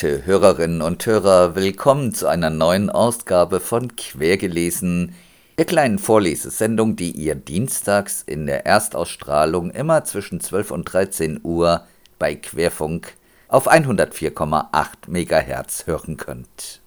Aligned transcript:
Verehrte 0.00 0.24
Hörerinnen 0.24 0.80
und 0.80 1.04
Hörer, 1.04 1.54
willkommen 1.56 2.14
zu 2.14 2.26
einer 2.26 2.48
neuen 2.48 2.88
Ausgabe 2.88 3.60
von 3.60 3.96
Quergelesen, 3.96 5.14
der 5.58 5.66
kleinen 5.66 5.98
Vorlesesendung, 5.98 6.96
die 6.96 7.10
ihr 7.10 7.34
dienstags 7.34 8.22
in 8.22 8.46
der 8.46 8.64
Erstausstrahlung 8.64 9.70
immer 9.70 10.04
zwischen 10.04 10.40
12 10.40 10.70
und 10.70 10.84
13 10.84 11.40
Uhr 11.42 11.84
bei 12.18 12.34
Querfunk 12.34 13.12
auf 13.48 13.70
104,8 13.70 15.06
MHz 15.06 15.86
hören 15.86 16.16
könnt. 16.16 16.80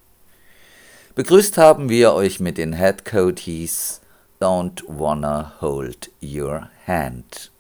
Begrüßt 1.14 1.60
haben 1.60 1.90
wir 1.90 2.14
euch 2.14 2.40
mit 2.40 2.58
den 2.58 2.74
Headcoaties 2.74 4.02
Don't 4.42 4.82
Wanna 4.88 5.54
Hold 5.62 6.10
Your 6.20 6.68
Hand. 6.88 7.52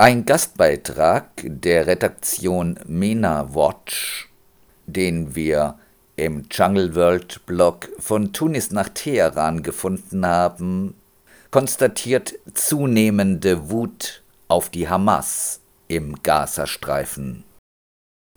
Ein 0.00 0.26
Gastbeitrag 0.26 1.28
der 1.42 1.88
Redaktion 1.88 2.78
MENA 2.86 3.52
Watch, 3.52 4.28
den 4.86 5.34
wir 5.34 5.76
im 6.14 6.44
Jungle 6.52 6.94
World 6.94 7.44
Blog 7.46 7.88
von 7.98 8.32
Tunis 8.32 8.70
nach 8.70 8.90
Teheran 8.90 9.64
gefunden 9.64 10.24
haben, 10.24 10.94
konstatiert 11.50 12.34
zunehmende 12.54 13.70
Wut 13.70 14.22
auf 14.46 14.68
die 14.68 14.88
Hamas 14.88 15.58
im 15.88 16.22
Gazastreifen. 16.22 17.42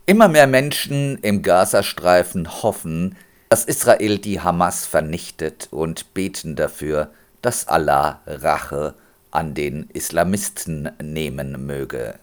Immer 0.04 0.26
mehr 0.26 0.48
Menschen 0.48 1.18
im 1.18 1.42
Gazastreifen 1.42 2.64
hoffen, 2.64 3.14
dass 3.50 3.66
Israel 3.66 4.18
die 4.18 4.40
Hamas 4.40 4.84
vernichtet 4.84 5.68
und 5.70 6.12
beten 6.12 6.56
dafür, 6.56 7.12
dass 7.40 7.68
Allah 7.68 8.20
Rache 8.26 8.96
an 9.32 9.54
den 9.54 9.88
Islamisten 9.92 10.90
nehmen 11.02 11.66
möge. 11.66 12.14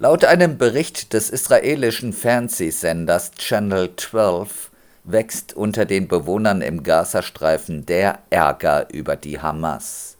Laut 0.00 0.24
einem 0.24 0.56
Bericht 0.56 1.12
des 1.12 1.28
israelischen 1.28 2.14
Fernsehsenders 2.14 3.32
Channel 3.32 3.94
12 3.96 4.70
wächst 5.04 5.54
unter 5.54 5.84
den 5.84 6.06
Bewohnern 6.06 6.62
im 6.62 6.82
Gazastreifen 6.82 7.84
der 7.84 8.20
Ärger 8.30 8.86
über 8.92 9.16
die 9.16 9.40
Hamas. 9.40 10.16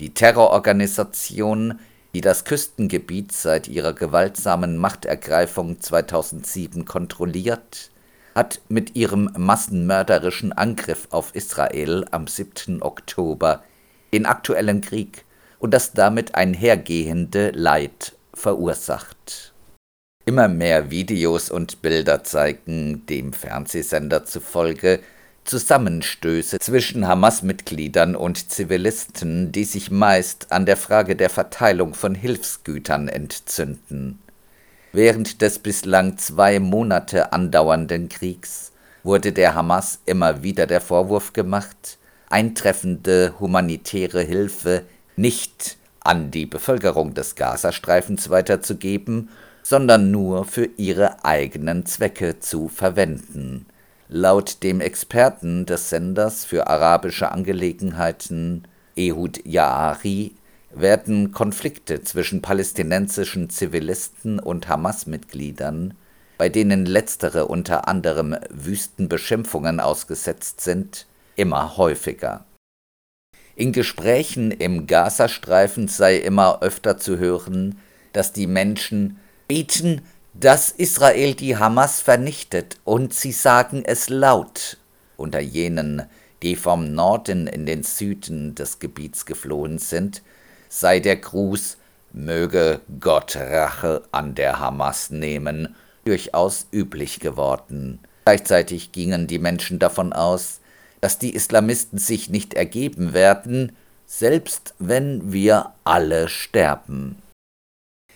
Die 0.00 0.14
Terrororganisation, 0.14 1.78
die 2.14 2.20
das 2.20 2.44
Küstengebiet 2.44 3.32
seit 3.32 3.68
ihrer 3.68 3.92
gewaltsamen 3.92 4.76
Machtergreifung 4.76 5.80
2007 5.80 6.84
kontrolliert, 6.84 7.90
hat 8.34 8.60
mit 8.68 8.96
ihrem 8.96 9.30
massenmörderischen 9.36 10.52
Angriff 10.52 11.08
auf 11.10 11.34
Israel 11.34 12.06
am 12.10 12.26
7. 12.26 12.82
Oktober 12.82 13.62
den 14.12 14.26
aktuellen 14.26 14.80
Krieg 14.80 15.24
und 15.58 15.72
das 15.72 15.92
damit 15.92 16.34
einhergehende 16.34 17.50
Leid 17.50 18.16
verursacht. 18.34 19.52
Immer 20.24 20.48
mehr 20.48 20.90
Videos 20.90 21.50
und 21.50 21.82
Bilder 21.82 22.24
zeigen 22.24 23.06
dem 23.06 23.32
Fernsehsender 23.32 24.24
zufolge 24.24 25.00
Zusammenstöße 25.50 26.60
zwischen 26.60 27.08
Hamas-Mitgliedern 27.08 28.14
und 28.14 28.52
Zivilisten, 28.52 29.50
die 29.50 29.64
sich 29.64 29.90
meist 29.90 30.52
an 30.52 30.64
der 30.64 30.76
Frage 30.76 31.16
der 31.16 31.28
Verteilung 31.28 31.94
von 31.94 32.14
Hilfsgütern 32.14 33.08
entzünden. 33.08 34.20
Während 34.92 35.42
des 35.42 35.58
bislang 35.58 36.18
zwei 36.18 36.60
Monate 36.60 37.32
andauernden 37.32 38.08
Kriegs 38.08 38.70
wurde 39.02 39.32
der 39.32 39.56
Hamas 39.56 39.98
immer 40.06 40.44
wieder 40.44 40.68
der 40.68 40.80
Vorwurf 40.80 41.32
gemacht, 41.32 41.98
eintreffende 42.28 43.34
humanitäre 43.40 44.22
Hilfe 44.22 44.84
nicht 45.16 45.78
an 45.98 46.30
die 46.30 46.46
Bevölkerung 46.46 47.14
des 47.14 47.34
Gazastreifens 47.34 48.30
weiterzugeben 48.30 49.30
sondern 49.62 50.10
nur 50.10 50.44
für 50.44 50.68
ihre 50.76 51.24
eigenen 51.24 51.86
Zwecke 51.86 52.40
zu 52.40 52.68
verwenden. 52.68 53.66
Laut 54.12 54.64
dem 54.64 54.80
Experten 54.80 55.66
des 55.66 55.88
Senders 55.88 56.44
für 56.44 56.66
arabische 56.66 57.30
Angelegenheiten 57.30 58.66
Ehud 58.96 59.46
Yaari 59.46 60.32
werden 60.74 61.30
Konflikte 61.30 62.02
zwischen 62.02 62.42
palästinensischen 62.42 63.50
Zivilisten 63.50 64.40
und 64.40 64.66
Hamas-Mitgliedern, 64.66 65.94
bei 66.38 66.48
denen 66.48 66.86
letztere 66.86 67.46
unter 67.46 67.86
anderem 67.86 68.34
Wüstenbeschimpfungen 68.50 69.78
ausgesetzt 69.78 70.60
sind, 70.60 71.06
immer 71.36 71.76
häufiger. 71.76 72.44
In 73.54 73.70
Gesprächen 73.70 74.50
im 74.50 74.88
Gazastreifen 74.88 75.86
sei 75.86 76.16
immer 76.16 76.62
öfter 76.62 76.98
zu 76.98 77.16
hören, 77.16 77.78
dass 78.12 78.32
die 78.32 78.48
Menschen 78.48 79.20
beten, 79.46 80.02
dass 80.34 80.70
Israel 80.70 81.34
die 81.34 81.56
Hamas 81.56 82.00
vernichtet, 82.00 82.76
und 82.84 83.14
sie 83.14 83.32
sagen 83.32 83.82
es 83.84 84.08
laut. 84.08 84.78
Unter 85.16 85.40
jenen, 85.40 86.04
die 86.42 86.56
vom 86.56 86.94
Norden 86.94 87.46
in 87.46 87.66
den 87.66 87.82
Süden 87.82 88.54
des 88.54 88.78
Gebiets 88.78 89.26
geflohen 89.26 89.78
sind, 89.78 90.22
sei 90.68 91.00
der 91.00 91.16
Gruß 91.16 91.76
Möge 92.12 92.80
Gott 92.98 93.36
Rache 93.36 94.02
an 94.10 94.34
der 94.34 94.58
Hamas 94.58 95.10
nehmen, 95.10 95.76
durchaus 96.04 96.66
üblich 96.72 97.20
geworden. 97.20 98.00
Gleichzeitig 98.24 98.92
gingen 98.92 99.26
die 99.26 99.38
Menschen 99.38 99.78
davon 99.78 100.12
aus, 100.12 100.60
dass 101.00 101.18
die 101.18 101.34
Islamisten 101.34 101.98
sich 101.98 102.28
nicht 102.28 102.54
ergeben 102.54 103.12
werden, 103.12 103.72
selbst 104.06 104.74
wenn 104.78 105.32
wir 105.32 105.72
alle 105.84 106.28
sterben. 106.28 107.19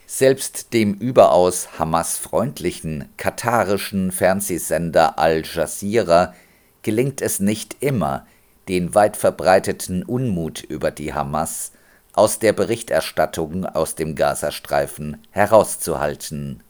Selbst 0.06 0.72
dem 0.72 0.94
überaus 0.94 1.78
Hamas-freundlichen 1.78 3.08
katarischen 3.16 4.12
Fernsehsender 4.12 5.18
Al 5.18 5.42
Jazeera 5.44 6.34
gelingt 6.82 7.22
es 7.22 7.40
nicht 7.40 7.76
immer, 7.80 8.26
den 8.68 8.94
weit 8.94 9.16
verbreiteten 9.16 10.02
Unmut 10.02 10.62
über 10.62 10.90
die 10.90 11.14
Hamas 11.14 11.72
aus 12.12 12.38
der 12.38 12.52
Berichterstattung 12.52 13.66
aus 13.66 13.94
dem 13.94 14.14
Gazastreifen 14.14 15.26
herauszuhalten. 15.30 16.62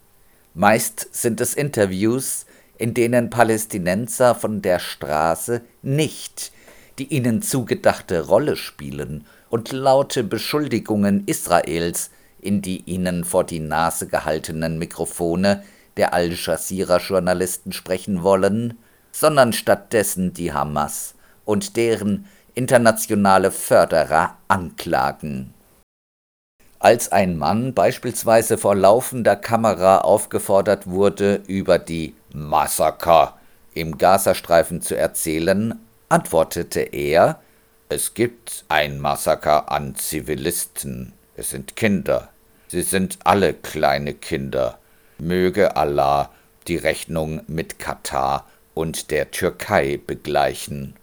Meist 0.55 1.09
sind 1.13 1.41
es 1.41 1.55
Interviews, 1.55 2.47
in 2.79 2.95
denen 2.95 3.31
Palästinenser 3.31 4.35
von 4.35 4.63
der 4.63 4.79
Straße 4.79 5.61
nicht 5.83 6.53
die 6.99 7.13
ihnen 7.15 7.43
zugedachte 7.43 8.27
Rolle 8.27 8.57
spielen 8.57 9.27
und 9.51 9.73
laute 9.73 10.25
Beschuldigungen 10.25 11.25
Israels 11.27 12.11
in 12.45 12.63
die 12.63 12.83
ihnen 12.83 13.25
vor 13.25 13.45
die 13.45 13.61
Nase 13.61 14.07
gehaltenen 14.07 14.79
Mikrofone 14.79 15.63
der 15.97 16.13
Al 16.13 16.33
Jazeera-Journalisten 16.33 17.73
sprechen 17.73 18.23
wollen, 18.23 18.79
sondern 19.13 19.53
stattdessen 19.53 20.35
die 20.35 20.53
Hamas 20.53 21.15
und 21.45 21.77
deren 21.77 22.27
internationale 22.55 23.51
Förderer 23.51 24.37
anklagen. 24.49 25.55
Als 26.79 27.13
ein 27.13 27.39
Mann 27.39 27.73
beispielsweise 27.73 28.59
vor 28.59 28.75
laufender 28.75 29.37
Kamera 29.37 29.99
aufgefordert 29.99 30.87
wurde, 30.87 31.41
über 31.47 31.79
die 31.79 32.15
Massaker 32.33 33.39
im 33.73 33.97
Gazastreifen 33.97 34.83
zu 34.83 34.97
erzählen, 34.97 35.79
antwortete 36.11 36.81
er, 36.81 37.41
es 37.89 38.15
gibt 38.15 38.65
ein 38.69 39.01
Massaker 39.01 39.71
an 39.71 39.95
Zivilisten, 39.95 41.13
es 41.37 41.51
sind 41.51 41.77
Kinder, 41.77 42.29
Sie 42.69 42.83
sind 42.83 43.19
alle 43.25 43.55
kleine 43.55 44.15
Kinder. 44.15 44.79
Möge 45.19 45.77
Allah 45.77 46.31
die 46.67 46.77
Rechnung 46.77 47.43
mit 47.47 47.79
Katar 47.79 48.49
und 48.75 49.11
der 49.11 49.31
Türkei 49.31 50.01
begleichen. 50.05 50.95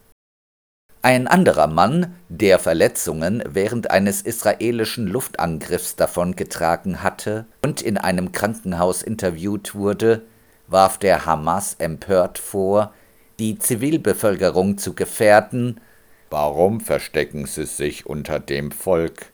Ein 1.03 1.27
anderer 1.27 1.65
Mann, 1.65 2.15
der 2.29 2.59
Verletzungen 2.59 3.41
während 3.47 3.89
eines 3.89 4.21
israelischen 4.21 5.07
Luftangriffs 5.07 5.95
davongetragen 5.95 7.01
hatte 7.01 7.45
und 7.63 7.81
in 7.81 7.97
einem 7.97 8.31
Krankenhaus 8.31 9.01
interviewt 9.01 9.73
wurde, 9.73 10.21
warf 10.67 10.99
der 10.99 11.25
Hamas 11.25 11.75
empört 11.79 12.37
vor, 12.37 12.93
die 13.39 13.57
Zivilbevölkerung 13.57 14.77
zu 14.77 14.93
gefährden. 14.93 15.81
Warum 16.29 16.79
verstecken 16.79 17.47
sie 17.47 17.65
sich 17.65 18.05
unter 18.05 18.39
dem 18.39 18.71
Volk? 18.71 19.30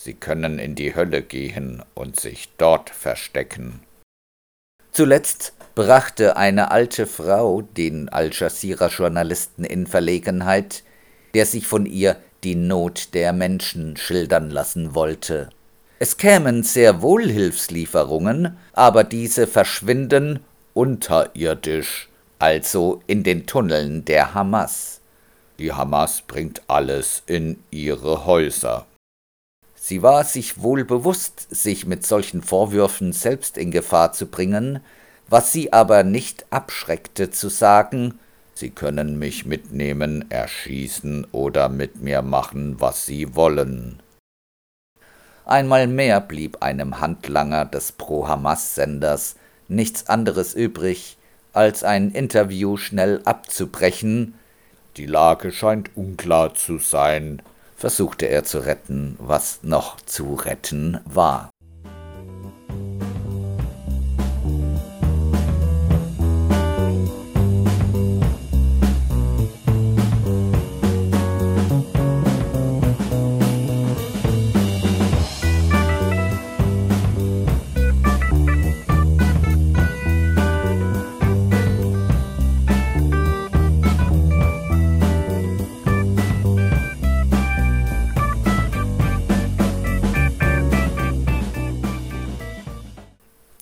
Sie 0.00 0.14
können 0.14 0.60
in 0.60 0.76
die 0.76 0.94
Hölle 0.94 1.22
gehen 1.22 1.82
und 1.94 2.20
sich 2.20 2.50
dort 2.56 2.88
verstecken. 2.88 3.80
Zuletzt 4.92 5.54
brachte 5.74 6.36
eine 6.36 6.70
alte 6.70 7.06
Frau 7.06 7.62
den 7.62 8.08
Al 8.08 8.30
Jazeera-Journalisten 8.32 9.64
in 9.64 9.88
Verlegenheit, 9.88 10.84
der 11.34 11.46
sich 11.46 11.66
von 11.66 11.84
ihr 11.84 12.16
die 12.44 12.54
Not 12.54 13.12
der 13.12 13.32
Menschen 13.32 13.96
schildern 13.96 14.50
lassen 14.50 14.94
wollte. 14.94 15.50
Es 15.98 16.16
kämen 16.16 16.62
sehr 16.62 17.02
wohl 17.02 17.28
Hilfslieferungen, 17.28 18.56
aber 18.74 19.02
diese 19.02 19.48
verschwinden 19.48 20.44
unterirdisch, 20.74 22.08
also 22.38 23.02
in 23.08 23.24
den 23.24 23.46
Tunneln 23.46 24.04
der 24.04 24.32
Hamas. 24.32 25.00
Die 25.58 25.72
Hamas 25.72 26.22
bringt 26.22 26.62
alles 26.68 27.24
in 27.26 27.58
ihre 27.72 28.26
Häuser. 28.26 28.86
Sie 29.88 30.02
war 30.02 30.22
sich 30.24 30.60
wohl 30.60 30.84
bewusst, 30.84 31.46
sich 31.48 31.86
mit 31.86 32.04
solchen 32.04 32.42
Vorwürfen 32.42 33.14
selbst 33.14 33.56
in 33.56 33.70
Gefahr 33.70 34.12
zu 34.12 34.26
bringen, 34.26 34.80
was 35.30 35.50
sie 35.50 35.72
aber 35.72 36.02
nicht 36.02 36.44
abschreckte 36.50 37.30
zu 37.30 37.48
sagen, 37.48 38.18
Sie 38.52 38.68
können 38.68 39.18
mich 39.18 39.46
mitnehmen, 39.46 40.30
erschießen 40.30 41.28
oder 41.32 41.70
mit 41.70 42.02
mir 42.02 42.20
machen, 42.20 42.78
was 42.78 43.06
Sie 43.06 43.34
wollen. 43.34 44.02
Einmal 45.46 45.86
mehr 45.86 46.20
blieb 46.20 46.62
einem 46.62 47.00
Handlanger 47.00 47.64
des 47.64 47.92
Pro-Hamas-Senders 47.92 49.36
nichts 49.68 50.06
anderes 50.06 50.52
übrig, 50.52 51.16
als 51.54 51.82
ein 51.82 52.10
Interview 52.10 52.76
schnell 52.76 53.22
abzubrechen. 53.24 54.34
Die 54.98 55.06
Lage 55.06 55.50
scheint 55.50 55.96
unklar 55.96 56.52
zu 56.52 56.76
sein, 56.76 57.40
versuchte 57.78 58.26
er 58.26 58.42
zu 58.42 58.58
retten, 58.58 59.16
was 59.20 59.60
noch 59.62 60.00
zu 60.00 60.34
retten 60.34 61.00
war. 61.04 61.48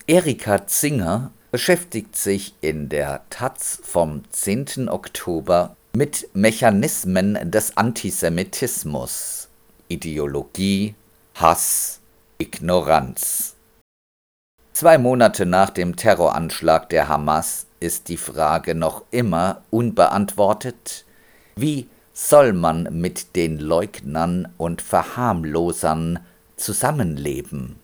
Erika 0.08 0.68
Zinger 0.68 1.32
beschäftigt 1.50 2.14
sich 2.14 2.54
in 2.60 2.88
der 2.88 3.22
Taz 3.28 3.80
vom 3.82 4.22
10. 4.30 4.88
Oktober 4.88 5.74
mit 5.94 6.28
Mechanismen 6.32 7.50
des 7.50 7.76
Antisemitismus, 7.76 9.48
Ideologie, 9.88 10.94
Hass, 11.34 11.98
Ignoranz. 12.38 13.56
Zwei 14.72 14.96
Monate 14.96 15.44
nach 15.44 15.70
dem 15.70 15.96
Terroranschlag 15.96 16.88
der 16.90 17.08
Hamas 17.08 17.66
ist 17.80 18.06
die 18.06 18.16
Frage 18.16 18.76
noch 18.76 19.02
immer 19.10 19.62
unbeantwortet, 19.70 21.04
wie 21.56 21.88
soll 22.12 22.52
man 22.52 22.84
mit 22.92 23.34
den 23.34 23.58
Leugnern 23.58 24.54
und 24.56 24.82
Verharmlosern 24.82 26.20
zusammenleben? 26.56 27.80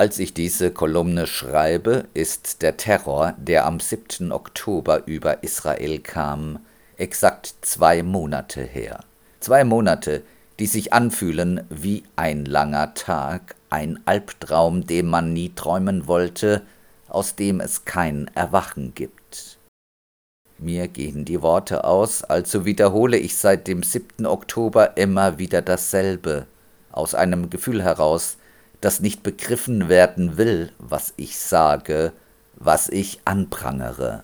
Als 0.00 0.18
ich 0.18 0.32
diese 0.32 0.70
Kolumne 0.70 1.26
schreibe, 1.26 2.06
ist 2.14 2.62
der 2.62 2.78
Terror, 2.78 3.34
der 3.36 3.66
am 3.66 3.80
7. 3.80 4.32
Oktober 4.32 5.06
über 5.06 5.42
Israel 5.42 5.98
kam, 5.98 6.60
exakt 6.96 7.54
zwei 7.60 8.02
Monate 8.02 8.62
her. 8.62 9.00
Zwei 9.40 9.62
Monate, 9.64 10.22
die 10.58 10.66
sich 10.66 10.94
anfühlen 10.94 11.66
wie 11.68 12.04
ein 12.16 12.46
langer 12.46 12.94
Tag, 12.94 13.56
ein 13.68 14.00
Albtraum, 14.06 14.86
dem 14.86 15.06
man 15.06 15.34
nie 15.34 15.52
träumen 15.54 16.06
wollte, 16.06 16.62
aus 17.10 17.36
dem 17.36 17.60
es 17.60 17.84
kein 17.84 18.30
Erwachen 18.34 18.94
gibt. 18.94 19.58
Mir 20.58 20.88
gehen 20.88 21.24
die 21.24 21.40
Worte 21.40 21.84
aus, 21.84 22.22
also 22.22 22.66
wiederhole 22.66 23.16
ich 23.16 23.36
seit 23.36 23.66
dem 23.66 23.82
7. 23.82 24.26
Oktober 24.26 24.96
immer 24.96 25.38
wieder 25.38 25.62
dasselbe, 25.62 26.46
aus 26.92 27.14
einem 27.14 27.48
Gefühl 27.48 27.82
heraus, 27.82 28.36
das 28.82 29.00
nicht 29.00 29.22
begriffen 29.22 29.88
werden 29.88 30.36
will, 30.36 30.72
was 30.78 31.14
ich 31.16 31.38
sage, 31.38 32.12
was 32.56 32.88
ich 32.90 33.20
anprangere. 33.24 34.22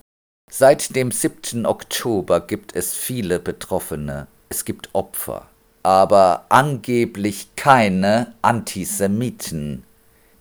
Seit 0.51 0.95
dem 0.95 1.11
7. 1.11 1.65
Oktober 1.65 2.41
gibt 2.41 2.77
es 2.77 2.95
viele 2.95 3.39
Betroffene, 3.39 4.27
es 4.51 4.65
gibt 4.67 4.91
Opfer, 4.93 5.49
aber 5.83 6.45
angeblich 6.51 7.49
keine 7.57 8.35
Antisemiten. 8.43 9.86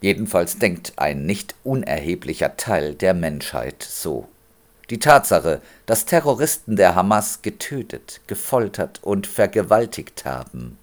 Jedenfalls 0.05 0.59
denkt 0.59 0.93
ein 0.97 1.25
nicht 1.25 1.55
unerheblicher 1.63 2.57
Teil 2.57 2.93
der 2.93 3.15
Menschheit 3.15 3.81
so. 3.81 4.29
Die 4.91 4.99
Tatsache, 4.99 5.61
dass 5.87 6.05
Terroristen 6.05 6.75
der 6.75 6.93
Hamas 6.93 7.41
getötet, 7.41 8.21
gefoltert 8.27 8.99
und 9.01 9.25
vergewaltigt 9.25 10.23
haben. 10.23 10.77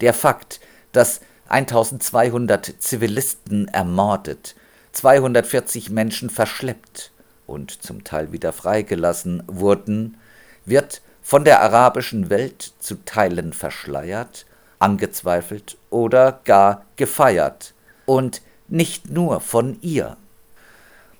Der 0.00 0.14
Fakt, 0.14 0.60
dass 0.92 1.22
1200 1.48 2.74
Zivilisten 2.78 3.66
ermordet, 3.66 4.54
240 4.92 5.90
Menschen 5.90 6.30
verschleppt 6.30 7.10
und 7.48 7.82
zum 7.82 8.04
Teil 8.04 8.30
wieder 8.30 8.52
freigelassen 8.52 9.42
wurden, 9.48 10.18
wird 10.66 11.02
von 11.20 11.44
der 11.44 11.62
arabischen 11.62 12.30
Welt 12.30 12.74
zu 12.78 12.94
Teilen 13.04 13.54
verschleiert, 13.54 14.46
angezweifelt 14.78 15.78
oder 15.90 16.38
gar 16.44 16.84
gefeiert. 16.94 17.74
Und 18.06 18.40
nicht 18.68 19.10
nur 19.10 19.40
von 19.40 19.78
ihr. 19.82 20.16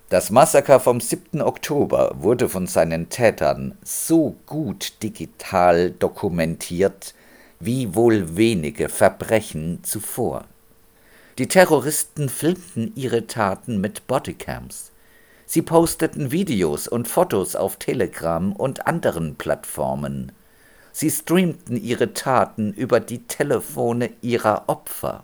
Das 0.09 0.29
Massaker 0.29 0.79
vom 0.79 1.01
7. 1.01 1.41
Oktober 1.41 2.15
wurde 2.19 2.47
von 2.47 2.67
seinen 2.67 3.09
Tätern 3.09 3.77
so 3.83 4.35
gut 4.45 4.93
digital 5.01 5.91
dokumentiert 5.91 7.15
wie 7.59 7.95
wohl 7.95 8.35
wenige 8.35 8.89
Verbrechen 8.89 9.79
zuvor. 9.83 10.45
Die 11.39 11.47
Terroristen 11.47 12.29
filmten 12.29 12.91
ihre 12.95 13.25
Taten 13.25 13.81
mit 13.81 14.05
Bodycams. 14.05 14.91
Sie 15.47 15.61
posteten 15.61 16.31
Videos 16.31 16.87
und 16.87 17.07
Fotos 17.07 17.55
auf 17.55 17.77
Telegram 17.77 18.53
und 18.53 18.85
anderen 18.85 19.35
Plattformen. 19.35 20.31
Sie 20.91 21.09
streamten 21.09 21.75
ihre 21.75 22.13
Taten 22.13 22.71
über 22.73 22.99
die 22.99 23.23
Telefone 23.23 24.11
ihrer 24.21 24.65
Opfer. 24.67 25.23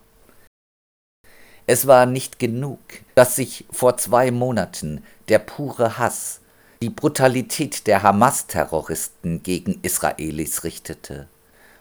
Es 1.71 1.85
war 1.85 2.07
nicht 2.07 2.39
genug, 2.39 2.79
dass 3.13 3.35
sich 3.35 3.63
vor 3.69 3.95
zwei 3.97 4.31
Monaten 4.31 5.03
der 5.27 5.37
pure 5.37 5.99
Hass, 5.99 6.39
die 6.81 6.89
Brutalität 6.89 7.85
der 7.85 8.01
Hamas-Terroristen 8.01 9.43
gegen 9.43 9.77
Israelis 9.83 10.63
richtete. 10.63 11.27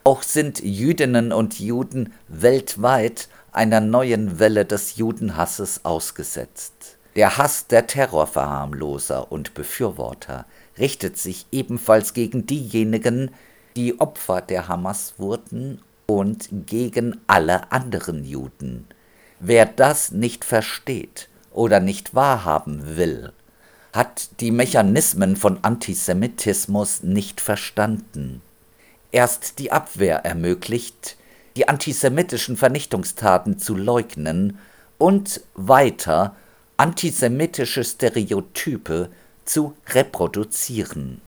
Auch 0.04 0.22
sind 0.22 0.60
Jüdinnen 0.62 1.32
und 1.32 1.58
Juden 1.58 2.12
weltweit 2.28 3.30
einer 3.50 3.80
neuen 3.80 4.38
Welle 4.38 4.66
des 4.66 4.96
Judenhasses 4.96 5.86
ausgesetzt. 5.86 6.98
Der 7.16 7.38
Hass 7.38 7.66
der 7.68 7.86
Terrorverharmloser 7.86 9.32
und 9.32 9.54
Befürworter 9.54 10.44
richtet 10.78 11.16
sich 11.16 11.46
ebenfalls 11.50 12.12
gegen 12.12 12.44
diejenigen, 12.44 13.30
die 13.74 13.98
Opfer 14.00 14.42
der 14.42 14.68
Hamas 14.68 15.14
wurden 15.16 15.80
und 16.06 16.50
gegen 16.66 17.22
alle 17.26 17.72
anderen 17.72 18.26
Juden. 18.26 18.86
Wer 19.40 19.66
das 19.66 20.10
nicht 20.10 20.44
versteht 20.44 21.28
oder 21.52 21.80
nicht 21.80 22.14
wahrhaben 22.14 22.96
will, 22.96 23.32
hat 23.92 24.28
die 24.40 24.50
Mechanismen 24.50 25.36
von 25.36 25.62
Antisemitismus 25.62 27.02
nicht 27.02 27.40
verstanden. 27.40 28.42
Erst 29.12 29.58
die 29.58 29.72
Abwehr 29.72 30.24
ermöglicht, 30.24 31.16
die 31.56 31.68
antisemitischen 31.68 32.56
Vernichtungstaten 32.56 33.58
zu 33.58 33.74
leugnen 33.74 34.58
und 34.98 35.40
weiter 35.54 36.36
antisemitische 36.76 37.84
Stereotype 37.84 39.08
zu 39.44 39.74
reproduzieren. 39.88 41.20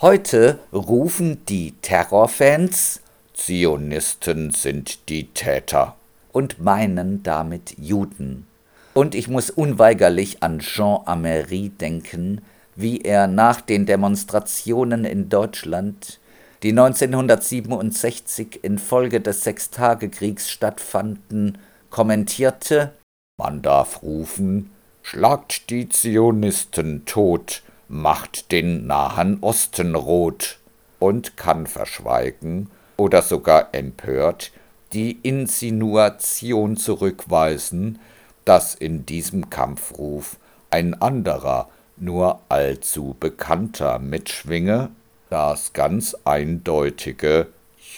Heute 0.00 0.58
rufen 0.72 1.44
die 1.46 1.72
Terrorfans 1.82 3.00
Zionisten 3.34 4.50
sind 4.50 5.08
die 5.08 5.28
Täter 5.28 5.96
und 6.32 6.60
meinen 6.60 7.22
damit 7.22 7.74
Juden. 7.78 8.46
Und 8.94 9.14
ich 9.14 9.28
muss 9.28 9.50
unweigerlich 9.50 10.42
an 10.42 10.58
Jean 10.58 11.00
Amery 11.04 11.70
denken, 11.70 12.40
wie 12.74 13.00
er 13.00 13.26
nach 13.26 13.60
den 13.60 13.86
Demonstrationen 13.86 15.04
in 15.04 15.28
Deutschland, 15.28 16.20
die 16.62 16.70
1967 16.70 18.64
infolge 18.64 19.20
des 19.20 19.44
Sechstagekriegs 19.44 20.50
stattfanden, 20.50 21.58
kommentierte 21.90 22.92
Man 23.38 23.62
darf 23.62 24.02
rufen, 24.02 24.70
schlagt 25.02 25.70
die 25.70 25.88
Zionisten 25.88 27.04
tot, 27.04 27.62
macht 27.88 28.50
den 28.50 28.86
Nahen 28.86 29.38
Osten 29.40 29.94
rot, 29.94 30.58
und 30.98 31.36
kann 31.36 31.66
verschweigen 31.66 32.70
oder 32.96 33.22
sogar 33.22 33.68
empört 33.72 34.50
die 34.92 35.18
Insinuation 35.22 36.76
zurückweisen, 36.76 37.98
dass 38.44 38.74
in 38.74 39.04
diesem 39.04 39.50
Kampfruf 39.50 40.38
ein 40.70 41.00
anderer, 41.00 41.68
nur 41.96 42.40
allzu 42.48 43.16
bekannter 43.18 43.98
mitschwinge, 43.98 44.90
das 45.30 45.72
ganz 45.72 46.16
eindeutige 46.24 47.48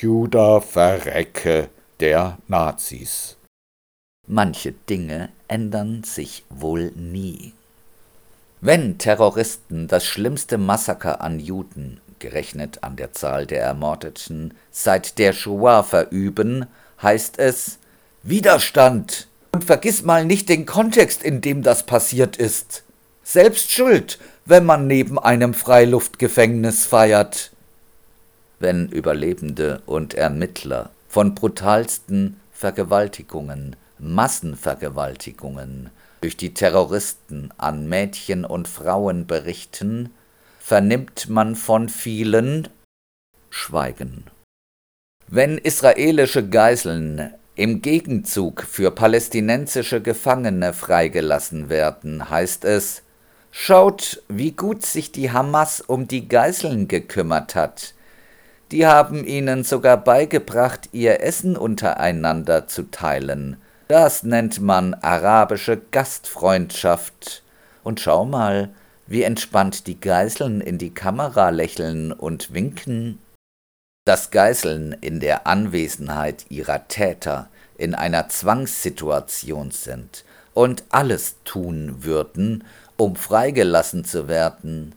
Juda 0.00 0.60
verrecke 0.60 1.68
der 2.00 2.38
Nazis. 2.48 3.36
Manche 4.26 4.72
Dinge 4.72 5.28
ändern 5.48 6.02
sich 6.02 6.44
wohl 6.48 6.92
nie. 6.96 7.52
Wenn 8.60 8.98
Terroristen 8.98 9.88
das 9.88 10.04
schlimmste 10.04 10.58
Massaker 10.58 11.20
an 11.20 11.40
Juden, 11.40 12.00
gerechnet 12.18 12.82
an 12.82 12.96
der 12.96 13.12
Zahl 13.12 13.46
der 13.46 13.62
Ermordeten, 13.62 14.54
seit 14.70 15.18
der 15.18 15.32
Shoah 15.32 15.82
verüben, 15.82 16.66
heißt 17.02 17.38
es 17.38 17.78
Widerstand. 18.22 19.28
Und 19.52 19.64
vergiss 19.64 20.02
mal 20.02 20.24
nicht 20.24 20.48
den 20.48 20.66
Kontext, 20.66 21.22
in 21.22 21.40
dem 21.40 21.62
das 21.62 21.84
passiert 21.84 22.36
ist. 22.36 22.84
Selbst 23.24 23.72
schuld, 23.72 24.18
wenn 24.44 24.64
man 24.64 24.86
neben 24.86 25.18
einem 25.18 25.54
Freiluftgefängnis 25.54 26.86
feiert. 26.86 27.50
Wenn 28.58 28.88
Überlebende 28.88 29.82
und 29.86 30.14
Ermittler 30.14 30.90
von 31.08 31.34
brutalsten 31.34 32.38
Vergewaltigungen, 32.52 33.76
Massenvergewaltigungen 33.98 35.90
durch 36.20 36.36
die 36.36 36.54
Terroristen 36.54 37.50
an 37.56 37.88
Mädchen 37.88 38.44
und 38.44 38.68
Frauen 38.68 39.26
berichten, 39.26 40.10
vernimmt 40.58 41.28
man 41.28 41.56
von 41.56 41.88
vielen 41.88 42.68
Schweigen. 43.48 44.24
Wenn 45.32 45.58
israelische 45.58 46.48
Geiseln 46.48 47.32
im 47.54 47.82
Gegenzug 47.82 48.64
für 48.68 48.90
palästinensische 48.90 50.00
Gefangene 50.00 50.72
freigelassen 50.72 51.68
werden, 51.68 52.28
heißt 52.28 52.64
es, 52.64 53.02
schaut, 53.52 54.24
wie 54.26 54.50
gut 54.50 54.84
sich 54.84 55.12
die 55.12 55.30
Hamas 55.30 55.82
um 55.82 56.08
die 56.08 56.26
Geiseln 56.26 56.88
gekümmert 56.88 57.54
hat. 57.54 57.94
Die 58.72 58.88
haben 58.88 59.24
ihnen 59.24 59.62
sogar 59.62 59.98
beigebracht, 59.98 60.88
ihr 60.90 61.20
Essen 61.20 61.56
untereinander 61.56 62.66
zu 62.66 62.90
teilen. 62.90 63.56
Das 63.86 64.24
nennt 64.24 64.60
man 64.60 64.94
arabische 64.94 65.80
Gastfreundschaft. 65.92 67.44
Und 67.84 68.00
schau 68.00 68.24
mal, 68.24 68.70
wie 69.06 69.22
entspannt 69.22 69.86
die 69.86 70.00
Geiseln 70.00 70.60
in 70.60 70.78
die 70.78 70.92
Kamera 70.92 71.50
lächeln 71.50 72.10
und 72.10 72.52
winken 72.52 73.20
dass 74.10 74.32
Geiseln 74.32 74.92
in 75.00 75.20
der 75.20 75.46
Anwesenheit 75.46 76.46
ihrer 76.48 76.88
Täter 76.88 77.48
in 77.78 77.94
einer 77.94 78.28
Zwangssituation 78.28 79.70
sind 79.70 80.24
und 80.52 80.82
alles 80.88 81.36
tun 81.44 81.98
würden, 82.00 82.64
um 82.96 83.14
freigelassen 83.14 84.04
zu 84.04 84.26
werden, 84.26 84.96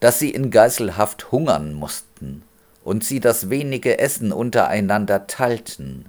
dass 0.00 0.18
sie 0.18 0.28
in 0.28 0.50
Geiselhaft 0.50 1.32
hungern 1.32 1.72
mussten 1.72 2.42
und 2.84 3.02
sie 3.02 3.18
das 3.18 3.48
wenige 3.48 3.98
Essen 3.98 4.30
untereinander 4.30 5.26
teilten, 5.26 6.04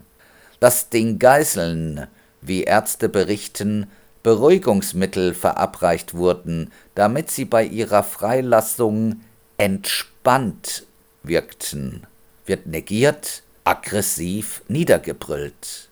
dass 0.60 0.90
den 0.90 1.20
Geiseln 1.20 2.08
wie 2.42 2.64
Ärzte 2.64 3.08
berichten, 3.08 3.90
Beruhigungsmittel 4.24 5.34
verabreicht 5.36 6.16
wurden, 6.16 6.74
damit 6.96 7.32
sie 7.32 7.46
bei 7.46 7.64
ihrer 7.64 8.04
Freilassung 8.04 9.22
entspannt 9.58 10.86
wirkten, 11.24 12.08
wird 12.46 12.66
negiert, 12.68 13.44
aggressiv 13.64 14.64
niedergebrüllt. 14.68 15.90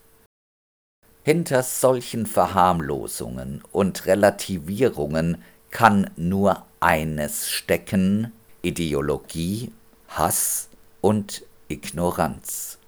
Hinter 1.22 1.62
solchen 1.62 2.26
Verharmlosungen 2.26 3.62
und 3.72 4.06
Relativierungen 4.06 5.42
kann 5.70 6.10
nur 6.16 6.64
eines 6.80 7.48
stecken 7.48 8.32
Ideologie, 8.62 9.70
Hass 10.08 10.68
und 11.00 11.44
Ignoranz. 11.68 12.78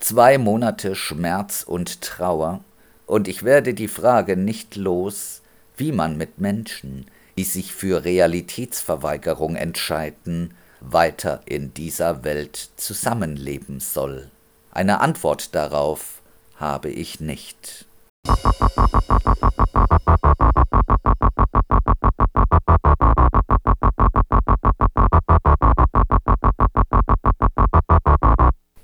Zwei 0.00 0.38
Monate 0.38 0.94
Schmerz 0.94 1.62
und 1.62 2.02
Trauer, 2.02 2.62
und 3.06 3.26
ich 3.26 3.42
werde 3.42 3.74
die 3.74 3.88
Frage 3.88 4.36
nicht 4.36 4.76
los, 4.76 5.42
wie 5.76 5.92
man 5.92 6.16
mit 6.16 6.38
Menschen, 6.38 7.06
die 7.36 7.44
sich 7.44 7.74
für 7.74 8.04
Realitätsverweigerung 8.04 9.56
entscheiden, 9.56 10.54
weiter 10.92 11.40
in 11.46 11.72
dieser 11.74 12.24
Welt 12.24 12.70
zusammenleben 12.76 13.80
soll. 13.80 14.30
Eine 14.70 15.00
Antwort 15.00 15.54
darauf 15.54 16.20
habe 16.56 16.90
ich 16.90 17.20
nicht. 17.20 17.86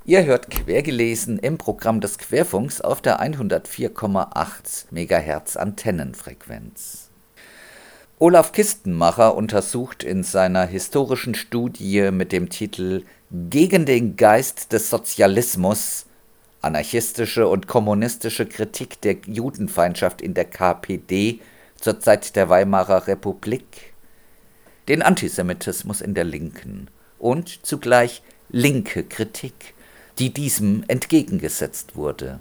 Ihr 0.04 0.24
hört 0.24 0.50
Quergelesen 0.50 1.38
im 1.38 1.56
Programm 1.56 2.00
des 2.00 2.18
Querfunks 2.18 2.80
auf 2.80 3.00
der 3.00 3.22
104,8 3.22 4.86
MHz 4.90 5.56
Antennenfrequenz. 5.56 7.09
Olaf 8.22 8.52
Kistenmacher 8.52 9.34
untersucht 9.34 10.04
in 10.04 10.24
seiner 10.24 10.66
historischen 10.66 11.34
Studie 11.34 12.10
mit 12.10 12.32
dem 12.32 12.50
Titel 12.50 13.04
Gegen 13.30 13.86
den 13.86 14.16
Geist 14.16 14.74
des 14.74 14.90
Sozialismus 14.90 16.04
anarchistische 16.60 17.48
und 17.48 17.66
kommunistische 17.66 18.44
Kritik 18.44 19.00
der 19.00 19.16
Judenfeindschaft 19.24 20.20
in 20.20 20.34
der 20.34 20.44
KPD 20.44 21.40
zur 21.76 21.98
Zeit 21.98 22.36
der 22.36 22.50
Weimarer 22.50 23.06
Republik, 23.06 23.94
den 24.88 25.00
Antisemitismus 25.00 26.02
in 26.02 26.12
der 26.12 26.24
Linken 26.24 26.88
und 27.18 27.64
zugleich 27.64 28.22
linke 28.50 29.02
Kritik 29.02 29.72
die 30.18 30.34
diesem 30.34 30.84
entgegengesetzt 30.86 31.96
wurde. 31.96 32.40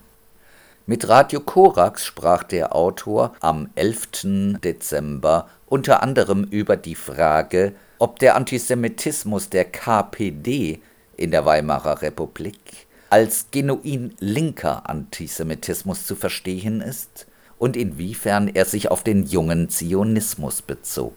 Mit 0.89 1.08
Radio 1.08 1.39
Korax 1.39 2.03
sprach 2.03 2.41
der 2.41 2.75
Autor 2.75 3.36
am 3.41 3.69
11. 3.75 4.58
Dezember 4.63 5.48
unter 5.67 6.01
anderem 6.01 6.46
über 6.46 6.77
die 6.77 6.96
Frage, 6.96 7.74
ob 8.00 8.17
der 8.17 8.36
Antisemitismus 8.36 9.50
der 9.50 9.65
KPD 9.65 10.79
in 11.15 11.29
der 11.29 11.46
Weimarer 11.46 12.01
Republik 12.01 12.88
als 13.12 13.50
genuin 13.51 14.15
linker 14.17 14.89
Antisemitismus 14.89 16.08
zu 16.08 16.15
verstehen 16.15 16.81
ist 16.81 17.27
und 17.60 17.77
inwiefern 17.77 18.48
er 18.48 18.65
sich 18.65 18.89
auf 18.89 19.03
den 19.03 19.27
jungen 19.27 19.69
Zionismus 19.69 20.63
bezog 20.63 21.13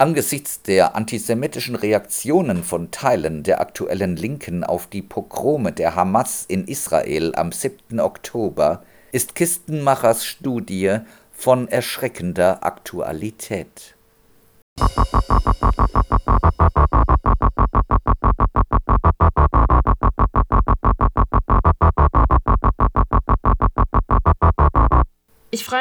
Angesichts 0.00 0.62
der 0.62 0.96
antisemitischen 0.96 1.74
Reaktionen 1.74 2.64
von 2.64 2.90
Teilen 2.90 3.42
der 3.42 3.60
aktuellen 3.60 4.16
Linken 4.16 4.64
auf 4.64 4.86
die 4.86 5.02
Pogrome 5.02 5.72
der 5.72 5.94
Hamas 5.94 6.46
in 6.48 6.66
Israel 6.66 7.34
am 7.34 7.52
7. 7.52 8.00
Oktober 8.00 8.82
ist 9.12 9.34
Kistenmachers 9.34 10.24
Studie 10.24 11.00
von 11.32 11.68
erschreckender 11.68 12.64
Aktualität. 12.64 13.94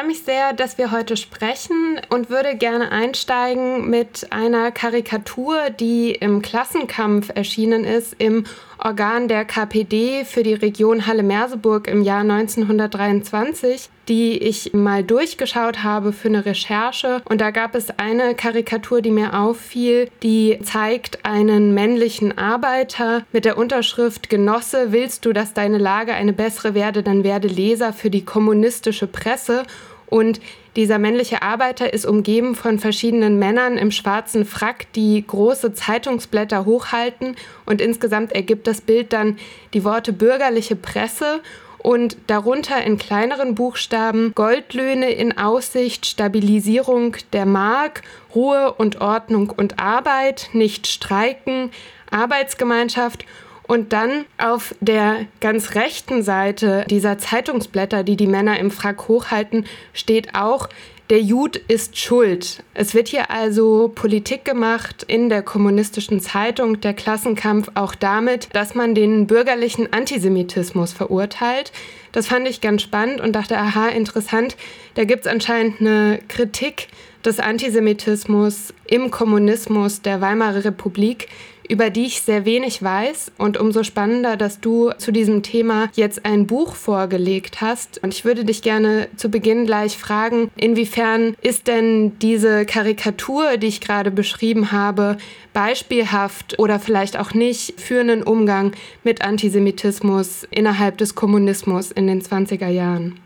Mich 0.10 0.24
sehr, 0.24 0.54
dass 0.54 0.80
wir 0.80 0.90
heute 0.90 1.16
sprechen 1.18 2.02
und 2.10 2.32
würde 2.32 2.56
gerne 2.56 2.92
einsteigen 2.92 3.92
mit 3.92 4.26
einer 4.32 4.72
Karikatur, 4.72 5.70
die 5.70 6.14
im 6.14 6.42
Klassenkampf 6.42 7.30
erschienen 7.36 7.84
ist, 7.84 8.16
im 8.18 8.46
Organ 8.80 9.28
der 9.28 9.46
KPD 9.46 10.26
für 10.26 10.42
die 10.42 10.56
Region 10.56 11.06
Halle-Merseburg 11.06 11.88
im 11.88 12.02
Jahr 12.02 12.22
1923, 12.22 13.90
die 14.08 14.38
ich 14.38 14.74
mal 14.74 15.04
durchgeschaut 15.04 15.84
habe 15.84 16.12
für 16.12 16.30
eine 16.30 16.46
Recherche. 16.46 17.22
Und 17.26 17.42
da 17.42 17.52
gab 17.52 17.76
es 17.76 17.92
eine 18.00 18.34
Karikatur, 18.36 19.02
die 19.02 19.12
mir 19.12 19.38
auffiel, 19.38 20.10
die 20.24 20.60
zeigt 20.64 21.24
einen 21.24 21.74
männlichen 21.74 22.38
Arbeiter 22.38 23.26
mit 23.32 23.46
der 23.46 23.58
Unterschrift 23.58 24.30
Genosse, 24.30 24.88
willst 24.92 25.26
du, 25.26 25.34
dass 25.34 25.54
deine 25.54 25.78
Lage 25.78 26.14
eine 26.14 26.34
bessere 26.34 26.74
werde, 26.74 27.04
dann 27.04 27.24
werde 27.24 27.48
Leser 27.48 27.94
für 27.94 28.10
die 28.10 28.26
kommunistische 28.26 29.08
Presse. 29.08 29.64
Und 30.10 30.42
dieser 30.76 30.98
männliche 30.98 31.44
Arbeiter 31.44 31.94
ist 31.94 32.06
umgeben 32.06 32.56
von 32.56 32.80
verschiedenen 32.80 33.38
Männern 33.38 33.78
im 33.78 33.92
schwarzen 33.92 34.44
Frack, 34.44 34.92
die 34.94 35.24
große 35.26 35.74
Zeitungsblätter 35.74 36.66
hochhalten. 36.66 37.36
Und 37.66 37.80
insgesamt 37.80 38.34
ergibt 38.34 38.66
das 38.66 38.82
Bild 38.82 39.14
dann 39.14 39.38
die 39.74 39.84
Worte 39.84 40.12
bürgerliche 40.12 40.76
Presse 40.76 41.42
und 41.78 42.18
darunter 42.28 42.84
in 42.84 42.98
kleineren 42.98 43.56
Buchstaben 43.56 44.34
Goldlöhne 44.36 45.12
in 45.12 45.38
Aussicht, 45.38 46.06
Stabilisierung 46.06 47.16
der 47.32 47.46
Mark, 47.46 48.02
Ruhe 48.36 48.74
und 48.74 49.02
Ordnung 49.02 49.50
und 49.50 49.80
Arbeit, 49.80 50.50
nicht 50.54 50.88
streiken, 50.88 51.72
Arbeitsgemeinschaft 52.12 53.26
und 53.70 53.94
dann 53.94 54.26
auf 54.40 54.74
der 54.82 55.28
ganz 55.42 55.76
rechten 55.76 56.24
Seite 56.24 56.86
dieser 56.90 57.20
Zeitungsblätter, 57.20 58.04
die 58.04 58.16
die 58.16 58.26
Männer 58.26 58.58
im 58.58 58.72
Frack 58.72 59.08
hochhalten, 59.08 59.68
steht 59.94 60.34
auch, 60.34 60.70
der 61.12 61.22
Jud 61.22 61.56
ist 61.56 61.96
schuld. 61.96 62.64
Es 62.74 62.96
wird 62.96 63.10
hier 63.10 63.30
also 63.30 63.92
Politik 63.94 64.44
gemacht 64.44 65.04
in 65.04 65.30
der 65.30 65.44
kommunistischen 65.44 66.20
Zeitung, 66.20 66.82
der 66.82 66.96
Klassenkampf 66.96 67.70
auch 67.76 67.94
damit, 67.94 68.50
dass 68.54 68.74
man 68.74 68.96
den 68.96 69.28
bürgerlichen 69.28 69.94
Antisemitismus 69.94 70.92
verurteilt. 70.92 71.72
Das 72.12 72.28
fand 72.28 72.48
ich 72.48 72.62
ganz 72.62 72.82
spannend 72.82 73.22
und 73.22 73.34
dachte, 73.34 73.58
aha, 73.58 73.90
interessant. 73.90 74.58
Da 74.96 75.04
gibt 75.04 75.26
es 75.26 75.32
anscheinend 75.32 75.80
eine 75.80 76.20
Kritik 76.28 76.88
des 77.24 77.40
Antisemitismus 77.40 78.74
im 78.88 79.12
Kommunismus 79.12 80.02
der 80.02 80.22
Weimarer 80.22 80.64
Republik, 80.66 81.28
über 81.70 81.92
die 81.92 82.08
ich 82.08 82.22
sehr 82.22 82.46
wenig 82.46 82.82
weiß. 82.82 83.32
Und 83.38 83.58
umso 83.58 83.84
spannender, 83.84 84.36
dass 84.36 84.60
du 84.60 84.92
zu 84.98 85.12
diesem 85.12 85.44
Thema 85.44 85.90
jetzt 85.94 86.26
ein 86.26 86.48
Buch 86.48 86.76
vorgelegt 86.76 87.62
hast. 87.62 88.02
Und 88.04 88.14
ich 88.14 88.26
würde 88.26 88.44
dich 88.44 88.64
gerne 88.64 89.08
zu 89.16 89.30
Beginn 89.30 89.66
gleich 89.66 89.98
fragen, 89.98 90.50
inwiefern 90.56 91.36
ist 91.42 91.68
denn 91.68 92.18
diese 92.20 92.66
Karikatur, 92.66 93.58
die 93.58 93.68
ich 93.68 93.82
gerade 93.82 94.10
beschrieben 94.10 94.72
habe, 94.72 95.18
beispielhaft 95.54 96.58
oder 96.58 96.80
vielleicht 96.80 97.18
auch 97.18 97.34
nicht 97.34 97.80
für 97.80 98.00
einen 98.00 98.24
Umgang 98.24 98.72
mit 99.04 99.22
Antisemitismus 99.22 100.48
innerhalb 100.50 100.98
des 100.98 101.16
Kommunismus 101.16 101.92
in 102.00 102.08
den 102.08 102.22
20er 102.22 102.70
Jahren? 102.70 103.20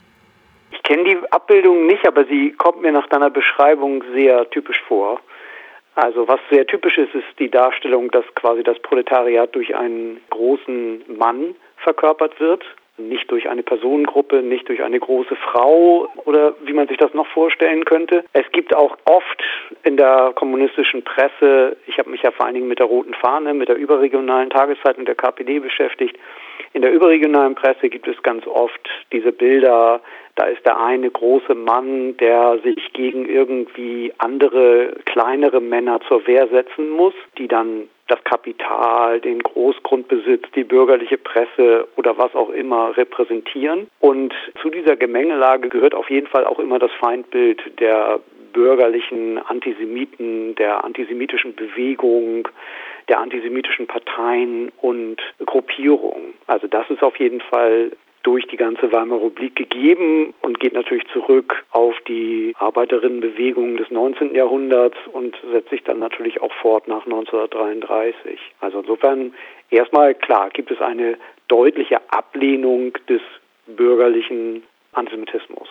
Ich 0.71 0.81
kenne 0.83 1.03
die 1.03 1.17
Abbildung 1.31 1.85
nicht, 1.85 2.05
aber 2.07 2.25
sie 2.25 2.51
kommt 2.51 2.81
mir 2.81 2.91
nach 2.91 3.07
deiner 3.07 3.29
Beschreibung 3.29 4.03
sehr 4.13 4.49
typisch 4.49 4.81
vor. 4.87 5.21
Also 5.95 6.27
was 6.27 6.39
sehr 6.49 6.65
typisch 6.65 6.97
ist, 6.97 7.13
ist 7.13 7.39
die 7.39 7.51
Darstellung, 7.51 8.09
dass 8.09 8.25
quasi 8.35 8.63
das 8.63 8.79
Proletariat 8.79 9.55
durch 9.55 9.75
einen 9.75 10.19
großen 10.31 11.03
Mann 11.17 11.55
verkörpert 11.77 12.39
wird, 12.39 12.63
nicht 12.97 13.29
durch 13.31 13.47
eine 13.49 13.61
Personengruppe, 13.63 14.41
nicht 14.41 14.67
durch 14.69 14.83
eine 14.83 14.99
große 14.99 15.35
Frau 15.35 16.07
oder 16.25 16.55
wie 16.63 16.73
man 16.73 16.87
sich 16.87 16.97
das 16.97 17.13
noch 17.13 17.27
vorstellen 17.27 17.85
könnte. 17.85 18.23
Es 18.33 18.51
gibt 18.51 18.75
auch 18.75 18.97
oft 19.05 19.43
in 19.83 19.97
der 19.97 20.31
kommunistischen 20.35 21.03
Presse, 21.03 21.77
ich 21.85 21.99
habe 21.99 22.09
mich 22.09 22.23
ja 22.23 22.31
vor 22.31 22.45
allen 22.45 22.55
Dingen 22.55 22.67
mit 22.67 22.79
der 22.79 22.87
Roten 22.87 23.13
Fahne, 23.13 23.53
mit 23.53 23.69
der 23.69 23.77
überregionalen 23.77 24.49
Tageszeitung 24.49 25.05
der 25.05 25.15
KPD 25.15 25.59
beschäftigt, 25.59 26.17
in 26.73 26.81
der 26.81 26.91
überregionalen 26.91 27.55
Presse 27.55 27.89
gibt 27.89 28.07
es 28.07 28.21
ganz 28.23 28.47
oft 28.47 28.89
diese 29.11 29.31
Bilder, 29.31 30.01
da 30.35 30.45
ist 30.45 30.65
der 30.65 30.79
eine 30.79 31.11
große 31.11 31.53
Mann, 31.53 32.17
der 32.17 32.57
sich 32.63 32.91
gegen 32.93 33.29
irgendwie 33.29 34.11
andere 34.17 34.95
kleinere 35.05 35.61
Männer 35.61 35.99
zur 36.07 36.25
Wehr 36.25 36.47
setzen 36.47 36.89
muss, 36.89 37.13
die 37.37 37.47
dann 37.47 37.87
das 38.07 38.23
Kapital, 38.23 39.21
den 39.21 39.39
Großgrundbesitz, 39.39 40.43
die 40.55 40.63
bürgerliche 40.63 41.17
Presse 41.17 41.87
oder 41.95 42.17
was 42.17 42.33
auch 42.35 42.49
immer 42.49 42.97
repräsentieren. 42.97 43.87
Und 43.99 44.33
zu 44.61 44.69
dieser 44.69 44.95
Gemengelage 44.95 45.69
gehört 45.69 45.93
auf 45.93 46.09
jeden 46.09 46.27
Fall 46.27 46.45
auch 46.45 46.59
immer 46.59 46.79
das 46.79 46.91
Feindbild 46.99 47.79
der 47.79 48.19
bürgerlichen 48.51 49.39
Antisemiten, 49.39 50.55
der 50.55 50.83
antisemitischen 50.83 51.55
Bewegung, 51.55 52.47
der 53.09 53.19
antisemitischen 53.19 53.87
Parteien 53.87 54.71
und 54.81 55.17
Gruppierungen. 55.45 56.33
Also 56.47 56.67
das 56.67 56.89
ist 56.89 57.03
auf 57.03 57.17
jeden 57.17 57.41
Fall 57.41 57.91
durch 58.23 58.47
die 58.47 58.57
ganze 58.57 58.91
Weimarer 58.91 59.25
Republik 59.25 59.55
gegeben 59.55 60.33
und 60.41 60.59
geht 60.59 60.73
natürlich 60.73 61.05
zurück 61.11 61.65
auf 61.71 61.93
die 62.07 62.55
Arbeiterinnenbewegung 62.57 63.75
des 63.75 63.91
19. 63.91 64.33
Jahrhunderts 64.33 64.97
und 65.11 65.35
setzt 65.51 65.69
sich 65.69 65.83
dann 65.83 65.99
natürlich 65.99 66.41
auch 66.41 66.53
fort 66.53 66.87
nach 66.87 67.03
1933. 67.05 68.39
Also 68.61 68.79
insofern 68.79 69.33
erstmal 69.69 70.15
klar 70.15 70.49
gibt 70.51 70.71
es 70.71 70.79
eine 70.79 71.17
deutliche 71.49 71.99
Ablehnung 72.11 72.93
des 73.09 73.21
bürgerlichen 73.67 74.63
Antisemitismus. 74.93 75.67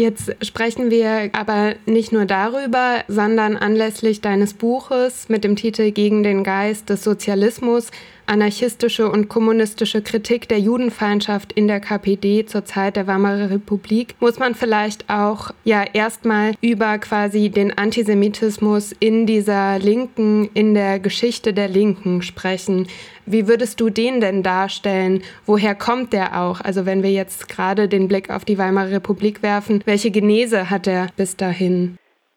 Jetzt 0.00 0.34
sprechen 0.40 0.90
wir 0.90 1.28
aber 1.34 1.74
nicht 1.84 2.10
nur 2.10 2.24
darüber, 2.24 3.04
sondern 3.06 3.58
anlässlich 3.58 4.22
deines 4.22 4.54
Buches 4.54 5.28
mit 5.28 5.44
dem 5.44 5.56
Titel 5.56 5.90
Gegen 5.90 6.22
den 6.22 6.42
Geist 6.42 6.88
des 6.88 7.04
Sozialismus 7.04 7.90
anarchistische 8.30 9.10
und 9.10 9.28
kommunistische 9.28 10.02
Kritik 10.02 10.48
der 10.48 10.58
Judenfeindschaft 10.58 11.52
in 11.52 11.66
der 11.66 11.80
KPD 11.80 12.46
zur 12.46 12.64
Zeit 12.64 12.96
der 12.96 13.06
Weimarer 13.06 13.50
Republik, 13.50 14.14
muss 14.20 14.38
man 14.38 14.54
vielleicht 14.54 15.10
auch 15.10 15.50
ja 15.64 15.84
erstmal 15.92 16.54
über 16.60 16.98
quasi 16.98 17.50
den 17.50 17.76
Antisemitismus 17.76 18.92
in 18.92 19.26
dieser 19.26 19.78
Linken, 19.78 20.48
in 20.54 20.74
der 20.74 21.00
Geschichte 21.00 21.52
der 21.52 21.68
Linken 21.68 22.22
sprechen. 22.22 22.86
Wie 23.26 23.48
würdest 23.48 23.80
du 23.80 23.90
den 23.90 24.20
denn 24.20 24.42
darstellen? 24.42 25.22
Woher 25.46 25.74
kommt 25.74 26.12
der 26.12 26.40
auch? 26.40 26.60
Also 26.60 26.86
wenn 26.86 27.02
wir 27.02 27.10
jetzt 27.10 27.48
gerade 27.48 27.88
den 27.88 28.08
Blick 28.08 28.30
auf 28.30 28.44
die 28.44 28.58
Weimarer 28.58 28.92
Republik 28.92 29.42
werfen, 29.42 29.82
welche 29.84 30.10
Genese 30.10 30.70
hat 30.70 30.86
er 30.86 31.08
bis 31.16 31.36
dahin? 31.36 31.96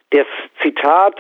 Das 0.10 0.28
Zitat, 0.62 1.16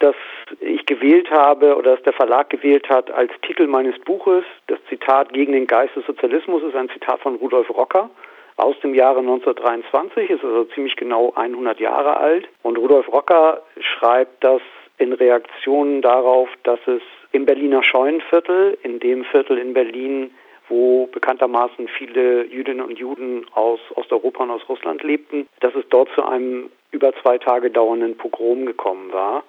das 0.00 0.14
ich 0.60 0.86
gewählt 0.86 1.30
habe 1.30 1.76
oder 1.76 1.92
das 1.92 2.02
der 2.02 2.12
Verlag 2.12 2.50
gewählt 2.50 2.88
hat 2.88 3.10
als 3.10 3.32
Titel 3.42 3.66
meines 3.66 3.98
Buches. 4.00 4.44
Das 4.66 4.78
Zitat 4.88 5.32
gegen 5.32 5.52
den 5.52 5.66
Geist 5.66 5.96
des 5.96 6.06
Sozialismus 6.06 6.62
ist 6.62 6.76
ein 6.76 6.88
Zitat 6.90 7.20
von 7.20 7.36
Rudolf 7.36 7.68
Rocker 7.70 8.10
aus 8.56 8.78
dem 8.80 8.94
Jahre 8.94 9.18
1923, 9.18 10.30
ist 10.30 10.44
also 10.44 10.64
ziemlich 10.66 10.96
genau 10.96 11.32
100 11.34 11.80
Jahre 11.80 12.18
alt. 12.18 12.48
Und 12.62 12.78
Rudolf 12.78 13.08
Rocker 13.12 13.62
schreibt 13.80 14.44
das 14.44 14.62
in 14.98 15.12
Reaktion 15.12 16.02
darauf, 16.02 16.48
dass 16.62 16.78
es 16.86 17.02
im 17.32 17.46
Berliner 17.46 17.82
Scheunenviertel, 17.82 18.78
in 18.82 19.00
dem 19.00 19.24
Viertel 19.24 19.58
in 19.58 19.74
Berlin, 19.74 20.30
wo 20.68 21.06
bekanntermaßen 21.06 21.88
viele 21.88 22.44
Jüdinnen 22.46 22.84
und 22.86 22.98
Juden 22.98 23.44
aus 23.54 23.80
Osteuropa 23.96 24.44
und 24.44 24.50
aus 24.50 24.68
Russland 24.68 25.02
lebten, 25.02 25.48
dass 25.60 25.74
es 25.74 25.84
dort 25.90 26.08
zu 26.14 26.24
einem 26.24 26.70
über 26.92 27.12
zwei 27.22 27.38
Tage 27.38 27.70
dauernden 27.70 28.16
Pogrom 28.16 28.66
gekommen 28.66 29.12
war 29.12 29.42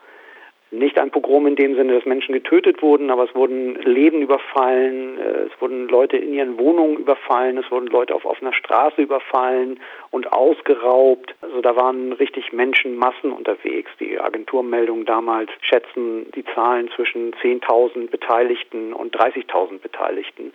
nicht 0.71 0.99
ein 0.99 1.11
Pogrom 1.11 1.47
in 1.47 1.55
dem 1.55 1.75
Sinne, 1.75 1.93
dass 1.93 2.05
Menschen 2.05 2.33
getötet 2.33 2.81
wurden, 2.81 3.11
aber 3.11 3.23
es 3.23 3.35
wurden 3.35 3.75
Läden 3.83 4.21
überfallen, 4.21 5.17
äh, 5.17 5.47
es 5.51 5.61
wurden 5.61 5.87
Leute 5.87 6.17
in 6.17 6.33
ihren 6.33 6.57
Wohnungen 6.57 6.97
überfallen, 6.97 7.57
es 7.57 7.69
wurden 7.71 7.87
Leute 7.87 8.15
auf 8.15 8.25
offener 8.25 8.53
Straße 8.53 9.01
überfallen 9.01 9.79
und 10.11 10.31
ausgeraubt. 10.33 11.35
Also 11.41 11.61
da 11.61 11.75
waren 11.75 12.13
richtig 12.13 12.51
Menschenmassen 12.51 13.31
unterwegs. 13.31 13.91
Die 13.99 14.19
Agenturmeldungen 14.19 15.05
damals 15.05 15.49
schätzen 15.61 16.31
die 16.35 16.43
Zahlen 16.55 16.89
zwischen 16.95 17.33
10.000 17.35 18.09
Beteiligten 18.09 18.93
und 18.93 19.15
30.000 19.15 19.79
Beteiligten. 19.79 20.51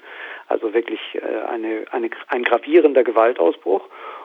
Also 0.48 0.74
wirklich 0.74 1.00
äh, 1.14 1.48
eine, 1.48 1.84
eine, 1.92 2.10
ein 2.28 2.42
gravierender 2.42 3.04
Gewaltausbruch. 3.04 3.82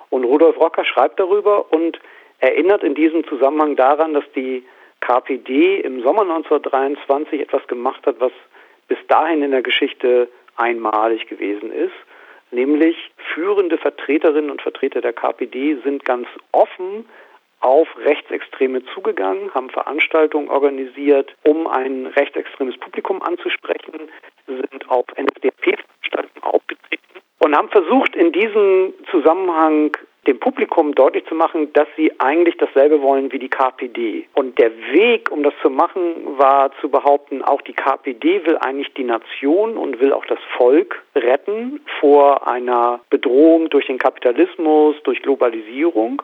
Und 0.09 0.23
Rudolf 0.23 0.59
Rocker 0.59 0.85
schreibt 0.85 1.19
darüber 1.19 1.71
und 1.71 1.99
erinnert 2.39 2.83
in 2.83 2.95
diesem 2.95 3.25
Zusammenhang 3.27 3.75
daran, 3.75 4.13
dass 4.13 4.25
die 4.35 4.63
KPD 5.05 5.81
im 5.81 6.01
Sommer 6.01 6.21
1923 6.21 7.39
etwas 7.41 7.67
gemacht 7.67 8.05
hat, 8.07 8.19
was 8.19 8.31
bis 8.87 8.97
dahin 9.07 9.43
in 9.43 9.51
der 9.51 9.61
Geschichte 9.61 10.27
einmalig 10.55 11.27
gewesen 11.27 11.71
ist. 11.71 11.93
Nämlich 12.49 12.95
führende 13.33 13.77
Vertreterinnen 13.77 14.49
und 14.49 14.63
Vertreter 14.63 15.01
der 15.01 15.13
KPD 15.13 15.77
sind 15.83 16.05
ganz 16.05 16.27
offen 16.51 17.05
auf 17.59 17.87
Rechtsextreme 17.99 18.83
zugegangen, 18.93 19.53
haben 19.53 19.69
Veranstaltungen 19.69 20.49
organisiert, 20.49 21.35
um 21.43 21.67
ein 21.67 22.07
rechtsextremes 22.07 22.77
Publikum 22.77 23.21
anzusprechen, 23.21 24.09
sind 24.47 24.89
auf 24.89 25.05
NSDAP-Veranstaltungen 25.17 26.43
aufgetreten 26.43 27.21
und 27.39 27.55
haben 27.55 27.69
versucht, 27.69 28.15
in 28.15 28.31
diesem 28.31 28.93
Zusammenhang 29.11 29.95
dem 30.27 30.39
Publikum 30.39 30.95
deutlich 30.95 31.25
zu 31.25 31.35
machen, 31.35 31.71
dass 31.73 31.87
sie 31.95 32.11
eigentlich 32.19 32.57
dasselbe 32.57 33.01
wollen 33.01 33.31
wie 33.31 33.39
die 33.39 33.49
KPD. 33.49 34.27
Und 34.33 34.57
der 34.57 34.71
Weg, 34.91 35.31
um 35.31 35.43
das 35.43 35.53
zu 35.61 35.69
machen, 35.69 36.37
war 36.37 36.71
zu 36.81 36.89
behaupten, 36.89 37.43
auch 37.43 37.61
die 37.61 37.73
KPD 37.73 38.45
will 38.45 38.57
eigentlich 38.57 38.93
die 38.95 39.03
Nation 39.03 39.77
und 39.77 39.99
will 39.99 40.13
auch 40.13 40.25
das 40.25 40.39
Volk 40.57 41.03
retten 41.15 41.79
vor 41.99 42.47
einer 42.47 42.99
Bedrohung 43.09 43.69
durch 43.69 43.85
den 43.87 43.97
Kapitalismus, 43.97 44.95
durch 45.03 45.21
Globalisierung 45.21 46.21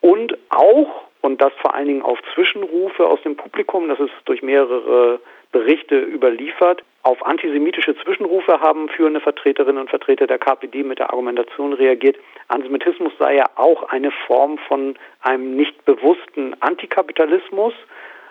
und 0.00 0.36
auch, 0.50 1.04
und 1.22 1.40
das 1.40 1.52
vor 1.60 1.74
allen 1.74 1.88
Dingen 1.88 2.02
auf 2.02 2.18
Zwischenrufe 2.34 3.06
aus 3.06 3.20
dem 3.22 3.36
Publikum, 3.36 3.88
das 3.88 3.98
ist 3.98 4.12
durch 4.26 4.42
mehrere 4.42 5.20
Berichte 5.52 5.98
überliefert. 5.98 6.82
Auf 7.02 7.24
antisemitische 7.24 7.96
Zwischenrufe 8.02 8.60
haben 8.60 8.88
führende 8.88 9.20
Vertreterinnen 9.20 9.80
und 9.80 9.90
Vertreter 9.90 10.26
der 10.26 10.38
KPD 10.38 10.82
mit 10.82 10.98
der 10.98 11.10
Argumentation 11.10 11.72
reagiert, 11.72 12.16
Antisemitismus 12.48 13.12
sei 13.18 13.36
ja 13.36 13.46
auch 13.56 13.90
eine 13.90 14.10
Form 14.26 14.58
von 14.58 14.96
einem 15.20 15.56
nicht 15.56 15.84
bewussten 15.84 16.54
Antikapitalismus. 16.60 17.74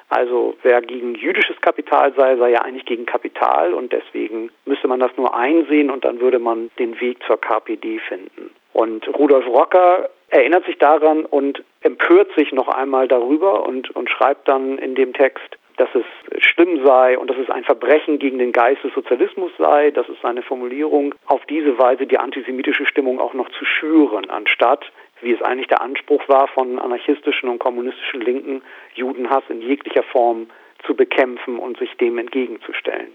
Also 0.10 0.56
wer 0.64 0.82
gegen 0.82 1.16
jüdisches 1.16 1.60
Kapital 1.62 2.14
sei, 2.16 2.38
sei 2.38 2.52
ja 2.52 2.62
eigentlich 2.62 2.86
gegen 2.86 3.06
Kapital 3.06 3.74
und 3.74 3.92
deswegen 3.92 4.50
müsste 4.66 4.88
man 4.88 5.00
das 5.00 5.12
nur 5.18 5.36
einsehen 5.36 5.92
und 5.92 6.06
dann 6.06 6.20
würde 6.20 6.40
man 6.40 6.72
den 6.80 7.00
Weg 7.02 7.22
zur 7.28 7.40
KPD 7.40 8.00
finden. 8.00 8.52
Und 8.74 9.08
Rudolf 9.08 9.46
Rocker 9.48 10.10
erinnert 10.30 10.66
sich 10.66 10.78
daran 10.78 11.26
und 11.26 11.64
empört 11.82 12.30
sich 12.38 12.52
noch 12.54 12.70
einmal 12.70 13.08
darüber 13.08 13.68
und, 13.68 13.96
und 13.96 14.10
schreibt 14.10 14.48
dann 14.48 14.78
in 14.78 14.96
dem 14.96 15.14
Text, 15.14 15.57
dass 15.78 15.90
es 15.94 16.44
schlimm 16.44 16.84
sei 16.86 17.18
und 17.18 17.30
dass 17.30 17.38
es 17.38 17.50
ein 17.50 17.64
Verbrechen 17.64 18.20
gegen 18.20 18.40
den 18.40 18.52
Geist 18.52 18.84
des 18.84 18.94
Sozialismus 18.94 19.52
sei. 19.58 19.92
Das 19.92 20.10
ist 20.10 20.22
seine 20.22 20.42
Formulierung, 20.42 21.16
auf 21.28 21.46
diese 21.46 21.78
Weise 21.78 22.08
die 22.08 22.18
antisemitische 22.18 22.86
Stimmung 22.86 23.20
auch 23.20 23.34
noch 23.34 23.50
zu 23.50 23.64
schüren, 23.64 24.30
anstatt, 24.30 24.92
wie 25.22 25.32
es 25.32 25.42
eigentlich 25.42 25.68
der 25.68 25.82
Anspruch 25.82 26.28
war 26.28 26.48
von 26.48 26.80
anarchistischen 26.80 27.48
und 27.50 27.60
kommunistischen 27.60 28.22
Linken, 28.22 28.62
Judenhass 28.96 29.44
in 29.50 29.62
jeglicher 29.62 30.04
Form 30.04 30.48
zu 30.86 30.96
bekämpfen 30.96 31.60
und 31.60 31.78
sich 31.78 31.96
dem 31.98 32.18
entgegenzustellen. 32.18 33.14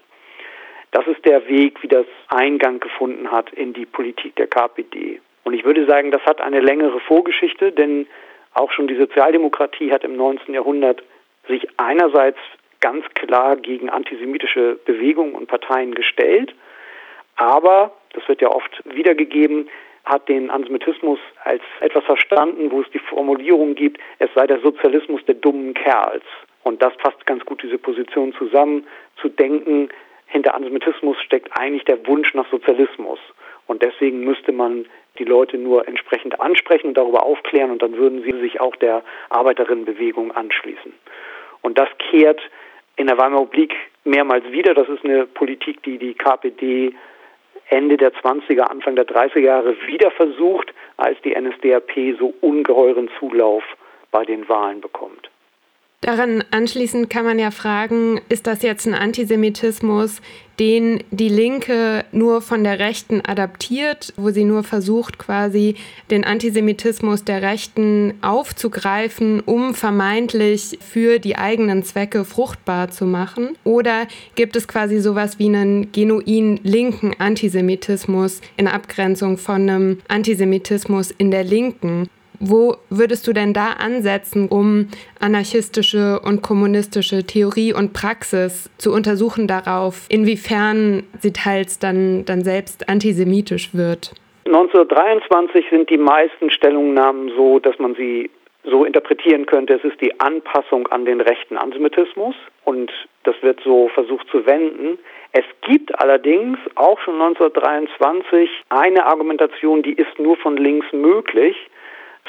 Das 0.92 1.06
ist 1.06 1.24
der 1.24 1.48
Weg, 1.48 1.82
wie 1.82 1.88
das 1.88 2.06
Eingang 2.28 2.78
gefunden 2.78 3.30
hat 3.30 3.52
in 3.52 3.72
die 3.72 3.86
Politik 3.86 4.36
der 4.36 4.46
KPD. 4.46 5.20
Und 5.44 5.54
ich 5.54 5.64
würde 5.64 5.86
sagen, 5.86 6.10
das 6.10 6.22
hat 6.22 6.40
eine 6.40 6.60
längere 6.60 7.00
Vorgeschichte, 7.00 7.72
denn 7.72 8.06
auch 8.54 8.70
schon 8.70 8.86
die 8.86 8.96
Sozialdemokratie 8.96 9.90
hat 9.90 10.04
im 10.04 10.16
19. 10.16 10.54
Jahrhundert 10.54 11.02
sich 11.48 11.66
einerseits 11.76 12.38
ganz 12.80 13.04
klar 13.14 13.56
gegen 13.56 13.90
antisemitische 13.90 14.78
Bewegungen 14.84 15.34
und 15.34 15.46
Parteien 15.46 15.94
gestellt, 15.94 16.54
aber, 17.36 17.92
das 18.12 18.26
wird 18.28 18.42
ja 18.42 18.48
oft 18.48 18.82
wiedergegeben, 18.84 19.68
hat 20.04 20.28
den 20.28 20.50
Antisemitismus 20.50 21.18
als 21.44 21.62
etwas 21.80 22.04
verstanden, 22.04 22.70
wo 22.70 22.80
es 22.80 22.90
die 22.90 22.98
Formulierung 22.98 23.74
gibt, 23.74 24.00
es 24.18 24.28
sei 24.34 24.46
der 24.46 24.60
Sozialismus 24.60 25.24
der 25.26 25.36
dummen 25.36 25.74
Kerls. 25.74 26.24
Und 26.64 26.82
das 26.82 26.92
fasst 26.98 27.24
ganz 27.26 27.44
gut 27.44 27.62
diese 27.62 27.78
Position 27.78 28.32
zusammen, 28.34 28.86
zu 29.20 29.28
denken, 29.28 29.88
hinter 30.26 30.54
Antisemitismus 30.54 31.20
steckt 31.22 31.50
eigentlich 31.58 31.84
der 31.84 32.04
Wunsch 32.06 32.34
nach 32.34 32.48
Sozialismus. 32.50 33.18
Und 33.66 33.82
deswegen 33.82 34.24
müsste 34.24 34.52
man 34.52 34.86
die 35.18 35.24
Leute 35.24 35.58
nur 35.58 35.86
entsprechend 35.86 36.40
ansprechen 36.40 36.88
und 36.88 36.96
darüber 36.96 37.24
aufklären 37.24 37.70
und 37.70 37.82
dann 37.82 37.96
würden 37.96 38.22
sie 38.22 38.38
sich 38.40 38.60
auch 38.60 38.76
der 38.76 39.02
Arbeiterinnenbewegung 39.28 40.32
anschließen. 40.32 40.92
Und 41.60 41.78
das 41.78 41.88
kehrt 41.98 42.40
in 42.96 43.06
der 43.06 43.18
Weimarer 43.18 43.42
Republik 43.42 43.74
mehrmals 44.04 44.44
wieder. 44.50 44.74
Das 44.74 44.88
ist 44.88 45.04
eine 45.04 45.26
Politik, 45.26 45.82
die 45.82 45.98
die 45.98 46.14
KPD 46.14 46.94
Ende 47.68 47.96
der 47.96 48.12
20er, 48.12 48.62
Anfang 48.62 48.96
der 48.96 49.06
30er 49.06 49.40
Jahre 49.40 49.76
wieder 49.86 50.10
versucht, 50.10 50.74
als 50.96 51.18
die 51.22 51.34
NSDAP 51.34 52.18
so 52.18 52.34
ungeheuren 52.40 53.08
Zulauf 53.18 53.64
bei 54.10 54.24
den 54.24 54.48
Wahlen 54.48 54.80
bekommt. 54.80 55.31
Daran 56.02 56.42
anschließend 56.50 57.10
kann 57.10 57.24
man 57.24 57.38
ja 57.38 57.52
fragen, 57.52 58.20
ist 58.28 58.48
das 58.48 58.62
jetzt 58.62 58.88
ein 58.88 58.94
Antisemitismus, 58.94 60.20
den 60.58 61.04
die 61.12 61.28
Linke 61.28 62.04
nur 62.10 62.42
von 62.42 62.64
der 62.64 62.80
Rechten 62.80 63.20
adaptiert, 63.24 64.12
wo 64.16 64.30
sie 64.30 64.42
nur 64.42 64.64
versucht, 64.64 65.18
quasi 65.18 65.76
den 66.10 66.24
Antisemitismus 66.24 67.22
der 67.22 67.42
Rechten 67.42 68.14
aufzugreifen, 68.20 69.42
um 69.46 69.74
vermeintlich 69.76 70.76
für 70.80 71.20
die 71.20 71.36
eigenen 71.36 71.84
Zwecke 71.84 72.24
fruchtbar 72.24 72.90
zu 72.90 73.06
machen? 73.06 73.56
Oder 73.62 74.08
gibt 74.34 74.56
es 74.56 74.66
quasi 74.66 74.98
sowas 74.98 75.38
wie 75.38 75.46
einen 75.46 75.92
genuin 75.92 76.58
linken 76.64 77.12
Antisemitismus 77.20 78.40
in 78.56 78.66
Abgrenzung 78.66 79.38
von 79.38 79.70
einem 79.70 79.98
Antisemitismus 80.08 81.12
in 81.12 81.30
der 81.30 81.44
Linken? 81.44 82.08
Wo 82.44 82.74
würdest 82.90 83.28
du 83.28 83.32
denn 83.32 83.52
da 83.52 83.74
ansetzen, 83.78 84.48
um 84.48 84.88
anarchistische 85.20 86.18
und 86.18 86.42
kommunistische 86.42 87.22
Theorie 87.24 87.72
und 87.72 87.92
Praxis 87.92 88.68
zu 88.78 88.92
untersuchen 88.92 89.46
darauf, 89.46 90.06
inwiefern 90.08 91.04
sie 91.20 91.32
teils 91.32 91.78
dann, 91.78 92.24
dann 92.24 92.42
selbst 92.42 92.88
antisemitisch 92.88 93.72
wird? 93.74 94.10
1923 94.46 95.66
sind 95.70 95.88
die 95.88 95.98
meisten 95.98 96.50
Stellungnahmen 96.50 97.30
so, 97.36 97.60
dass 97.60 97.78
man 97.78 97.94
sie 97.94 98.28
so 98.64 98.84
interpretieren 98.84 99.46
könnte, 99.46 99.74
es 99.74 99.84
ist 99.84 100.00
die 100.00 100.18
Anpassung 100.20 100.88
an 100.88 101.04
den 101.04 101.20
rechten 101.20 101.56
Antisemitismus 101.56 102.34
und 102.64 102.90
das 103.24 103.34
wird 103.42 103.60
so 103.64 103.88
versucht 103.88 104.26
zu 104.30 104.46
wenden. 104.46 104.98
Es 105.32 105.44
gibt 105.62 105.98
allerdings 106.00 106.58
auch 106.74 107.00
schon 107.00 107.20
1923 107.20 108.50
eine 108.68 109.06
Argumentation, 109.06 109.82
die 109.82 109.94
ist 109.94 110.18
nur 110.18 110.36
von 110.36 110.56
links 110.56 110.86
möglich. 110.92 111.56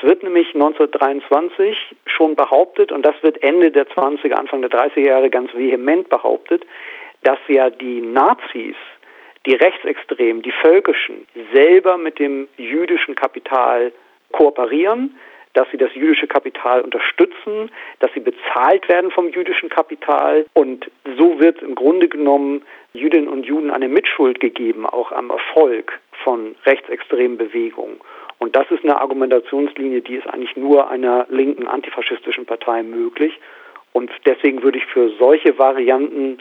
Es 0.03 0.09
wird 0.09 0.23
nämlich 0.23 0.53
1923 0.53 1.77
schon 2.07 2.35
behauptet, 2.35 2.91
und 2.91 3.05
das 3.05 3.15
wird 3.21 3.41
Ende 3.41 3.71
der 3.71 3.87
20er, 3.87 4.33
Anfang 4.33 4.61
der 4.61 4.69
30er 4.69 4.99
Jahre 4.99 5.29
ganz 5.29 5.53
vehement 5.53 6.09
behauptet, 6.09 6.65
dass 7.21 7.39
ja 7.47 7.69
die 7.69 8.01
Nazis, 8.01 8.75
die 9.45 9.55
Rechtsextremen, 9.55 10.41
die 10.41 10.51
Völkischen 10.61 11.25
selber 11.53 11.97
mit 11.97 12.19
dem 12.19 12.49
jüdischen 12.57 13.15
Kapital 13.15 13.93
kooperieren, 14.33 15.17
dass 15.53 15.69
sie 15.71 15.77
das 15.77 15.93
jüdische 15.95 16.27
Kapital 16.27 16.81
unterstützen, 16.81 17.71
dass 17.99 18.11
sie 18.13 18.19
bezahlt 18.19 18.89
werden 18.89 19.09
vom 19.09 19.29
jüdischen 19.29 19.69
Kapital. 19.69 20.45
Und 20.53 20.91
so 21.17 21.39
wird 21.39 21.61
im 21.61 21.75
Grunde 21.75 22.09
genommen 22.09 22.63
Jüdinnen 22.91 23.29
und 23.29 23.45
Juden 23.45 23.71
eine 23.71 23.87
Mitschuld 23.87 24.41
gegeben, 24.41 24.85
auch 24.85 25.13
am 25.13 25.29
Erfolg 25.29 25.97
von 26.25 26.55
rechtsextremen 26.65 27.37
Bewegungen. 27.37 28.01
Und 28.43 28.57
das 28.57 28.69
ist 28.71 28.83
eine 28.83 28.99
Argumentationslinie, 28.99 30.01
die 30.01 30.15
ist 30.15 30.27
eigentlich 30.27 30.57
nur 30.57 30.89
einer 30.89 31.25
linken 31.29 31.65
antifaschistischen 31.65 32.45
Partei 32.45 32.83
möglich. 32.83 33.39
Und 33.93 34.11
deswegen 34.25 34.61
würde 34.63 34.79
ich 34.79 34.85
für 34.87 35.11
solche 35.17 35.57
Varianten 35.57 36.39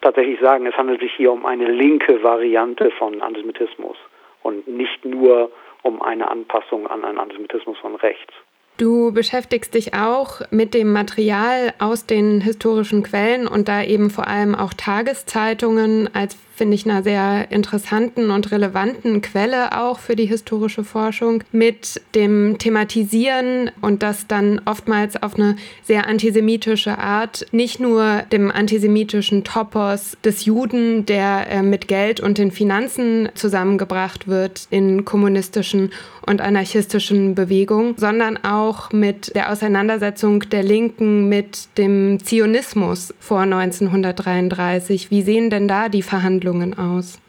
tatsächlich 0.00 0.40
sagen, 0.40 0.64
es 0.64 0.74
handelt 0.78 1.02
sich 1.02 1.12
hier 1.12 1.30
um 1.30 1.44
eine 1.44 1.70
linke 1.70 2.22
Variante 2.22 2.90
von 2.92 3.20
Antisemitismus 3.20 3.98
und 4.42 4.66
nicht 4.66 5.04
nur 5.04 5.52
um 5.82 6.00
eine 6.00 6.30
Anpassung 6.30 6.86
an 6.86 7.04
einen 7.04 7.18
Antisemitismus 7.18 7.76
von 7.80 7.96
rechts. 7.96 8.32
Du 8.78 9.12
beschäftigst 9.12 9.74
dich 9.74 9.92
auch 9.92 10.40
mit 10.50 10.72
dem 10.72 10.90
Material 10.90 11.74
aus 11.78 12.06
den 12.06 12.40
historischen 12.40 13.02
Quellen 13.02 13.46
und 13.46 13.68
da 13.68 13.82
eben 13.82 14.08
vor 14.08 14.26
allem 14.26 14.54
auch 14.54 14.72
Tageszeitungen 14.72 16.08
als 16.14 16.34
finde 16.54 16.74
ich, 16.74 16.84
einer 16.84 17.02
sehr 17.02 17.50
interessanten 17.50 18.30
und 18.30 18.50
relevanten 18.50 19.22
Quelle 19.22 19.80
auch 19.80 19.98
für 19.98 20.16
die 20.16 20.26
historische 20.26 20.84
Forschung 20.84 21.42
mit 21.50 22.00
dem 22.14 22.58
Thematisieren 22.58 23.70
und 23.80 24.02
das 24.02 24.26
dann 24.26 24.60
oftmals 24.64 25.22
auf 25.22 25.36
eine 25.36 25.56
sehr 25.82 26.06
antisemitische 26.06 26.98
Art, 26.98 27.46
nicht 27.52 27.80
nur 27.80 28.22
dem 28.30 28.50
antisemitischen 28.50 29.44
Topos 29.44 30.16
des 30.24 30.44
Juden, 30.44 31.06
der 31.06 31.50
äh, 31.50 31.62
mit 31.62 31.88
Geld 31.88 32.20
und 32.20 32.38
den 32.38 32.50
Finanzen 32.50 33.30
zusammengebracht 33.34 34.28
wird 34.28 34.66
in 34.70 35.04
kommunistischen 35.04 35.90
und 36.24 36.40
anarchistischen 36.40 37.34
Bewegungen, 37.34 37.94
sondern 37.96 38.36
auch 38.44 38.92
mit 38.92 39.34
der 39.34 39.50
Auseinandersetzung 39.50 40.40
der 40.50 40.62
Linken 40.62 41.28
mit 41.28 41.66
dem 41.78 42.22
Zionismus 42.22 43.12
vor 43.18 43.40
1933. 43.40 45.10
Wie 45.10 45.22
sehen 45.22 45.50
denn 45.50 45.66
da 45.66 45.88
die 45.88 46.02
Verhandlungen 46.02 46.41
Entwicklungen 46.42 46.76
aus? 46.78 47.20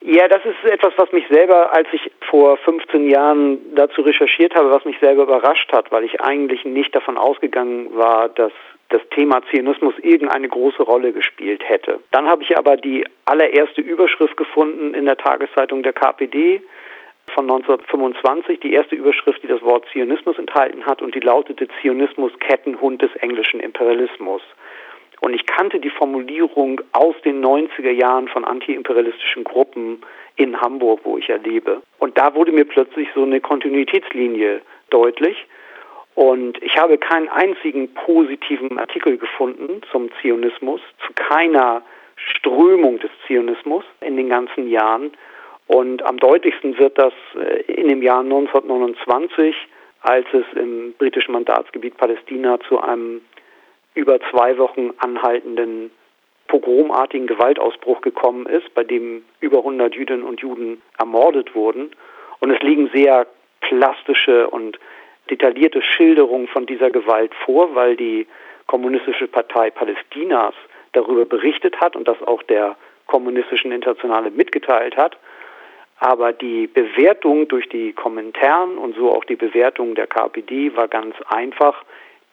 Ja, 0.00 0.28
das 0.28 0.40
ist 0.44 0.70
etwas, 0.70 0.92
was 0.96 1.10
mich 1.12 1.24
selber, 1.28 1.74
als 1.74 1.88
ich 1.92 2.10
vor 2.30 2.56
15 2.58 3.08
Jahren 3.08 3.58
dazu 3.74 4.02
recherchiert 4.02 4.54
habe, 4.54 4.70
was 4.70 4.84
mich 4.84 4.96
selber 5.00 5.24
überrascht 5.24 5.72
hat, 5.72 5.90
weil 5.90 6.04
ich 6.04 6.20
eigentlich 6.20 6.64
nicht 6.64 6.94
davon 6.94 7.18
ausgegangen 7.18 7.88
war, 7.96 8.28
dass 8.28 8.52
das 8.90 9.02
Thema 9.10 9.42
Zionismus 9.50 9.94
irgendeine 10.00 10.48
große 10.48 10.82
Rolle 10.82 11.12
gespielt 11.12 11.62
hätte. 11.68 11.98
Dann 12.12 12.28
habe 12.28 12.42
ich 12.42 12.56
aber 12.56 12.76
die 12.76 13.04
allererste 13.26 13.80
Überschrift 13.80 14.36
gefunden 14.36 14.94
in 14.94 15.04
der 15.04 15.16
Tageszeitung 15.16 15.82
der 15.82 15.92
KPD 15.92 16.62
von 17.34 17.44
1925, 17.50 18.60
die 18.60 18.72
erste 18.72 18.94
Überschrift, 18.94 19.42
die 19.42 19.48
das 19.48 19.60
Wort 19.62 19.84
Zionismus 19.92 20.38
enthalten 20.38 20.86
hat 20.86 21.02
und 21.02 21.14
die 21.14 21.20
lautete 21.20 21.68
Zionismus 21.82 22.32
Kettenhund 22.38 23.02
des 23.02 23.14
englischen 23.16 23.60
Imperialismus. 23.60 24.42
Und 25.20 25.34
ich 25.34 25.46
kannte 25.46 25.80
die 25.80 25.90
Formulierung 25.90 26.80
aus 26.92 27.14
den 27.24 27.44
90er 27.44 27.90
Jahren 27.90 28.28
von 28.28 28.44
antiimperialistischen 28.44 29.44
Gruppen 29.44 30.00
in 30.36 30.60
Hamburg, 30.60 31.00
wo 31.04 31.18
ich 31.18 31.28
erlebe. 31.28 31.82
Und 31.98 32.16
da 32.16 32.34
wurde 32.34 32.52
mir 32.52 32.64
plötzlich 32.64 33.08
so 33.14 33.22
eine 33.22 33.40
Kontinuitätslinie 33.40 34.62
deutlich. 34.90 35.46
Und 36.14 36.62
ich 36.62 36.76
habe 36.76 36.98
keinen 36.98 37.28
einzigen 37.28 37.92
positiven 37.94 38.78
Artikel 38.78 39.18
gefunden 39.18 39.82
zum 39.92 40.10
Zionismus, 40.20 40.80
zu 41.06 41.12
keiner 41.14 41.82
Strömung 42.16 42.98
des 42.98 43.10
Zionismus 43.26 43.84
in 44.00 44.16
den 44.16 44.28
ganzen 44.28 44.68
Jahren. 44.68 45.12
Und 45.68 46.04
am 46.04 46.16
deutlichsten 46.16 46.78
wird 46.78 46.98
das 46.98 47.12
äh, 47.36 47.60
in 47.70 47.88
dem 47.88 48.02
Jahr 48.02 48.20
1929, 48.20 49.54
als 50.00 50.26
es 50.32 50.44
im 50.56 50.94
britischen 50.98 51.32
Mandatsgebiet 51.32 51.96
Palästina 51.96 52.58
zu 52.60 52.80
einem 52.80 53.20
über 53.98 54.20
zwei 54.30 54.56
Wochen 54.58 54.92
anhaltenden 54.98 55.90
pogromartigen 56.46 57.26
Gewaltausbruch 57.26 58.00
gekommen 58.00 58.46
ist, 58.46 58.72
bei 58.74 58.84
dem 58.84 59.24
über 59.40 59.58
100 59.58 59.94
Jüdinnen 59.94 60.22
und 60.22 60.40
Juden 60.40 60.80
ermordet 60.96 61.54
wurden. 61.54 61.90
Und 62.38 62.50
es 62.50 62.60
liegen 62.62 62.88
sehr 62.94 63.26
plastische 63.60 64.48
und 64.48 64.78
detaillierte 65.30 65.82
Schilderungen 65.82 66.46
von 66.46 66.64
dieser 66.64 66.90
Gewalt 66.90 67.34
vor, 67.44 67.74
weil 67.74 67.96
die 67.96 68.26
Kommunistische 68.66 69.26
Partei 69.26 69.70
Palästinas 69.70 70.54
darüber 70.92 71.24
berichtet 71.24 71.80
hat 71.80 71.96
und 71.96 72.06
das 72.06 72.22
auch 72.22 72.42
der 72.44 72.76
Kommunistischen 73.06 73.72
Internationale 73.72 74.30
mitgeteilt 74.30 74.96
hat. 74.96 75.16
Aber 75.98 76.32
die 76.32 76.68
Bewertung 76.68 77.48
durch 77.48 77.68
die 77.68 77.92
Kommentaren 77.92 78.78
und 78.78 78.94
so 78.94 79.12
auch 79.12 79.24
die 79.24 79.36
Bewertung 79.36 79.96
der 79.96 80.06
KPD 80.06 80.76
war 80.76 80.86
ganz 80.86 81.16
einfach 81.28 81.82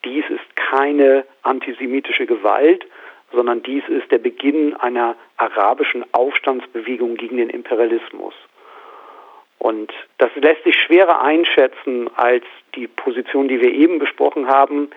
dies 0.06 0.24
ist 0.30 0.56
keine 0.56 1.26
antisemitische 1.44 2.26
Gewalt, 2.26 2.86
sondern 3.32 3.64
dies 3.64 3.84
ist 3.88 4.12
der 4.12 4.20
Beginn 4.20 4.76
einer 4.76 5.16
arabischen 5.38 6.06
Aufstandsbewegung 6.14 7.16
gegen 7.16 7.38
den 7.38 7.50
Imperialismus. 7.50 8.34
Und 9.60 9.92
das 10.20 10.30
lässt 10.36 10.64
sich 10.64 10.76
schwerer 10.76 11.22
einschätzen 11.22 12.10
als 12.16 12.46
die 12.76 12.88
Position, 12.88 13.48
die 13.48 13.60
wir 13.60 13.74
eben 13.74 14.00
besprochen 14.00 14.48
haben, 14.48 14.90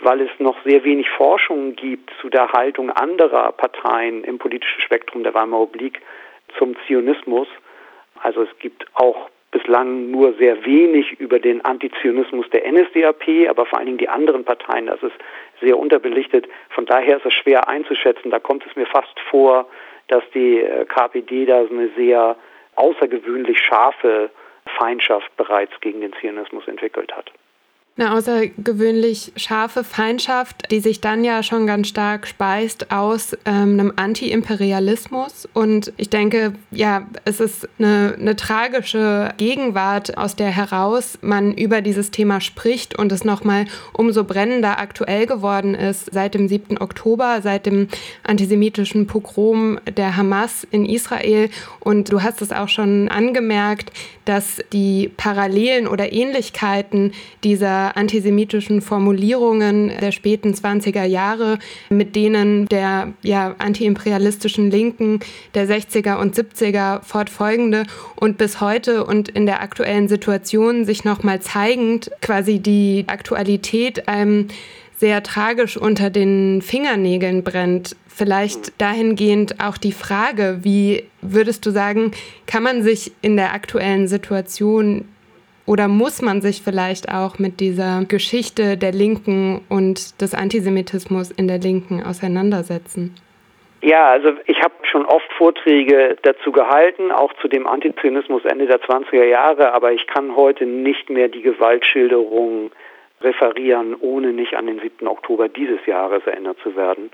weil 0.00 0.20
es 0.20 0.30
noch 0.38 0.56
sehr 0.64 0.84
wenig 0.84 1.08
Forschung 1.10 1.76
gibt 1.76 2.10
zu 2.20 2.28
der 2.28 2.52
Haltung 2.52 2.90
anderer 2.90 3.52
Parteien 3.52 4.24
im 4.24 4.38
politischen 4.38 4.82
Spektrum 4.82 5.22
der 5.22 5.32
Weimarer 5.32 5.62
Republik 5.62 6.00
zum 6.58 6.76
Zionismus. 6.86 7.48
Also 8.20 8.42
es 8.42 8.58
gibt 8.58 8.86
auch 8.94 9.30
bislang 9.56 10.10
nur 10.10 10.34
sehr 10.34 10.64
wenig 10.64 11.18
über 11.18 11.38
den 11.38 11.64
Antizionismus 11.64 12.48
der 12.50 12.70
NSDAP, 12.70 13.48
aber 13.48 13.66
vor 13.66 13.78
allen 13.78 13.86
Dingen 13.86 13.98
die 13.98 14.08
anderen 14.08 14.44
Parteien, 14.44 14.86
das 14.86 15.02
ist 15.02 15.14
sehr 15.60 15.78
unterbelichtet. 15.78 16.46
Von 16.70 16.84
daher 16.86 17.16
ist 17.16 17.26
es 17.26 17.32
schwer 17.32 17.68
einzuschätzen. 17.68 18.30
Da 18.30 18.38
kommt 18.38 18.66
es 18.66 18.76
mir 18.76 18.86
fast 18.86 19.18
vor, 19.30 19.66
dass 20.08 20.22
die 20.34 20.60
äh, 20.60 20.84
KPD 20.84 21.46
da 21.46 21.60
eine 21.60 21.88
sehr 21.96 22.36
außergewöhnlich 22.74 23.58
scharfe 23.58 24.30
Feindschaft 24.78 25.34
bereits 25.36 25.72
gegen 25.80 26.00
den 26.00 26.12
Zionismus 26.20 26.68
entwickelt 26.68 27.16
hat 27.16 27.32
eine 27.98 28.12
außergewöhnlich 28.12 29.32
scharfe 29.36 29.82
Feindschaft, 29.82 30.70
die 30.70 30.80
sich 30.80 31.00
dann 31.00 31.24
ja 31.24 31.42
schon 31.42 31.66
ganz 31.66 31.88
stark 31.88 32.26
speist 32.26 32.90
aus 32.90 33.34
ähm, 33.46 33.80
einem 33.80 33.92
Anti-Imperialismus. 33.96 35.48
Und 35.54 35.94
ich 35.96 36.10
denke, 36.10 36.52
ja, 36.70 37.06
es 37.24 37.40
ist 37.40 37.66
eine, 37.78 38.14
eine 38.20 38.36
tragische 38.36 39.32
Gegenwart, 39.38 40.18
aus 40.18 40.36
der 40.36 40.50
heraus 40.50 41.18
man 41.22 41.54
über 41.54 41.80
dieses 41.80 42.10
Thema 42.10 42.42
spricht 42.42 42.98
und 42.98 43.12
es 43.12 43.24
nochmal 43.24 43.64
umso 43.94 44.24
brennender 44.24 44.78
aktuell 44.78 45.26
geworden 45.26 45.74
ist 45.74 46.12
seit 46.12 46.34
dem 46.34 46.48
7. 46.48 46.76
Oktober, 46.78 47.40
seit 47.42 47.64
dem 47.64 47.88
antisemitischen 48.24 49.06
Pogrom 49.06 49.80
der 49.96 50.18
Hamas 50.18 50.66
in 50.70 50.84
Israel. 50.84 51.48
Und 51.80 52.12
du 52.12 52.22
hast 52.22 52.42
es 52.42 52.52
auch 52.52 52.68
schon 52.68 53.08
angemerkt, 53.08 53.90
dass 54.26 54.62
die 54.72 55.10
Parallelen 55.16 55.88
oder 55.88 56.12
Ähnlichkeiten 56.12 57.12
dieser 57.42 57.96
antisemitischen 57.96 58.82
Formulierungen 58.82 59.92
der 60.00 60.12
späten 60.12 60.52
20er 60.52 61.04
Jahre, 61.04 61.58
mit 61.88 62.14
denen 62.14 62.66
der 62.66 63.14
ja, 63.22 63.54
antiimperialistischen 63.58 64.70
Linken 64.70 65.20
der 65.54 65.66
60er 65.66 66.18
und 66.18 66.36
70er 66.36 67.02
fortfolgende 67.02 67.84
und 68.16 68.36
bis 68.36 68.60
heute 68.60 69.04
und 69.04 69.28
in 69.28 69.46
der 69.46 69.62
aktuellen 69.62 70.08
Situation 70.08 70.84
sich 70.84 71.04
nochmal 71.04 71.40
zeigend 71.40 72.10
quasi 72.20 72.58
die 72.58 73.04
Aktualität 73.06 74.08
einem 74.08 74.48
sehr 74.98 75.22
tragisch 75.22 75.76
unter 75.76 76.10
den 76.10 76.62
Fingernägeln 76.62 77.44
brennt. 77.44 77.96
Vielleicht 78.16 78.80
dahingehend 78.80 79.56
auch 79.60 79.76
die 79.76 79.92
Frage, 79.92 80.60
wie 80.62 81.04
würdest 81.20 81.66
du 81.66 81.70
sagen, 81.70 82.12
kann 82.46 82.62
man 82.62 82.82
sich 82.82 83.12
in 83.20 83.36
der 83.36 83.52
aktuellen 83.52 84.08
Situation 84.08 85.06
oder 85.66 85.88
muss 85.88 86.22
man 86.22 86.40
sich 86.40 86.62
vielleicht 86.62 87.12
auch 87.12 87.38
mit 87.38 87.60
dieser 87.60 88.04
Geschichte 88.08 88.76
der 88.76 88.92
Linken 88.92 89.60
und 89.68 90.20
des 90.20 90.34
Antisemitismus 90.34 91.30
in 91.30 91.48
der 91.48 91.58
Linken 91.58 92.02
auseinandersetzen? 92.02 93.14
Ja, 93.82 94.08
also 94.08 94.32
ich 94.46 94.62
habe 94.62 94.74
schon 94.82 94.96
schon 94.96 95.06
oft 95.06 95.30
Vorträge 95.32 96.16
dazu 96.22 96.52
gehalten, 96.52 97.12
auch 97.12 97.32
zu 97.42 97.48
dem 97.48 97.66
Antizionismus 97.66 98.44
Ende 98.46 98.66
der 98.66 98.80
20er 98.80 99.24
Jahre, 99.24 99.74
aber 99.74 99.92
ich 99.92 100.06
kann 100.06 100.34
heute 100.34 100.64
nicht 100.64 101.10
mehr 101.10 101.28
die 101.28 101.42
Gewaltschilderung 101.42 102.70
referieren, 103.20 103.94
ohne 104.00 104.32
nicht 104.32 104.54
an 104.54 104.66
den 104.66 104.80
7. 104.80 105.06
Oktober 105.06 105.48
dieses 105.48 105.84
Jahres 105.84 106.26
erinnert 106.26 106.58
zu 106.62 106.76
werden. 106.76 107.10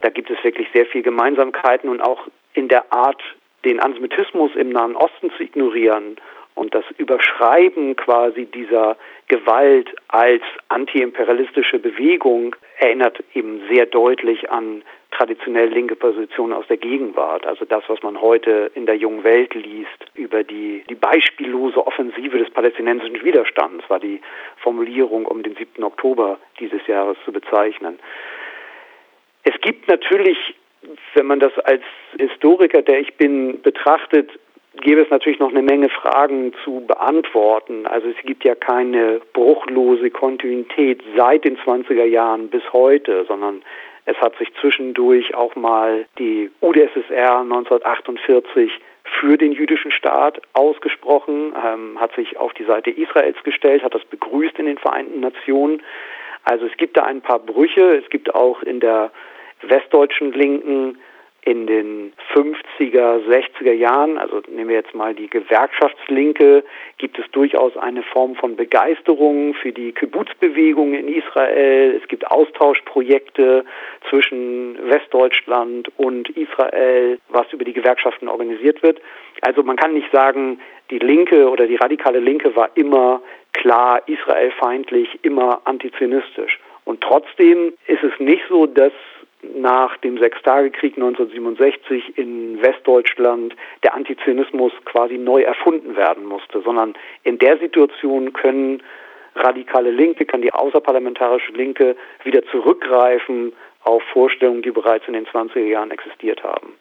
Da 0.00 0.10
gibt 0.10 0.30
es 0.30 0.42
wirklich 0.44 0.68
sehr 0.72 0.86
viel 0.86 1.02
Gemeinsamkeiten 1.02 1.88
und 1.88 2.00
auch 2.00 2.28
in 2.54 2.68
der 2.68 2.92
Art, 2.92 3.20
den 3.64 3.80
Antisemitismus 3.80 4.54
im 4.54 4.70
Nahen 4.70 4.94
Osten 4.94 5.30
zu 5.36 5.42
ignorieren 5.42 6.16
und 6.58 6.74
das 6.74 6.84
Überschreiben 6.96 7.94
quasi 7.96 8.46
dieser 8.46 8.96
Gewalt 9.28 9.94
als 10.08 10.42
antiimperialistische 10.68 11.78
Bewegung 11.78 12.56
erinnert 12.78 13.22
eben 13.34 13.62
sehr 13.70 13.86
deutlich 13.86 14.50
an 14.50 14.82
traditionell 15.10 15.68
linke 15.68 15.96
Positionen 15.96 16.52
aus 16.52 16.66
der 16.66 16.76
Gegenwart. 16.76 17.46
Also 17.46 17.64
das, 17.64 17.84
was 17.88 18.02
man 18.02 18.20
heute 18.20 18.70
in 18.74 18.86
der 18.86 18.96
jungen 18.96 19.24
Welt 19.24 19.54
liest 19.54 20.04
über 20.14 20.42
die, 20.44 20.84
die 20.88 20.94
beispiellose 20.94 21.86
Offensive 21.86 22.38
des 22.38 22.50
palästinensischen 22.50 23.24
Widerstands, 23.24 23.88
war 23.88 24.00
die 24.00 24.20
Formulierung, 24.56 25.26
um 25.26 25.42
den 25.42 25.54
7. 25.54 25.82
Oktober 25.82 26.38
dieses 26.58 26.86
Jahres 26.86 27.16
zu 27.24 27.32
bezeichnen. 27.32 27.98
Es 29.48 29.58
gibt 29.62 29.88
natürlich, 29.88 30.36
wenn 31.14 31.26
man 31.26 31.40
das 31.40 31.58
als 31.60 31.82
Historiker, 32.18 32.82
der 32.82 33.00
ich 33.00 33.14
bin, 33.14 33.62
betrachtet, 33.62 34.30
gäbe 34.82 35.00
es 35.00 35.08
natürlich 35.08 35.38
noch 35.38 35.48
eine 35.48 35.62
Menge 35.62 35.88
Fragen 35.88 36.52
zu 36.64 36.84
beantworten. 36.86 37.86
Also 37.86 38.08
es 38.08 38.26
gibt 38.26 38.44
ja 38.44 38.54
keine 38.54 39.22
bruchlose 39.32 40.10
Kontinuität 40.10 41.02
seit 41.16 41.46
den 41.46 41.56
20er 41.56 42.04
Jahren 42.04 42.48
bis 42.48 42.62
heute, 42.74 43.24
sondern 43.26 43.62
es 44.04 44.18
hat 44.18 44.36
sich 44.36 44.52
zwischendurch 44.60 45.34
auch 45.34 45.56
mal 45.56 46.04
die 46.18 46.50
UdSSR 46.60 47.40
1948 47.40 48.70
für 49.20 49.38
den 49.38 49.52
jüdischen 49.52 49.92
Staat 49.92 50.42
ausgesprochen, 50.52 51.54
ähm, 51.56 51.98
hat 51.98 52.14
sich 52.14 52.36
auf 52.36 52.52
die 52.52 52.64
Seite 52.64 52.90
Israels 52.90 53.42
gestellt, 53.44 53.82
hat 53.82 53.94
das 53.94 54.04
begrüßt 54.04 54.58
in 54.58 54.66
den 54.66 54.76
Vereinten 54.76 55.20
Nationen. 55.20 55.82
Also 56.44 56.66
es 56.66 56.76
gibt 56.76 56.96
da 56.96 57.04
ein 57.04 57.20
paar 57.20 57.38
Brüche. 57.38 57.96
Es 57.96 58.08
gibt 58.10 58.34
auch 58.34 58.62
in 58.62 58.80
der 58.80 59.10
westdeutschen 59.62 60.32
Linken 60.32 60.98
in 61.42 61.66
den 61.66 62.12
50er, 62.34 63.20
60er 63.26 63.72
Jahren, 63.72 64.18
also 64.18 64.42
nehmen 64.48 64.68
wir 64.68 64.76
jetzt 64.76 64.94
mal 64.94 65.14
die 65.14 65.30
Gewerkschaftslinke, 65.30 66.62
gibt 66.98 67.18
es 67.18 67.24
durchaus 67.30 67.74
eine 67.78 68.02
Form 68.02 68.34
von 68.34 68.54
Begeisterung 68.56 69.54
für 69.54 69.72
die 69.72 69.92
Kibbutz-Bewegung 69.92 70.92
in 70.92 71.08
Israel. 71.08 71.98
Es 72.02 72.06
gibt 72.08 72.30
Austauschprojekte 72.30 73.64
zwischen 74.10 74.78
Westdeutschland 74.90 75.90
und 75.96 76.28
Israel, 76.30 77.18
was 77.30 77.50
über 77.52 77.64
die 77.64 77.72
Gewerkschaften 77.72 78.28
organisiert 78.28 78.82
wird. 78.82 79.00
Also 79.40 79.62
man 79.62 79.76
kann 79.76 79.94
nicht 79.94 80.10
sagen, 80.12 80.60
die 80.90 80.98
Linke 80.98 81.48
oder 81.48 81.66
die 81.66 81.76
radikale 81.76 82.18
Linke 82.18 82.54
war 82.56 82.70
immer 82.74 83.22
klar 83.54 84.02
israelfeindlich, 84.06 85.20
immer 85.22 85.62
antizionistisch. 85.64 86.58
Und 86.84 87.00
trotzdem 87.00 87.72
ist 87.86 88.02
es 88.02 88.12
nicht 88.18 88.42
so, 88.48 88.66
dass 88.66 88.92
nach 89.42 89.96
dem 89.98 90.18
Sechstagekrieg 90.18 90.96
1967 90.96 92.18
in 92.18 92.60
Westdeutschland 92.60 93.54
der 93.82 93.94
Antizionismus 93.94 94.72
quasi 94.84 95.16
neu 95.16 95.42
erfunden 95.42 95.96
werden 95.96 96.24
musste, 96.24 96.60
sondern 96.62 96.94
in 97.22 97.38
der 97.38 97.58
Situation 97.58 98.32
können 98.32 98.82
radikale 99.36 99.90
Linke, 99.90 100.26
kann 100.26 100.42
die 100.42 100.52
außerparlamentarische 100.52 101.52
Linke 101.52 101.96
wieder 102.24 102.44
zurückgreifen 102.46 103.52
auf 103.84 104.02
Vorstellungen, 104.12 104.62
die 104.62 104.72
bereits 104.72 105.06
in 105.06 105.14
den 105.14 105.26
20er 105.26 105.60
Jahren 105.60 105.90
existiert 105.90 106.42
haben. 106.42 106.74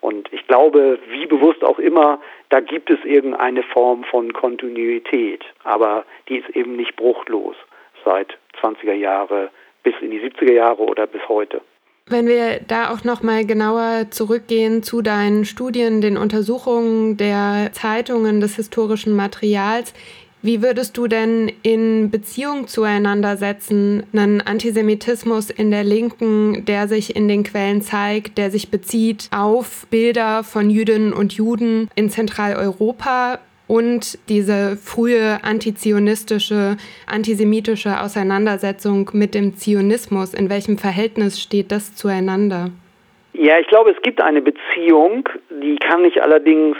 Und 0.00 0.32
ich 0.32 0.46
glaube, 0.46 0.98
wie 1.08 1.26
bewusst 1.26 1.62
auch 1.62 1.78
immer, 1.78 2.20
da 2.48 2.60
gibt 2.60 2.90
es 2.90 2.98
irgendeine 3.04 3.62
Form 3.62 4.02
von 4.04 4.32
Kontinuität, 4.32 5.44
aber 5.62 6.04
die 6.28 6.38
ist 6.38 6.48
eben 6.56 6.76
nicht 6.76 6.96
bruchlos 6.96 7.54
seit 8.04 8.38
20er 8.62 8.94
Jahre 8.94 9.50
bis 9.82 9.94
in 10.00 10.10
die 10.10 10.20
70er 10.20 10.52
Jahre 10.52 10.82
oder 10.82 11.06
bis 11.06 11.22
heute. 11.28 11.60
Wenn 12.06 12.26
wir 12.26 12.60
da 12.66 12.90
auch 12.90 13.04
noch 13.04 13.22
mal 13.22 13.46
genauer 13.46 14.10
zurückgehen 14.10 14.82
zu 14.82 15.00
deinen 15.00 15.44
Studien, 15.44 16.00
den 16.00 16.16
Untersuchungen 16.16 17.16
der 17.16 17.70
Zeitungen, 17.72 18.40
des 18.40 18.56
historischen 18.56 19.14
Materials, 19.14 19.94
wie 20.42 20.62
würdest 20.62 20.96
du 20.96 21.06
denn 21.06 21.52
in 21.62 22.10
Beziehung 22.10 22.66
zueinander 22.66 23.36
setzen 23.36 24.04
einen 24.12 24.40
Antisemitismus 24.40 25.50
in 25.50 25.70
der 25.70 25.84
Linken, 25.84 26.64
der 26.64 26.88
sich 26.88 27.14
in 27.14 27.28
den 27.28 27.44
Quellen 27.44 27.82
zeigt, 27.82 28.38
der 28.38 28.50
sich 28.50 28.70
bezieht 28.70 29.28
auf 29.32 29.86
Bilder 29.90 30.42
von 30.42 30.70
Jüdinnen 30.70 31.12
und 31.12 31.34
Juden 31.34 31.90
in 31.94 32.08
Zentraleuropa 32.08 33.38
und 33.70 34.18
diese 34.28 34.76
frühe 34.76 35.38
antizionistische, 35.44 36.76
antisemitische 37.06 38.00
Auseinandersetzung 38.00 39.08
mit 39.12 39.32
dem 39.32 39.54
Zionismus. 39.54 40.34
In 40.34 40.50
welchem 40.50 40.76
Verhältnis 40.76 41.40
steht 41.40 41.70
das 41.70 41.94
zueinander? 41.94 42.70
Ja, 43.32 43.60
ich 43.60 43.68
glaube, 43.68 43.90
es 43.90 44.02
gibt 44.02 44.20
eine 44.20 44.42
Beziehung, 44.42 45.28
die 45.62 45.76
kann 45.76 46.04
ich 46.04 46.20
allerdings 46.20 46.76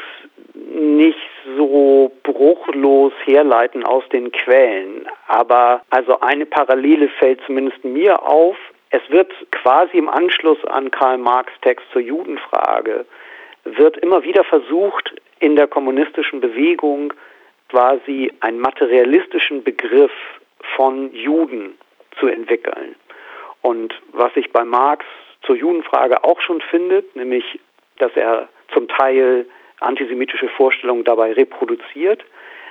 nicht 0.69 1.31
so 1.57 2.11
bruchlos 2.25 3.13
herleiten 3.25 3.85
aus 3.85 4.03
den 4.13 4.33
Quellen. 4.33 5.07
Aber 5.29 5.83
also 5.91 6.19
eine 6.19 6.45
Parallele 6.45 7.09
fällt 7.21 7.41
zumindest 7.47 7.85
mir 7.85 8.21
auf. 8.29 8.57
Es 8.91 9.03
wird 9.11 9.31
quasi 9.53 9.97
im 9.97 10.09
Anschluss 10.09 10.59
an 10.65 10.91
Karl 10.91 11.19
Marx 11.19 11.53
Text 11.63 11.87
zur 11.93 12.03
Judenfrage 12.03 13.07
wird 13.65 13.99
immer 13.99 14.23
wieder 14.23 14.45
versucht, 14.45 15.15
in 15.41 15.57
der 15.57 15.67
kommunistischen 15.67 16.41
Bewegung 16.41 17.13
quasi 17.69 18.33
einen 18.41 18.61
materialistischen 18.61 19.63
Begriff 19.63 20.13
von 20.77 21.13
Juden 21.15 21.75
zu 22.19 22.27
entwickeln. 22.27 22.95
Und 23.63 23.95
was 24.13 24.33
sich 24.35 24.53
bei 24.53 24.65
Marx 24.65 25.05
zur 25.43 25.57
Judenfrage 25.57 26.23
auch 26.25 26.41
schon 26.41 26.61
findet, 26.61 27.15
nämlich, 27.17 27.61
dass 27.99 28.13
er 28.15 28.49
zum 28.73 28.89
Teil 28.89 29.47
antisemitische 29.81 30.49
Vorstellungen 30.49 31.05
dabei 31.05 31.33
reproduziert, 31.33 32.25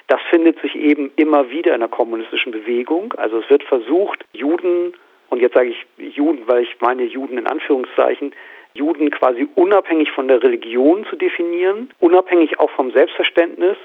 das 0.08 0.20
findet 0.30 0.60
sich 0.62 0.76
eben 0.76 1.12
immer 1.16 1.50
wieder 1.52 1.74
in 1.74 1.82
der 1.82 1.90
kommunistischen 1.90 2.52
Bewegung. 2.52 3.14
Also 3.18 3.40
es 3.40 3.50
wird 3.50 3.64
versucht, 3.64 4.26
Juden, 4.34 4.94
und 5.30 5.40
jetzt 5.40 5.54
sage 5.54 5.70
ich 5.70 6.16
Juden, 6.16 6.48
weil 6.48 6.64
ich 6.64 6.76
meine 6.80 7.04
Juden 7.04 7.38
in 7.38 7.48
Anführungszeichen, 7.48 8.34
Juden 8.74 9.10
quasi 9.12 9.48
unabhängig 9.56 10.12
von 10.12 10.28
der 10.28 10.42
Religion 10.44 11.06
zu 11.06 11.16
definieren, 11.16 11.90
unabhängig 12.00 12.60
auch 12.60 12.70
vom 12.72 12.92
Selbstverständnis. 12.92 13.78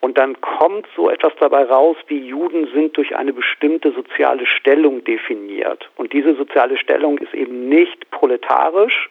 Und 0.00 0.16
dann 0.16 0.40
kommt 0.40 0.86
so 0.96 1.10
etwas 1.10 1.34
dabei 1.40 1.64
raus, 1.64 1.96
wie 2.06 2.26
Juden 2.26 2.68
sind 2.72 2.96
durch 2.96 3.14
eine 3.16 3.34
bestimmte 3.34 3.92
soziale 3.92 4.46
Stellung 4.46 5.04
definiert. 5.04 5.90
Und 5.96 6.14
diese 6.14 6.34
soziale 6.36 6.78
Stellung 6.78 7.18
ist 7.18 7.34
eben 7.34 7.68
nicht 7.68 8.10
proletarisch, 8.10 9.10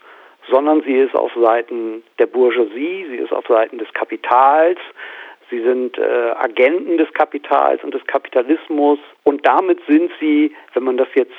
sondern 0.50 0.82
sie 0.82 0.96
ist 0.96 1.16
auf 1.16 1.32
Seiten 1.40 2.04
der 2.18 2.26
Bourgeoisie, 2.26 3.06
sie 3.10 3.18
ist 3.18 3.32
auf 3.32 3.46
Seiten 3.48 3.78
des 3.78 3.94
Kapitals, 3.94 4.80
sie 5.50 5.62
sind 5.62 5.98
äh, 5.98 6.32
Agenten 6.38 6.98
des 6.98 7.12
Kapitals 7.14 7.84
und 7.84 7.94
des 7.94 8.06
Kapitalismus 8.08 9.00
und 9.24 9.46
damit 9.46 9.80
sind 9.88 10.12
sie, 10.20 10.56
wenn 10.74 10.84
man 10.84 10.98
das 10.98 11.08
jetzt 11.14 11.34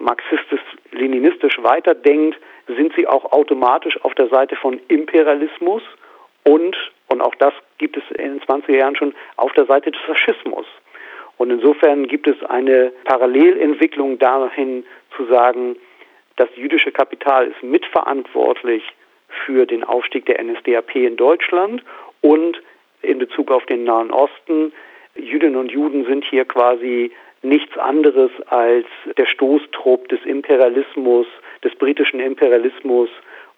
marxistisch-leninistisch 0.00 1.62
weiterdenkt, 1.62 2.38
sind 2.66 2.92
sie 2.96 3.06
auch 3.06 3.32
automatisch 3.32 4.02
auf 4.04 4.14
der 4.14 4.28
Seite 4.28 4.56
von 4.56 4.80
Imperialismus 4.88 5.82
und, 6.44 6.76
und 7.08 7.20
auch 7.20 7.34
das 7.36 7.52
gibt 7.78 7.96
es 7.96 8.02
in 8.16 8.38
den 8.38 8.40
20er 8.40 8.76
Jahren 8.76 8.96
schon, 8.96 9.14
auf 9.36 9.52
der 9.52 9.66
Seite 9.66 9.90
des 9.90 10.00
Faschismus. 10.02 10.66
Und 11.36 11.50
insofern 11.50 12.06
gibt 12.06 12.26
es 12.26 12.42
eine 12.44 12.92
Parallelentwicklung 13.04 14.18
dahin 14.18 14.84
zu 15.16 15.24
sagen, 15.26 15.76
das 16.36 16.48
jüdische 16.56 16.92
Kapital 16.92 17.46
ist 17.46 17.62
mitverantwortlich 17.62 18.82
für 19.44 19.66
den 19.66 19.84
Aufstieg 19.84 20.26
der 20.26 20.42
NSDAP 20.42 20.94
in 20.96 21.16
Deutschland 21.16 21.82
und 22.20 22.60
in 23.02 23.18
Bezug 23.18 23.50
auf 23.50 23.64
den 23.66 23.84
Nahen 23.84 24.10
Osten, 24.10 24.72
Jüdinnen 25.16 25.56
und 25.56 25.72
Juden 25.72 26.04
sind 26.04 26.24
hier 26.24 26.44
quasi 26.44 27.10
nichts 27.42 27.76
anderes 27.78 28.30
als 28.46 28.86
der 29.16 29.26
Stoßtrupp 29.26 30.08
des 30.08 30.20
Imperialismus, 30.24 31.26
des 31.64 31.74
britischen 31.76 32.20
Imperialismus 32.20 33.08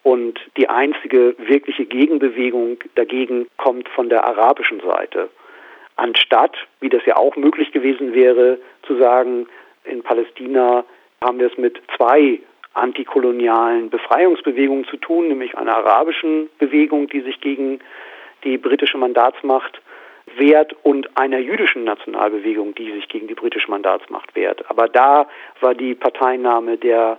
und 0.03 0.41
die 0.57 0.69
einzige 0.69 1.35
wirkliche 1.39 1.85
Gegenbewegung 1.85 2.79
dagegen 2.95 3.47
kommt 3.57 3.89
von 3.89 4.09
der 4.09 4.25
arabischen 4.25 4.81
Seite. 4.81 5.29
Anstatt, 5.97 6.57
wie 6.81 6.89
das 6.89 7.05
ja 7.07 7.17
auch 7.17 7.37
möglich 7.37 7.73
gewesen 7.73 8.15
wäre, 8.15 8.59
zu 8.87 8.97
sagen, 8.97 9.47
in 9.85 10.03
Palästina 10.03 10.85
haben 11.23 11.39
wir 11.39 11.47
es 11.49 11.59
mit 11.59 11.81
zwei 11.97 12.41
antikolonialen 12.75 13.91
Befreiungsbewegungen 13.91 14.87
zu 14.87 14.97
tun, 14.97 15.29
nämlich 15.29 15.57
einer 15.57 15.77
arabischen 15.77 16.49
Bewegung, 16.59 17.09
die 17.09 17.21
sich 17.21 17.41
gegen 17.41 17.81
die 18.45 18.57
britische 18.59 18.99
Mandatsmacht 18.99 19.81
wehrt 20.37 20.75
und 20.83 21.17
einer 21.17 21.39
jüdischen 21.39 21.85
Nationalbewegung, 21.85 22.75
die 22.75 22.93
sich 22.93 23.09
gegen 23.09 23.29
die 23.29 23.35
britische 23.35 23.71
Mandatsmacht 23.71 24.35
wehrt. 24.35 24.69
Aber 24.71 24.89
da 24.89 25.29
war 25.61 25.75
die 25.75 25.95
Parteinahme 25.95 26.77
der 26.79 27.19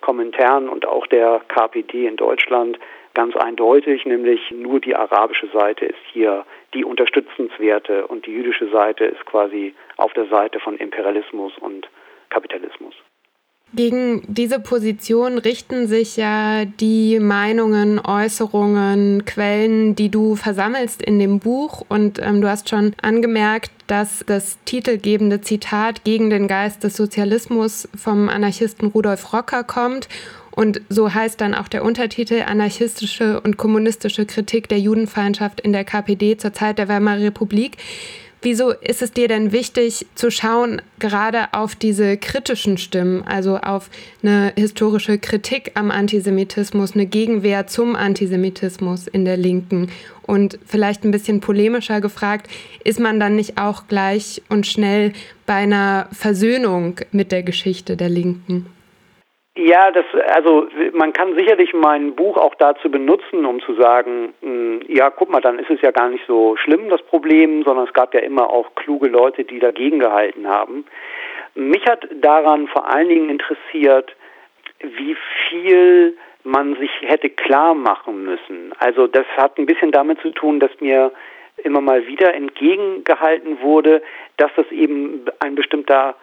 Kommentaren 0.00 0.68
und 0.68 0.86
auch 0.86 1.06
der 1.06 1.40
KPD 1.48 2.06
in 2.06 2.16
Deutschland 2.16 2.78
ganz 3.14 3.36
eindeutig, 3.36 4.04
nämlich 4.04 4.50
nur 4.50 4.80
die 4.80 4.96
arabische 4.96 5.46
Seite 5.48 5.86
ist 5.86 6.00
hier 6.12 6.44
die 6.74 6.84
unterstützenswerte 6.84 8.06
und 8.06 8.26
die 8.26 8.32
jüdische 8.32 8.68
Seite 8.70 9.04
ist 9.04 9.24
quasi 9.26 9.74
auf 9.96 10.12
der 10.14 10.26
Seite 10.26 10.60
von 10.60 10.76
Imperialismus 10.76 11.52
und 11.58 11.88
Kapitalismus. 12.30 12.94
Gegen 13.74 14.22
diese 14.28 14.60
Position 14.60 15.38
richten 15.38 15.88
sich 15.88 16.18
ja 16.18 16.66
die 16.66 17.18
Meinungen, 17.18 17.98
Äußerungen, 17.98 19.24
Quellen, 19.24 19.96
die 19.96 20.10
du 20.10 20.36
versammelst 20.36 21.00
in 21.00 21.18
dem 21.18 21.38
Buch. 21.38 21.82
Und 21.88 22.20
ähm, 22.20 22.42
du 22.42 22.50
hast 22.50 22.68
schon 22.68 22.92
angemerkt, 23.00 23.70
dass 23.86 24.24
das 24.26 24.58
titelgebende 24.66 25.40
Zitat 25.40 26.04
gegen 26.04 26.28
den 26.28 26.48
Geist 26.48 26.84
des 26.84 26.96
Sozialismus 26.96 27.88
vom 27.96 28.28
Anarchisten 28.28 28.88
Rudolf 28.88 29.32
Rocker 29.32 29.64
kommt. 29.64 30.06
Und 30.50 30.82
so 30.90 31.14
heißt 31.14 31.40
dann 31.40 31.54
auch 31.54 31.68
der 31.68 31.82
Untertitel 31.82 32.42
Anarchistische 32.42 33.40
und 33.40 33.56
kommunistische 33.56 34.26
Kritik 34.26 34.68
der 34.68 34.80
Judenfeindschaft 34.80 35.62
in 35.62 35.72
der 35.72 35.84
KPD 35.84 36.36
zur 36.36 36.52
Zeit 36.52 36.76
der 36.78 36.88
Weimarer 36.88 37.20
Republik. 37.20 37.78
Wieso 38.44 38.72
ist 38.72 39.02
es 39.02 39.12
dir 39.12 39.28
denn 39.28 39.52
wichtig 39.52 40.04
zu 40.16 40.32
schauen, 40.32 40.82
gerade 40.98 41.54
auf 41.54 41.76
diese 41.76 42.16
kritischen 42.16 42.76
Stimmen, 42.76 43.22
also 43.22 43.58
auf 43.58 43.88
eine 44.20 44.52
historische 44.56 45.18
Kritik 45.18 45.70
am 45.74 45.92
Antisemitismus, 45.92 46.94
eine 46.94 47.06
Gegenwehr 47.06 47.68
zum 47.68 47.94
Antisemitismus 47.94 49.06
in 49.06 49.24
der 49.24 49.36
Linken? 49.36 49.90
Und 50.22 50.58
vielleicht 50.66 51.04
ein 51.04 51.12
bisschen 51.12 51.38
polemischer 51.38 52.00
gefragt, 52.00 52.48
ist 52.82 52.98
man 52.98 53.20
dann 53.20 53.36
nicht 53.36 53.58
auch 53.58 53.86
gleich 53.86 54.42
und 54.48 54.66
schnell 54.66 55.12
bei 55.46 55.54
einer 55.54 56.08
Versöhnung 56.10 56.96
mit 57.12 57.30
der 57.30 57.44
Geschichte 57.44 57.96
der 57.96 58.08
Linken? 58.08 58.66
Ja, 59.54 59.90
das, 59.90 60.06
also 60.34 60.66
man 60.94 61.12
kann 61.12 61.36
sicherlich 61.36 61.74
mein 61.74 62.14
Buch 62.14 62.38
auch 62.38 62.54
dazu 62.54 62.90
benutzen, 62.90 63.44
um 63.44 63.60
zu 63.60 63.74
sagen, 63.74 64.32
hm, 64.40 64.80
ja, 64.88 65.10
guck 65.10 65.28
mal, 65.30 65.42
dann 65.42 65.58
ist 65.58 65.68
es 65.68 65.82
ja 65.82 65.90
gar 65.90 66.08
nicht 66.08 66.24
so 66.26 66.56
schlimm, 66.56 66.88
das 66.88 67.02
Problem, 67.02 67.62
sondern 67.62 67.86
es 67.86 67.92
gab 67.92 68.14
ja 68.14 68.20
immer 68.20 68.48
auch 68.48 68.74
kluge 68.76 69.08
Leute, 69.08 69.44
die 69.44 69.58
dagegen 69.58 69.98
gehalten 69.98 70.48
haben. 70.48 70.86
Mich 71.54 71.84
hat 71.84 72.08
daran 72.14 72.66
vor 72.68 72.88
allen 72.88 73.10
Dingen 73.10 73.28
interessiert, 73.28 74.16
wie 74.80 75.16
viel 75.48 76.16
man 76.44 76.74
sich 76.76 76.90
hätte 77.02 77.28
klar 77.28 77.74
machen 77.74 78.24
müssen. 78.24 78.72
Also 78.78 79.06
das 79.06 79.26
hat 79.36 79.58
ein 79.58 79.66
bisschen 79.66 79.92
damit 79.92 80.20
zu 80.22 80.30
tun, 80.30 80.60
dass 80.60 80.70
mir 80.80 81.12
immer 81.58 81.82
mal 81.82 82.06
wieder 82.06 82.32
entgegengehalten 82.32 83.60
wurde, 83.60 84.02
dass 84.38 84.50
das 84.56 84.66
eben 84.72 85.26
ein 85.40 85.54
bestimmter 85.54 86.16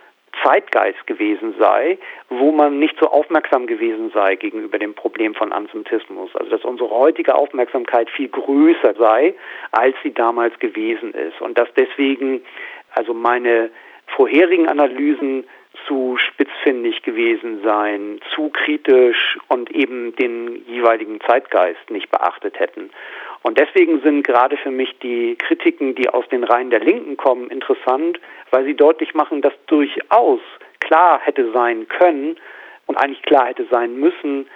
Zeitgeist 0.43 1.05
gewesen 1.07 1.55
sei, 1.59 1.97
wo 2.29 2.51
man 2.51 2.79
nicht 2.79 2.95
so 2.99 3.07
aufmerksam 3.07 3.67
gewesen 3.67 4.11
sei 4.13 4.35
gegenüber 4.35 4.77
dem 4.77 4.93
Problem 4.93 5.35
von 5.35 5.51
Antisemitismus. 5.51 6.35
Also 6.35 6.49
dass 6.51 6.63
unsere 6.63 6.89
heutige 6.89 7.35
Aufmerksamkeit 7.35 8.09
viel 8.09 8.29
größer 8.29 8.93
sei, 8.97 9.35
als 9.71 9.95
sie 10.03 10.13
damals 10.13 10.57
gewesen 10.59 11.13
ist. 11.13 11.41
Und 11.41 11.57
dass 11.57 11.69
deswegen 11.75 12.41
also 12.95 13.13
meine 13.13 13.69
vorherigen 14.07 14.67
Analysen 14.67 15.45
zu 15.87 16.17
spitzfindig 16.17 17.03
gewesen 17.03 17.61
seien, 17.63 18.19
zu 18.33 18.49
kritisch 18.49 19.37
und 19.47 19.71
eben 19.71 20.15
den 20.15 20.65
jeweiligen 20.67 21.21
Zeitgeist 21.21 21.89
nicht 21.89 22.09
beachtet 22.09 22.59
hätten. 22.59 22.89
Und 23.41 23.57
deswegen 23.57 24.01
sind 24.01 24.23
gerade 24.23 24.57
für 24.57 24.71
mich 24.71 24.97
die 24.99 25.35
Kritiken, 25.35 25.95
die 25.95 26.09
aus 26.09 26.27
den 26.29 26.43
Reihen 26.43 26.69
der 26.69 26.81
Linken 26.81 27.15
kommen, 27.17 27.49
interessant, 27.49 28.19
weil 28.51 28.65
sie 28.65 28.75
deutlich 28.75 29.13
machen, 29.13 29.41
dass 29.41 29.53
durchaus 29.67 30.41
klar 30.79 31.19
hätte 31.23 31.51
sein 31.53 31.87
können 31.87 32.37
und 32.85 32.97
eigentlich 32.97 33.21
klar 33.21 33.47
hätte 33.47 33.65
sein 33.71 33.95
müssen, 33.99 34.47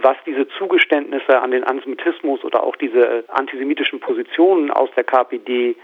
was 0.00 0.16
diese 0.26 0.48
Zugeständnisse 0.58 1.40
an 1.40 1.50
den 1.50 1.64
Antisemitismus 1.64 2.44
oder 2.44 2.62
auch 2.62 2.76
diese 2.76 3.24
antisemitischen 3.28 4.00
Positionen 4.00 4.70
aus 4.70 4.90
der 4.96 5.04
KPD 5.04 5.76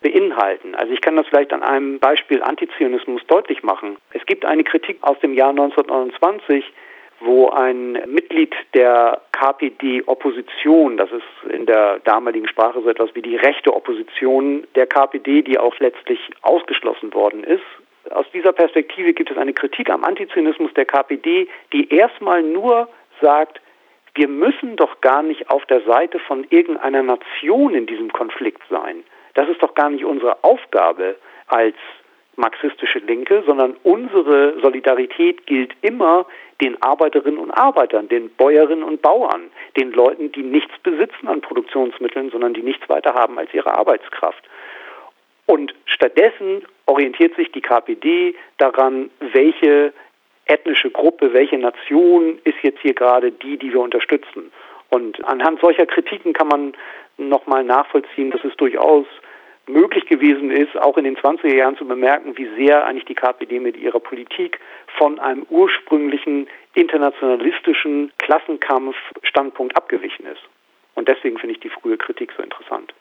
beinhalten. 0.00 0.74
Also 0.74 0.92
ich 0.92 1.00
kann 1.00 1.16
das 1.16 1.26
vielleicht 1.26 1.52
an 1.52 1.62
einem 1.62 1.98
Beispiel 1.98 2.42
Antizionismus 2.42 3.22
deutlich 3.26 3.62
machen. 3.62 3.96
Es 4.12 4.24
gibt 4.26 4.44
eine 4.44 4.62
Kritik 4.62 4.98
aus 5.00 5.18
dem 5.20 5.34
Jahr 5.34 5.50
1929, 5.50 6.64
wo 7.20 7.48
ein 7.48 7.92
Mitglied 8.06 8.54
der 8.74 9.22
KPD-Opposition, 9.32 10.96
das 10.96 11.10
ist 11.10 11.50
in 11.52 11.66
der 11.66 12.00
damaligen 12.00 12.48
Sprache 12.48 12.80
so 12.82 12.88
etwas 12.88 13.14
wie 13.14 13.22
die 13.22 13.36
rechte 13.36 13.74
Opposition 13.74 14.66
der 14.74 14.86
KPD, 14.86 15.42
die 15.42 15.58
auch 15.58 15.78
letztlich 15.78 16.20
ausgeschlossen 16.42 17.14
worden 17.14 17.44
ist, 17.44 17.64
aus 18.10 18.26
dieser 18.32 18.52
Perspektive 18.52 19.12
gibt 19.12 19.30
es 19.30 19.36
eine 19.36 19.52
Kritik 19.52 19.90
am 19.90 20.04
Antizionismus 20.04 20.72
der 20.74 20.84
KPD, 20.84 21.48
die 21.72 21.92
erstmal 21.92 22.42
nur 22.42 22.88
sagt, 23.20 23.60
wir 24.14 24.28
müssen 24.28 24.76
doch 24.76 25.00
gar 25.00 25.22
nicht 25.22 25.50
auf 25.50 25.66
der 25.66 25.82
Seite 25.82 26.18
von 26.18 26.46
irgendeiner 26.50 27.02
Nation 27.02 27.74
in 27.74 27.86
diesem 27.86 28.12
Konflikt 28.12 28.62
sein. 28.70 29.04
Das 29.34 29.48
ist 29.48 29.62
doch 29.62 29.74
gar 29.74 29.90
nicht 29.90 30.04
unsere 30.04 30.42
Aufgabe 30.42 31.16
als 31.48 31.76
marxistische 32.36 32.98
Linke, 33.00 33.42
sondern 33.46 33.76
unsere 33.82 34.60
Solidarität 34.60 35.46
gilt 35.46 35.72
immer 35.80 36.26
den 36.60 36.80
Arbeiterinnen 36.82 37.38
und 37.38 37.50
Arbeitern, 37.50 38.08
den 38.08 38.30
Bäuerinnen 38.30 38.84
und 38.84 39.02
Bauern, 39.02 39.50
den 39.76 39.92
Leuten, 39.92 40.32
die 40.32 40.42
nichts 40.42 40.72
besitzen 40.82 41.28
an 41.28 41.40
Produktionsmitteln, 41.40 42.30
sondern 42.30 42.54
die 42.54 42.62
nichts 42.62 42.88
weiter 42.88 43.14
haben 43.14 43.38
als 43.38 43.52
ihre 43.52 43.76
Arbeitskraft. 43.76 44.42
Und 45.46 45.74
stattdessen 45.84 46.62
orientiert 46.86 47.36
sich 47.36 47.52
die 47.52 47.60
KPD 47.60 48.34
daran, 48.58 49.10
welche 49.20 49.92
ethnische 50.46 50.90
Gruppe, 50.90 51.32
welche 51.32 51.58
Nation 51.58 52.38
ist 52.44 52.58
jetzt 52.62 52.80
hier 52.80 52.94
gerade 52.94 53.32
die, 53.32 53.56
die 53.56 53.72
wir 53.72 53.80
unterstützen. 53.80 54.52
Und 54.90 55.24
anhand 55.24 55.60
solcher 55.60 55.86
Kritiken 55.86 56.32
kann 56.32 56.48
man 56.48 56.74
nochmal 57.18 57.64
nachvollziehen, 57.64 58.30
dass 58.30 58.44
es 58.44 58.56
durchaus 58.56 59.06
möglich 59.68 60.06
gewesen 60.06 60.50
ist, 60.50 60.76
auch 60.76 60.96
in 60.96 61.04
den 61.04 61.16
20er 61.16 61.54
Jahren 61.54 61.76
zu 61.76 61.86
bemerken, 61.86 62.36
wie 62.36 62.48
sehr 62.56 62.86
eigentlich 62.86 63.04
die 63.04 63.14
KPD 63.14 63.60
mit 63.60 63.76
ihrer 63.76 64.00
Politik 64.00 64.60
von 64.98 65.18
einem 65.18 65.46
ursprünglichen 65.50 66.48
internationalistischen 66.74 68.12
Klassenkampfstandpunkt 68.18 69.76
abgewichen 69.76 70.26
ist. 70.26 70.42
Und 70.94 71.08
deswegen 71.08 71.38
finde 71.38 71.54
ich 71.54 71.60
die 71.60 71.70
frühe 71.70 71.96
Kritik 71.96 72.32
so 72.36 72.42
interessant. 72.42 72.94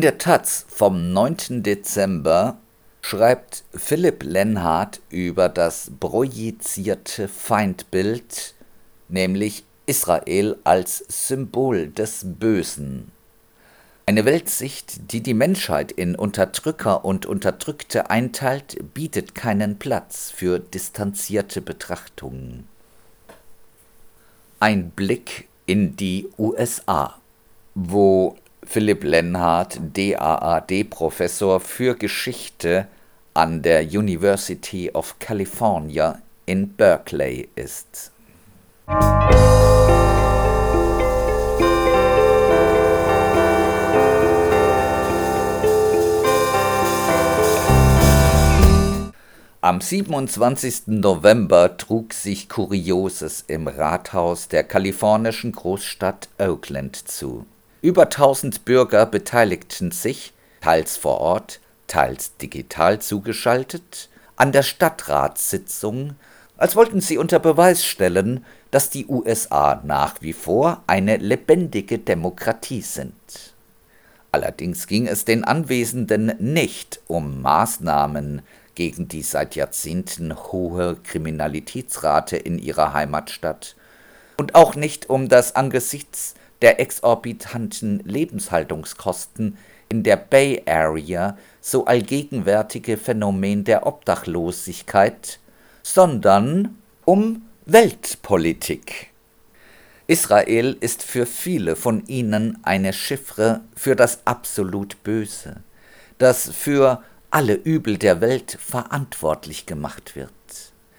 In 0.00 0.02
der 0.02 0.16
Taz 0.16 0.64
vom 0.70 1.12
9. 1.12 1.62
Dezember 1.62 2.56
schreibt 3.02 3.64
Philipp 3.74 4.22
Lenhardt 4.22 5.02
über 5.10 5.50
das 5.50 5.90
projizierte 6.00 7.28
Feindbild, 7.28 8.54
nämlich 9.10 9.62
Israel 9.84 10.56
als 10.64 11.04
Symbol 11.08 11.88
des 11.88 12.22
Bösen. 12.24 13.12
Eine 14.06 14.24
Weltsicht, 14.24 15.12
die 15.12 15.22
die 15.22 15.34
Menschheit 15.34 15.92
in 15.92 16.14
Unterdrücker 16.14 17.04
und 17.04 17.26
Unterdrückte 17.26 18.08
einteilt, 18.08 18.94
bietet 18.94 19.34
keinen 19.34 19.78
Platz 19.78 20.30
für 20.34 20.60
distanzierte 20.60 21.60
Betrachtungen. 21.60 22.66
Ein 24.60 24.92
Blick 24.92 25.46
in 25.66 25.94
die 25.96 26.26
USA, 26.38 27.18
wo 27.74 28.38
Philipp 28.62 29.04
Lenhardt, 29.04 29.80
DAAD-Professor 29.94 31.60
für 31.60 31.94
Geschichte 31.94 32.86
an 33.32 33.62
der 33.62 33.82
University 33.82 34.90
of 34.92 35.18
California 35.18 36.20
in 36.46 36.74
Berkeley 36.74 37.48
ist. 37.56 38.12
Am 49.62 49.80
27. 49.80 50.82
November 50.86 51.76
trug 51.76 52.12
sich 52.12 52.48
Kurioses 52.48 53.44
im 53.46 53.68
Rathaus 53.68 54.48
der 54.48 54.64
kalifornischen 54.64 55.52
Großstadt 55.52 56.28
Oakland 56.38 56.96
zu. 56.96 57.46
Über 57.82 58.02
1000 58.02 58.64
Bürger 58.66 59.06
beteiligten 59.06 59.90
sich, 59.90 60.34
teils 60.60 60.98
vor 60.98 61.18
Ort, 61.18 61.60
teils 61.86 62.36
digital 62.36 63.00
zugeschaltet, 63.00 64.10
an 64.36 64.52
der 64.52 64.62
Stadtratssitzung, 64.62 66.14
als 66.58 66.76
wollten 66.76 67.00
sie 67.00 67.16
unter 67.16 67.38
Beweis 67.38 67.86
stellen, 67.86 68.44
dass 68.70 68.90
die 68.90 69.06
USA 69.06 69.80
nach 69.82 70.16
wie 70.20 70.34
vor 70.34 70.82
eine 70.86 71.16
lebendige 71.16 71.98
Demokratie 71.98 72.82
sind. 72.82 73.14
Allerdings 74.30 74.86
ging 74.86 75.06
es 75.08 75.24
den 75.24 75.42
Anwesenden 75.42 76.34
nicht 76.38 77.00
um 77.08 77.40
Maßnahmen 77.40 78.42
gegen 78.74 79.08
die 79.08 79.22
seit 79.22 79.56
Jahrzehnten 79.56 80.36
hohe 80.36 80.96
Kriminalitätsrate 81.02 82.36
in 82.36 82.58
ihrer 82.58 82.92
Heimatstadt 82.92 83.74
und 84.36 84.54
auch 84.54 84.74
nicht 84.74 85.10
um 85.10 85.28
das 85.28 85.56
angesichts 85.56 86.34
der 86.62 86.80
exorbitanten 86.80 88.00
Lebenshaltungskosten 88.04 89.56
in 89.88 90.02
der 90.02 90.16
Bay 90.16 90.62
Area 90.66 91.36
so 91.60 91.84
allgegenwärtige 91.84 92.96
Phänomen 92.96 93.64
der 93.64 93.86
Obdachlosigkeit, 93.86 95.38
sondern 95.82 96.78
um 97.04 97.42
Weltpolitik. 97.66 99.08
Israel 100.06 100.76
ist 100.80 101.02
für 101.02 101.26
viele 101.26 101.76
von 101.76 102.06
ihnen 102.06 102.58
eine 102.62 102.92
Chiffre 102.92 103.60
für 103.76 103.94
das 103.94 104.20
absolut 104.24 105.02
Böse, 105.04 105.56
das 106.18 106.50
für 106.50 107.02
alle 107.30 107.54
Übel 107.54 107.96
der 107.96 108.20
Welt 108.20 108.58
verantwortlich 108.60 109.66
gemacht 109.66 110.16
wird. 110.16 110.32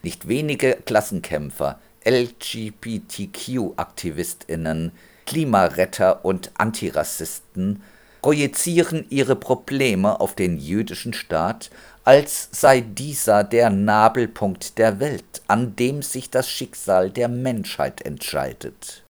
Nicht 0.02 0.30
wenige 0.30 0.78
Klassenkämpfer, 0.86 1.78
LGBTQ-Aktivistinnen, 2.06 4.94
Klimaretter 5.32 6.26
und 6.26 6.52
Antirassisten 6.56 7.82
projizieren 8.22 9.06
ihre 9.10 9.38
Probleme 9.38 10.20
auf 10.20 10.36
den 10.36 10.58
jüdischen 10.58 11.14
Staat, 11.14 11.70
als 12.04 12.50
sei 12.52 12.82
dieser 12.82 13.46
der 13.46 13.70
Nabelpunkt 13.70 14.78
der 14.78 15.00
Welt, 15.00 15.42
an 15.48 15.78
dem 15.78 16.02
sich 16.02 16.32
das 16.32 16.50
Schicksal 16.50 17.10
der 17.12 17.30
Menschheit 17.30 18.02
entscheidet. 18.02 19.06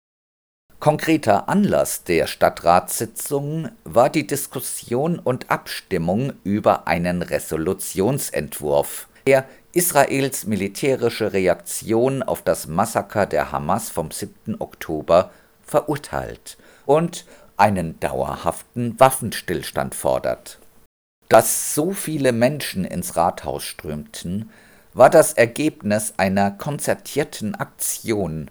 Konkreter 0.79 1.47
Anlass 1.49 2.03
der 2.03 2.25
Stadtratssitzung 2.25 3.69
war 3.83 4.09
die 4.09 4.25
Diskussion 4.25 5.19
und 5.19 5.51
Abstimmung 5.51 6.33
über 6.43 6.87
einen 6.87 7.21
Resolutionsentwurf, 7.21 9.07
der 9.27 9.45
Israels 9.71 10.47
militärische 10.47 11.33
Reaktion 11.33 12.23
auf 12.23 12.41
das 12.41 12.65
Massaker 12.65 13.27
der 13.27 13.51
Hamas 13.51 13.91
vom 13.91 14.09
7. 14.09 14.55
Oktober 14.57 15.29
verurteilt 15.67 16.57
und 16.85 17.25
einen 17.57 17.99
dauerhaften 17.99 18.99
Waffenstillstand 18.99 19.93
fordert. 19.93 20.59
Dass 21.29 21.75
so 21.75 21.91
viele 21.91 22.31
Menschen 22.31 22.85
ins 22.85 23.15
Rathaus 23.15 23.63
strömten, 23.63 24.49
war 24.93 25.09
das 25.09 25.33
Ergebnis 25.33 26.13
einer 26.17 26.51
konzertierten 26.51 27.53
Aktion 27.53 28.49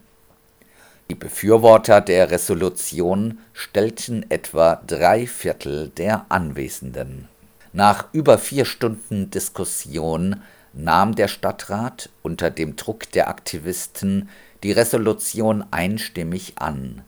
die 1.08 1.14
Befürworter 1.14 2.00
der 2.00 2.32
Resolution 2.32 3.38
stellten 3.52 4.28
etwa 4.28 4.82
drei 4.86 5.28
Viertel 5.28 5.88
der 5.90 6.26
Anwesenden. 6.30 7.28
Nach 7.72 8.06
über 8.12 8.38
vier 8.38 8.64
Stunden 8.64 9.30
Diskussion 9.30 10.42
nahm 10.72 11.14
der 11.14 11.28
Stadtrat 11.28 12.10
unter 12.22 12.50
dem 12.50 12.74
Druck 12.74 13.10
der 13.12 13.28
Aktivisten 13.28 14.28
die 14.62 14.72
Resolution 14.72 15.64
einstimmig 15.70 16.54
an. 16.56 17.02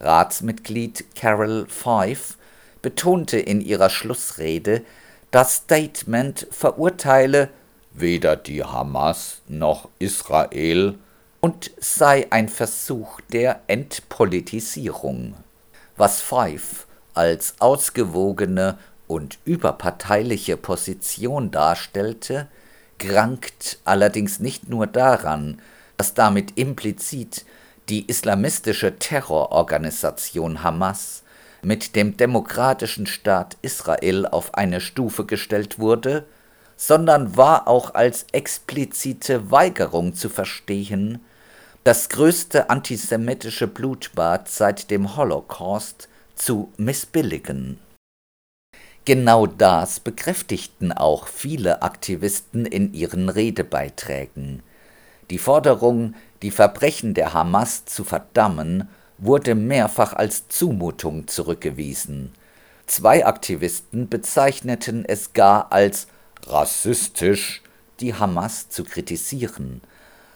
Ratsmitglied 0.00 1.04
Carol 1.14 1.66
Fife 1.68 2.34
betonte 2.82 3.38
in 3.38 3.60
ihrer 3.60 3.90
Schlussrede, 3.90 4.82
das 5.30 5.54
Statement 5.54 6.46
verurteile 6.50 7.48
weder 7.92 8.36
die 8.36 8.62
Hamas 8.62 9.40
noch 9.48 9.88
Israel 9.98 10.98
und 11.40 11.70
sei 11.78 12.26
ein 12.30 12.48
Versuch 12.48 13.20
der 13.32 13.60
Entpolitisierung, 13.66 15.34
was 15.96 16.20
Fife 16.20 16.84
als 17.14 17.54
ausgewogene 17.60 18.78
und 19.06 19.38
überparteiliche 19.44 20.56
Position 20.56 21.50
darstellte, 21.50 22.48
krankt 22.98 23.78
allerdings 23.84 24.40
nicht 24.40 24.68
nur 24.68 24.86
daran, 24.86 25.60
dass 25.96 26.14
damit 26.14 26.56
implizit 26.56 27.44
die 27.88 28.06
islamistische 28.08 28.98
Terrororganisation 28.98 30.62
Hamas 30.62 31.22
mit 31.62 31.96
dem 31.96 32.16
demokratischen 32.16 33.06
Staat 33.06 33.56
Israel 33.62 34.26
auf 34.26 34.54
eine 34.54 34.80
Stufe 34.80 35.24
gestellt 35.24 35.78
wurde, 35.78 36.26
sondern 36.76 37.36
war 37.36 37.68
auch 37.68 37.94
als 37.94 38.26
explizite 38.32 39.50
Weigerung 39.50 40.14
zu 40.14 40.28
verstehen, 40.28 41.20
das 41.84 42.08
größte 42.08 42.70
antisemitische 42.70 43.66
Blutbad 43.66 44.48
seit 44.48 44.90
dem 44.90 45.16
Holocaust 45.16 46.08
zu 46.34 46.72
missbilligen. 46.76 47.78
Genau 49.04 49.46
das 49.46 50.00
bekräftigten 50.00 50.90
auch 50.90 51.26
viele 51.26 51.82
Aktivisten 51.82 52.64
in 52.64 52.94
ihren 52.94 53.28
Redebeiträgen. 53.28 54.62
Die 55.30 55.38
Forderung, 55.38 56.14
die 56.42 56.50
Verbrechen 56.50 57.14
der 57.14 57.32
Hamas 57.32 57.84
zu 57.84 58.04
verdammen, 58.04 58.88
wurde 59.18 59.54
mehrfach 59.54 60.12
als 60.12 60.48
Zumutung 60.48 61.28
zurückgewiesen. 61.28 62.32
Zwei 62.86 63.24
Aktivisten 63.24 64.08
bezeichneten 64.08 65.04
es 65.06 65.32
gar 65.32 65.72
als 65.72 66.06
rassistisch, 66.46 67.62
die 68.00 68.14
Hamas 68.14 68.68
zu 68.68 68.84
kritisieren. 68.84 69.80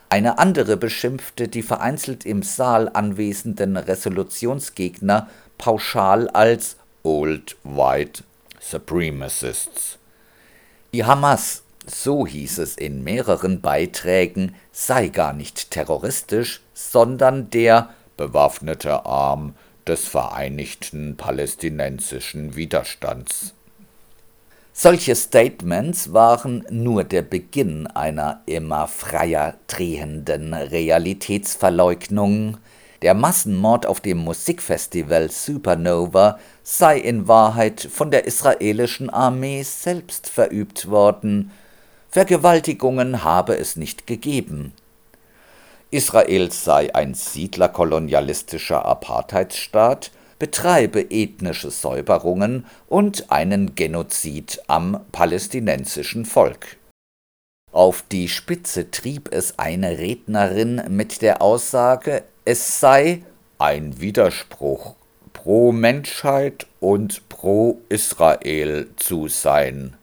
Eine 0.09 0.39
andere 0.39 0.79
beschimpfte 0.79 1.49
die 1.49 1.63
vereinzelt 1.63 2.25
im 2.25 2.43
Saal 2.43 2.89
anwesenden 2.89 3.77
Resolutionsgegner 3.77 5.29
pauschal 5.59 6.29
als 6.31 6.77
Old 7.03 7.57
White 7.63 8.25
Supremacists. 8.61 9.99
Die 10.95 11.05
Hamas, 11.05 11.63
so 11.91 12.27
hieß 12.27 12.59
es 12.59 12.77
in 12.77 13.03
mehreren 13.03 13.61
Beiträgen, 13.61 14.55
sei 14.73 15.09
gar 15.09 15.33
nicht 15.33 15.71
terroristisch, 15.71 16.61
sondern 16.75 17.51
der 17.51 17.91
bewaffnete 18.17 19.07
Arm 19.07 19.55
des 19.87 20.07
vereinigten 20.07 21.17
palästinensischen 21.17 22.57
Widerstands. 22.57 23.55
Solche 24.81 25.17
Statements 25.17 26.13
waren 26.13 26.65
nur 26.71 27.03
der 27.03 27.23
Beginn 27.23 27.89
einer 27.89 28.43
immer 28.47 28.87
freier 28.87 29.55
drehenden 29.67 30.55
Realitätsverleugnung. 30.55 32.59
Der 33.03 33.15
Massenmord 33.15 33.87
auf 33.87 34.01
dem 34.01 34.19
Musikfestival 34.19 35.33
Supernova 35.33 36.39
sei 36.63 36.99
in 36.99 37.27
Wahrheit 37.27 37.89
von 37.91 38.13
der 38.13 38.27
israelischen 38.27 39.11
Armee 39.11 39.65
selbst 39.65 40.29
verübt 40.29 40.89
worden. 40.89 41.51
Vergewaltigungen 42.11 43.23
habe 43.23 43.57
es 43.57 43.77
nicht 43.77 44.07
gegeben. 44.07 44.73
Israel 45.91 46.51
sei 46.51 46.95
ein 46.95 47.15
siedlerkolonialistischer 47.15 48.85
Apartheidsstaat, 48.85 50.11
betreibe 50.39 51.11
ethnische 51.11 51.71
Säuberungen 51.71 52.67
und 52.87 53.31
einen 53.31 53.75
Genozid 53.75 54.61
am 54.69 55.01
palästinensischen 55.13 56.25
Volk. 56.25 56.77
Auf 57.73 58.05
die 58.11 58.29
Spitze 58.29 58.91
trieb 58.91 59.33
es 59.33 59.59
eine 59.59 59.99
Rednerin 59.99 60.83
mit 60.89 61.21
der 61.21 61.43
Aussage, 61.43 62.23
es 62.45 62.81
sei 62.81 63.23
ein 63.59 64.01
Widerspruch 64.01 64.95
pro 65.35 65.73
Menschheit 65.73 66.67
und 66.81 67.29
pro 67.29 67.81
Israel 67.89 68.89
zu 68.97 69.29
sein. 69.29 69.98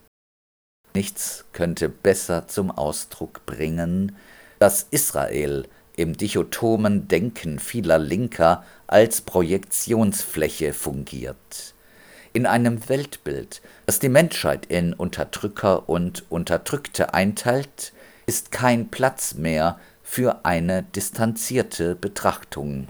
Nichts 0.96 1.44
könnte 1.52 1.90
besser 1.90 2.48
zum 2.48 2.70
Ausdruck 2.70 3.44
bringen, 3.44 4.16
dass 4.58 4.86
Israel 4.90 5.68
im 5.94 6.16
dichotomen 6.16 7.06
Denken 7.06 7.58
vieler 7.58 7.98
Linker 7.98 8.64
als 8.86 9.20
Projektionsfläche 9.20 10.72
fungiert. 10.72 11.74
In 12.32 12.46
einem 12.46 12.88
Weltbild, 12.88 13.60
das 13.84 13.98
die 13.98 14.08
Menschheit 14.08 14.64
in 14.64 14.94
Unterdrücker 14.94 15.86
und 15.86 16.24
Unterdrückte 16.30 17.12
einteilt, 17.12 17.92
ist 18.24 18.50
kein 18.50 18.88
Platz 18.88 19.34
mehr 19.34 19.78
für 20.02 20.46
eine 20.46 20.82
distanzierte 20.82 21.94
Betrachtung. 21.94 22.88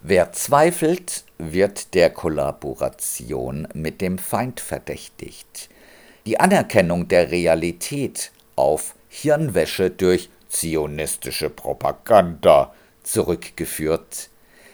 Wer 0.00 0.32
zweifelt, 0.32 1.24
wird 1.36 1.92
der 1.92 2.08
Kollaboration 2.08 3.68
mit 3.74 4.00
dem 4.00 4.16
Feind 4.16 4.60
verdächtigt. 4.60 5.68
Die 6.24 6.38
Anerkennung 6.38 7.08
der 7.08 7.30
Realität 7.32 8.30
auf 8.54 8.94
Hirnwäsche 9.08 9.90
durch 9.90 10.30
zionistische 10.48 11.50
Propaganda 11.50 12.72
zurückgeführt. 13.02 14.28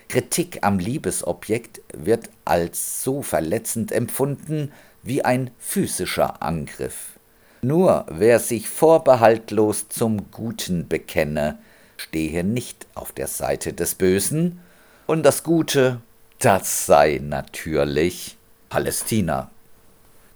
Kritik 0.08 0.58
am 0.62 0.78
Liebesobjekt 0.78 1.80
wird 1.94 2.28
als 2.44 3.02
so 3.02 3.22
verletzend 3.22 3.92
empfunden 3.92 4.72
wie 5.02 5.24
ein 5.24 5.50
physischer 5.58 6.42
Angriff. 6.42 7.18
Nur 7.62 8.06
wer 8.10 8.40
sich 8.40 8.68
vorbehaltlos 8.68 9.88
zum 9.88 10.30
Guten 10.30 10.86
bekenne, 10.86 11.58
stehe 11.96 12.44
nicht 12.44 12.86
auf 12.94 13.12
der 13.12 13.26
Seite 13.26 13.72
des 13.72 13.94
Bösen, 13.94 14.60
und 15.06 15.22
das 15.22 15.42
Gute, 15.42 16.02
das 16.38 16.84
sei 16.84 17.18
natürlich 17.22 18.36
Palästina. 18.68 19.50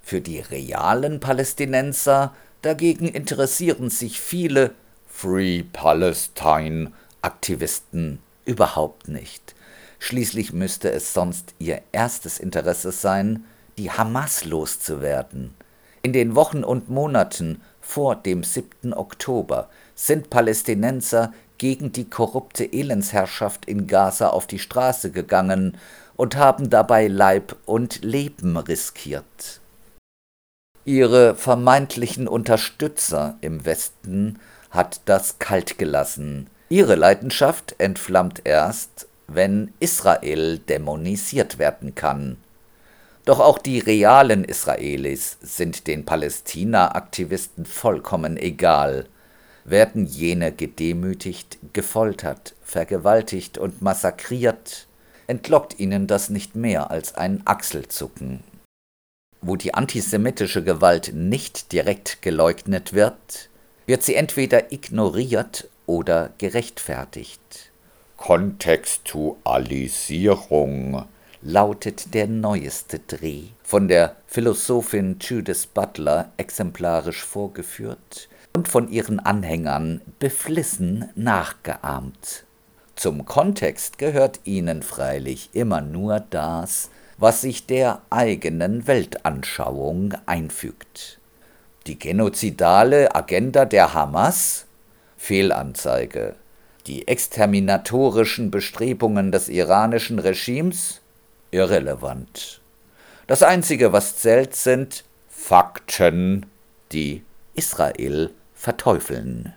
Für 0.02 0.20
die 0.20 0.40
realen 0.40 1.20
Palästinenser 1.20 2.34
dagegen 2.60 3.08
interessieren 3.08 3.90
sich 3.90 4.20
viele 4.20 4.72
Free 5.08 5.62
Palestine 5.62 6.92
Aktivisten 7.22 8.18
überhaupt 8.44 9.08
nicht. 9.08 9.54
Schließlich 10.00 10.52
müsste 10.52 10.90
es 10.90 11.12
sonst 11.12 11.54
ihr 11.60 11.80
erstes 11.92 12.40
Interesse 12.40 12.90
sein, 12.90 13.44
die 13.78 13.90
Hamas 13.90 14.44
loszuwerden. 14.44 15.54
In 16.02 16.12
den 16.12 16.34
Wochen 16.34 16.64
und 16.64 16.90
Monaten 16.90 17.60
vor 17.80 18.16
dem 18.16 18.42
7. 18.42 18.92
Oktober 18.92 19.70
sind 19.94 20.28
Palästinenser 20.28 21.32
gegen 21.58 21.92
die 21.92 22.10
korrupte 22.10 22.64
Elendsherrschaft 22.64 23.66
in 23.66 23.86
Gaza 23.86 24.30
auf 24.30 24.48
die 24.48 24.58
Straße 24.58 25.12
gegangen 25.12 25.78
und 26.16 26.34
haben 26.34 26.70
dabei 26.70 27.06
Leib 27.06 27.56
und 27.66 28.02
Leben 28.02 28.56
riskiert. 28.56 29.61
Ihre 30.84 31.36
vermeintlichen 31.36 32.26
Unterstützer 32.26 33.36
im 33.40 33.64
Westen 33.64 34.40
hat 34.70 35.00
das 35.04 35.38
kalt 35.38 35.78
gelassen. 35.78 36.48
Ihre 36.68 36.96
Leidenschaft 36.96 37.76
entflammt 37.78 38.42
erst, 38.44 39.06
wenn 39.28 39.72
Israel 39.78 40.58
dämonisiert 40.58 41.60
werden 41.60 41.94
kann. 41.94 42.36
Doch 43.24 43.38
auch 43.38 43.58
die 43.58 43.78
realen 43.78 44.42
Israelis 44.42 45.38
sind 45.40 45.86
den 45.86 46.04
Palästina-Aktivisten 46.04 47.64
vollkommen 47.64 48.36
egal. 48.36 49.06
Werden 49.64 50.06
jene 50.06 50.50
gedemütigt, 50.50 51.58
gefoltert, 51.72 52.54
vergewaltigt 52.64 53.56
und 53.56 53.82
massakriert, 53.82 54.88
entlockt 55.28 55.78
ihnen 55.78 56.08
das 56.08 56.30
nicht 56.30 56.56
mehr 56.56 56.90
als 56.90 57.14
ein 57.14 57.42
Achselzucken. 57.44 58.42
Wo 59.42 59.56
die 59.56 59.74
antisemitische 59.74 60.62
Gewalt 60.62 61.12
nicht 61.14 61.72
direkt 61.72 62.22
geleugnet 62.22 62.92
wird, 62.92 63.48
wird 63.86 64.04
sie 64.04 64.14
entweder 64.14 64.72
ignoriert 64.72 65.68
oder 65.86 66.30
gerechtfertigt. 66.38 67.72
Kontextualisierung 68.16 71.06
lautet 71.42 72.14
der 72.14 72.28
neueste 72.28 73.00
Dreh, 73.00 73.46
von 73.64 73.88
der 73.88 74.14
Philosophin 74.28 75.16
Judith 75.20 75.66
Butler 75.66 76.30
exemplarisch 76.36 77.24
vorgeführt 77.24 78.28
und 78.54 78.68
von 78.68 78.88
ihren 78.88 79.18
Anhängern 79.18 80.02
beflissen 80.20 81.10
nachgeahmt. 81.16 82.44
Zum 82.94 83.24
Kontext 83.24 83.98
gehört 83.98 84.38
ihnen 84.44 84.84
freilich 84.84 85.50
immer 85.52 85.80
nur 85.80 86.20
das, 86.20 86.90
was 87.22 87.40
sich 87.40 87.66
der 87.66 88.02
eigenen 88.10 88.88
Weltanschauung 88.88 90.12
einfügt. 90.26 91.20
Die 91.86 91.96
genozidale 91.96 93.14
Agenda 93.14 93.64
der 93.64 93.94
Hamas? 93.94 94.66
Fehlanzeige. 95.18 96.34
Die 96.88 97.06
exterminatorischen 97.06 98.50
Bestrebungen 98.50 99.30
des 99.30 99.48
iranischen 99.48 100.18
Regimes? 100.18 101.00
Irrelevant. 101.52 102.60
Das 103.28 103.44
Einzige, 103.44 103.92
was 103.92 104.16
zählt, 104.16 104.56
sind 104.56 105.04
Fakten, 105.30 106.46
die 106.90 107.22
Israel 107.54 108.30
verteufeln. 108.52 109.54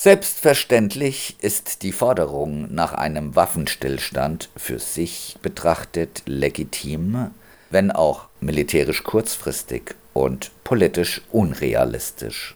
Selbstverständlich 0.00 1.34
ist 1.40 1.82
die 1.82 1.90
Forderung 1.90 2.72
nach 2.72 2.92
einem 2.92 3.34
Waffenstillstand 3.34 4.48
für 4.54 4.78
sich 4.78 5.36
betrachtet 5.42 6.22
legitim, 6.24 7.32
wenn 7.70 7.90
auch 7.90 8.28
militärisch 8.38 9.02
kurzfristig 9.02 9.96
und 10.14 10.52
politisch 10.62 11.22
unrealistisch. 11.32 12.54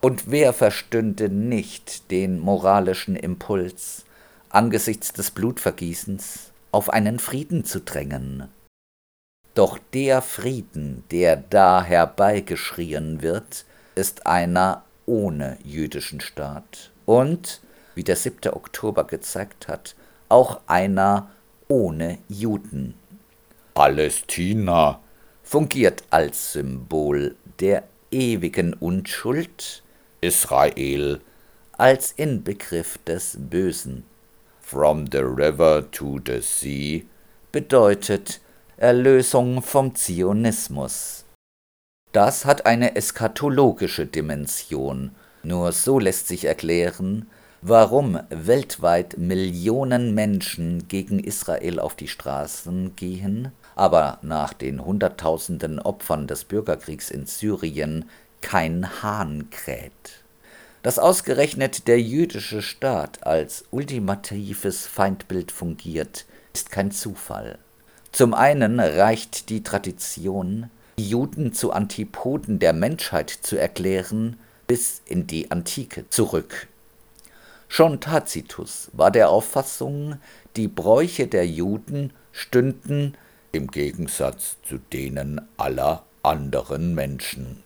Und 0.00 0.24
wer 0.26 0.52
verstünde 0.52 1.28
nicht 1.28 2.10
den 2.10 2.40
moralischen 2.40 3.14
Impuls, 3.14 4.04
angesichts 4.50 5.12
des 5.12 5.30
Blutvergießens 5.30 6.50
auf 6.72 6.90
einen 6.90 7.20
Frieden 7.20 7.64
zu 7.64 7.78
drängen? 7.80 8.48
Doch 9.54 9.78
der 9.94 10.20
Frieden, 10.20 11.04
der 11.12 11.36
da 11.36 11.84
herbeigeschrien 11.84 13.22
wird, 13.22 13.64
ist 13.94 14.26
einer 14.26 14.82
ohne 15.06 15.58
jüdischen 15.64 16.20
Staat 16.20 16.90
und, 17.06 17.60
wie 17.94 18.04
der 18.04 18.16
7. 18.16 18.52
Oktober 18.52 19.04
gezeigt 19.04 19.68
hat, 19.68 19.94
auch 20.28 20.60
einer 20.66 21.30
ohne 21.68 22.18
Juden. 22.28 22.94
Palästina 23.74 25.00
fungiert 25.42 26.02
als 26.10 26.52
Symbol 26.52 27.36
der 27.60 27.84
ewigen 28.10 28.74
Unschuld, 28.74 29.82
Israel 30.20 31.20
als 31.78 32.12
Inbegriff 32.12 32.98
des 33.06 33.36
Bösen. 33.38 34.04
From 34.62 35.06
the 35.12 35.18
river 35.18 35.88
to 35.92 36.18
the 36.26 36.40
sea 36.40 37.02
bedeutet 37.52 38.40
Erlösung 38.76 39.62
vom 39.62 39.94
Zionismus. 39.94 41.25
Das 42.16 42.46
hat 42.46 42.64
eine 42.64 42.96
eschatologische 42.96 44.06
Dimension, 44.06 45.10
nur 45.42 45.72
so 45.72 45.98
lässt 45.98 46.28
sich 46.28 46.46
erklären, 46.46 47.26
warum 47.60 48.18
weltweit 48.30 49.18
Millionen 49.18 50.14
Menschen 50.14 50.88
gegen 50.88 51.18
Israel 51.20 51.78
auf 51.78 51.94
die 51.94 52.08
Straßen 52.08 52.96
gehen 52.96 53.52
aber 53.76 54.18
nach 54.22 54.54
den 54.54 54.84
Hunderttausenden 54.84 55.78
Opfern 55.78 56.26
des 56.26 56.44
Bürgerkriegs 56.44 57.10
in 57.10 57.26
Syrien 57.26 58.08
kein 58.40 59.02
Hahn 59.02 59.50
kräht. 59.50 60.24
Dass 60.82 60.98
ausgerechnet 60.98 61.86
der 61.86 62.00
jüdische 62.00 62.62
Staat 62.62 63.26
als 63.26 63.64
ultimatives 63.70 64.86
Feindbild 64.86 65.52
fungiert, 65.52 66.24
ist 66.54 66.70
kein 66.70 66.90
Zufall. 66.90 67.58
Zum 68.12 68.32
einen 68.32 68.80
reicht 68.80 69.50
die 69.50 69.62
Tradition, 69.62 70.70
die 70.98 71.08
Juden 71.10 71.52
zu 71.52 71.72
Antipoden 71.72 72.58
der 72.58 72.72
Menschheit 72.72 73.30
zu 73.30 73.56
erklären, 73.56 74.38
bis 74.66 75.02
in 75.04 75.26
die 75.26 75.50
Antike 75.50 76.08
zurück. 76.08 76.68
Schon 77.68 78.00
Tacitus 78.00 78.90
war 78.92 79.10
der 79.10 79.28
Auffassung, 79.28 80.18
die 80.56 80.68
Bräuche 80.68 81.26
der 81.26 81.46
Juden 81.46 82.12
stünden 82.32 83.14
im 83.52 83.70
Gegensatz 83.70 84.56
zu 84.66 84.78
denen 84.78 85.40
aller 85.56 86.04
anderen 86.22 86.94
Menschen. 86.94 87.62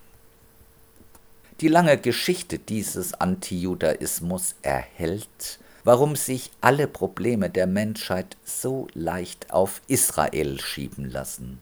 Die 1.61 1.69
lange 1.69 1.99
Geschichte 1.99 2.59
dieses 2.59 3.15
Antijudaismus 3.15 4.55
erhält, 4.63 5.59
warum 5.85 6.17
sich 6.17 6.51
alle 6.61 6.87
Probleme 6.87 7.51
der 7.51 7.67
Menschheit 7.67 8.37
so 8.45 8.89
leicht 8.95 9.53
auf 9.53 9.83
Israel 9.87 10.61
schieben 10.61 11.11
lassen. 11.11 11.59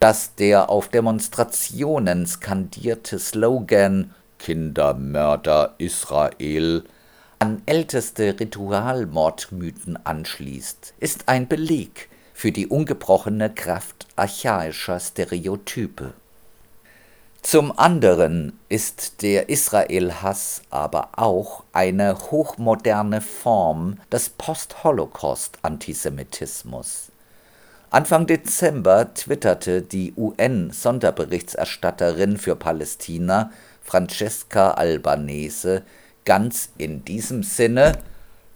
Dass 0.00 0.34
der 0.34 0.68
auf 0.68 0.88
Demonstrationen 0.88 2.26
skandierte 2.26 3.18
Slogan 3.18 4.12
Kindermörder 4.38 5.74
Israel 5.78 6.84
an 7.38 7.62
älteste 7.66 8.38
Ritualmordmythen 8.38 9.98
anschließt, 10.04 10.92
ist 10.98 11.28
ein 11.28 11.48
Beleg 11.48 12.10
für 12.34 12.52
die 12.52 12.66
ungebrochene 12.66 13.48
Kraft 13.48 14.06
archaischer 14.16 15.00
Stereotype. 15.00 16.12
Zum 17.42 17.78
anderen 17.78 18.58
ist 18.70 19.22
der 19.22 19.50
Israel-Hass 19.50 20.62
aber 20.70 21.10
auch 21.16 21.62
eine 21.72 22.18
hochmoderne 22.30 23.20
Form 23.20 23.98
des 24.10 24.30
Post-Holocaust-Antisemitismus. 24.30 27.12
Anfang 27.94 28.26
Dezember 28.26 29.14
twitterte 29.14 29.80
die 29.80 30.12
UN-Sonderberichterstatterin 30.16 32.38
für 32.38 32.56
Palästina 32.56 33.52
Francesca 33.82 34.72
Albanese 34.72 35.84
ganz 36.24 36.70
in 36.76 37.04
diesem 37.04 37.44
Sinne 37.44 37.96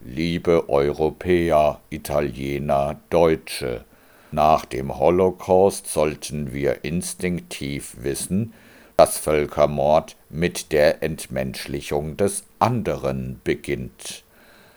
Liebe 0.01 0.69
Europäer, 0.69 1.79
Italiener, 1.89 2.99
Deutsche, 3.11 3.85
nach 4.33 4.65
dem 4.65 4.99
Holocaust 4.99 5.87
sollten 5.87 6.53
wir 6.53 6.85
instinktiv 6.85 7.95
wissen, 8.01 8.53
dass 8.97 9.19
Völkermord 9.19 10.17
mit 10.31 10.73
der 10.73 11.05
Entmenschlichung 11.05 12.17
des 12.17 12.43
anderen 12.59 13.41
beginnt. 13.45 14.25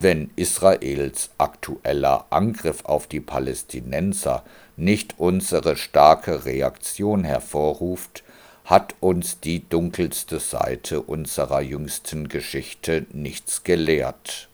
Wenn 0.01 0.31
Israels 0.35 1.29
aktueller 1.37 2.25
Angriff 2.31 2.85
auf 2.85 3.05
die 3.05 3.19
Palästinenser 3.19 4.43
nicht 4.75 5.13
unsere 5.19 5.77
starke 5.77 6.45
Reaktion 6.45 7.23
hervorruft, 7.23 8.23
hat 8.65 8.95
uns 8.99 9.41
die 9.41 9.69
dunkelste 9.69 10.39
Seite 10.39 11.01
unserer 11.03 11.61
jüngsten 11.61 12.29
Geschichte 12.29 13.05
nichts 13.11 13.63
gelehrt. 13.63 14.49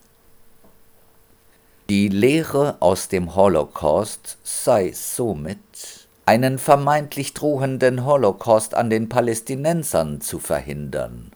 Die 1.89 2.09
Lehre 2.09 2.75
aus 2.81 3.07
dem 3.07 3.33
Holocaust 3.33 4.37
sei 4.43 4.91
somit 4.91 6.09
einen 6.25 6.59
vermeintlich 6.59 7.33
drohenden 7.33 8.03
Holocaust 8.03 8.73
an 8.73 8.89
den 8.89 9.07
Palästinensern 9.07 10.19
zu 10.19 10.39
verhindern. 10.39 11.31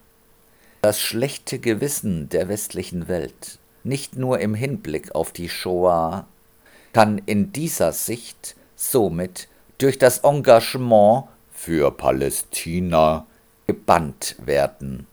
Das 0.81 0.99
schlechte 0.99 1.59
Gewissen 1.59 2.27
der 2.27 2.49
westlichen 2.49 3.07
Welt, 3.07 3.59
nicht 3.83 4.15
nur 4.15 4.39
im 4.39 4.53
Hinblick 4.53 5.15
auf 5.15 5.31
die 5.31 5.49
Shoah, 5.49 6.25
kann 6.93 7.21
in 7.25 7.53
dieser 7.53 7.93
Sicht 7.93 8.55
somit 8.75 9.47
durch 9.77 9.97
das 9.97 10.19
Engagement 10.19 11.25
für 11.53 11.91
Palästina 11.91 13.25
gebannt 13.67 14.35
werden. 14.43 15.07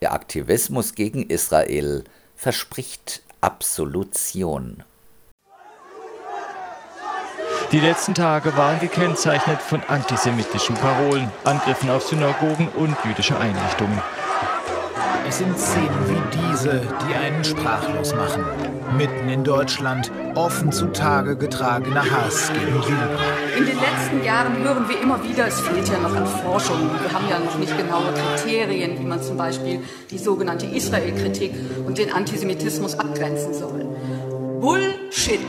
Der 0.00 0.12
Aktivismus 0.12 0.94
gegen 0.94 1.22
Israel 1.28 2.04
verspricht 2.36 3.22
Absolution. 3.40 4.82
Die 7.72 7.80
letzten 7.80 8.14
Tage 8.14 8.56
waren 8.56 8.78
gekennzeichnet 8.78 9.60
von 9.60 9.82
antisemitischen 9.88 10.76
Parolen, 10.76 11.30
Angriffen 11.44 11.90
auf 11.90 12.06
Synagogen 12.06 12.68
und 12.68 12.96
jüdische 13.04 13.36
Einrichtungen. 13.38 14.00
Es 15.26 15.38
sind 15.38 15.58
Szenen 15.58 15.88
wie 16.08 16.38
diese, 16.38 16.82
die 17.08 17.14
einen 17.14 17.42
sprachlos 17.42 18.14
machen. 18.14 18.44
Mitten 18.96 19.28
in 19.28 19.42
Deutschland 19.42 20.12
offen 20.34 20.70
zutage 20.70 21.36
getragener 21.36 22.04
Hass 22.04 22.52
gegen 22.52 22.76
Juden. 22.76 22.98
In 23.56 23.66
den 23.66 23.78
letzten 23.78 24.22
Jahren 24.24 24.62
hören 24.62 24.88
wir 24.88 25.00
immer 25.00 25.22
wieder, 25.24 25.46
es 25.46 25.60
fehlt 25.60 25.88
ja 25.88 25.98
noch 25.98 26.14
an 26.14 26.26
Forschung. 26.26 26.90
Wir 27.02 27.12
haben 27.12 27.28
ja 27.28 27.38
noch 27.38 27.58
nicht 27.58 27.76
genaue 27.76 28.12
Kriterien, 28.12 28.98
wie 28.98 29.04
man 29.04 29.22
zum 29.22 29.36
Beispiel 29.36 29.80
die 30.10 30.18
sogenannte 30.18 30.66
Israel-Kritik 30.66 31.52
und 31.86 31.98
den 31.98 32.12
Antisemitismus 32.12 32.98
abgrenzen 32.98 33.54
soll. 33.54 33.86
Bullshit. 34.60 35.40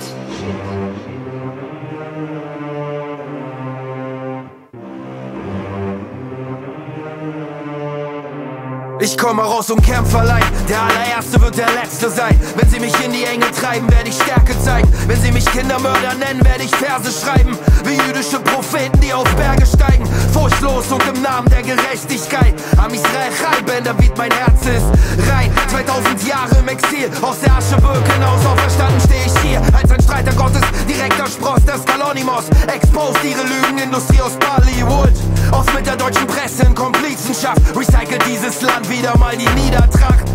Ich 9.05 9.19
komme 9.19 9.43
raus 9.43 9.69
und 9.69 9.83
Kämpfer 9.83 10.21
allein. 10.21 10.43
Der 10.67 10.81
allererste 10.81 11.39
wird 11.39 11.55
der 11.59 11.69
letzte 11.73 12.09
sein. 12.09 12.39
Wenn 12.55 12.67
sie 12.67 12.79
mich 12.79 12.93
in 13.05 13.13
die 13.13 13.23
Enge 13.23 13.45
treiben, 13.51 13.87
werde 13.91 14.09
ich 14.09 14.15
Stärke 14.15 14.59
zeigen. 14.63 14.91
Wenn 15.05 15.21
sie 15.21 15.31
mich 15.31 15.45
Kindermörder 15.45 16.15
nennen, 16.15 16.43
werde 16.43 16.63
ich 16.63 16.75
Verse 16.75 17.11
schreiben. 17.11 17.55
Wie 17.83 17.97
jüdische 18.07 18.39
Propheten, 18.39 18.99
die 19.01 19.13
auf 19.13 19.29
Berge 19.35 19.63
steigen. 19.67 20.07
Furchtlos 20.33 20.91
und 20.91 21.03
im 21.07 21.21
Namen 21.21 21.47
der 21.49 21.61
Gerechtigkeit. 21.61 22.55
Am 22.77 22.91
Israel 22.91 23.29
Chai, 23.37 23.81
David, 23.83 24.17
mein 24.17 24.31
Herz 24.31 24.65
ist 24.65 24.89
rein. 25.29 25.51
2000 25.69 26.27
Jahre 26.27 26.57
im 26.57 26.67
Exil, 26.67 27.07
aus 27.21 27.39
der 27.41 27.57
Asche 27.57 27.75
Birkenhaus. 27.75 28.43
Auferstanden 28.43 28.99
stehe 29.01 29.25
ich 29.27 29.39
hier 29.43 29.61
als 29.77 29.91
ein 29.91 30.01
Streiter 30.01 30.33
Gottes. 30.33 30.63
Direkter 30.89 31.27
Spross 31.27 31.63
des 31.63 31.85
Kalonimos. 31.85 32.45
Exposed 32.73 33.23
ihre 33.23 33.43
Lügenindustrie 33.43 34.21
aus 34.21 34.33
Bollywood. 34.39 35.13
Aus 35.51 35.65
mit 35.73 35.85
der 35.85 35.95
deutschen 35.95 36.27
Presse 36.27 36.63
in 36.63 36.75
Komplizenschaft. 36.75 37.61
Recycle 37.75 38.19
dieses 38.29 38.61
Land 38.61 38.89
wieder 38.89 39.17
mal 39.17 39.35
die 39.35 39.49
Niedertracht. 39.61 40.25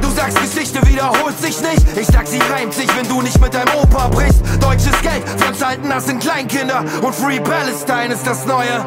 Du 0.00 0.10
sagst, 0.10 0.38
Geschichte 0.40 0.80
wiederholt 0.86 1.38
sich 1.40 1.60
nicht. 1.60 1.84
Ich 1.96 2.06
sag, 2.06 2.26
sie 2.26 2.40
reimt 2.52 2.74
sich, 2.74 2.88
wenn 2.96 3.08
du 3.08 3.22
nicht 3.22 3.40
mit 3.40 3.54
deinem 3.54 3.74
Opa 3.74 4.08
brichst. 4.08 4.42
Deutsches 4.60 5.00
Geld 5.02 5.22
für 5.36 5.48
uns 5.48 5.62
alten 5.62 5.88
das 5.88 6.06
sind 6.06 6.20
Kleinkinder. 6.20 6.84
Und 7.02 7.14
Free 7.14 7.40
Palestine 7.40 8.14
ist 8.14 8.26
das 8.26 8.46
Neue. 8.46 8.84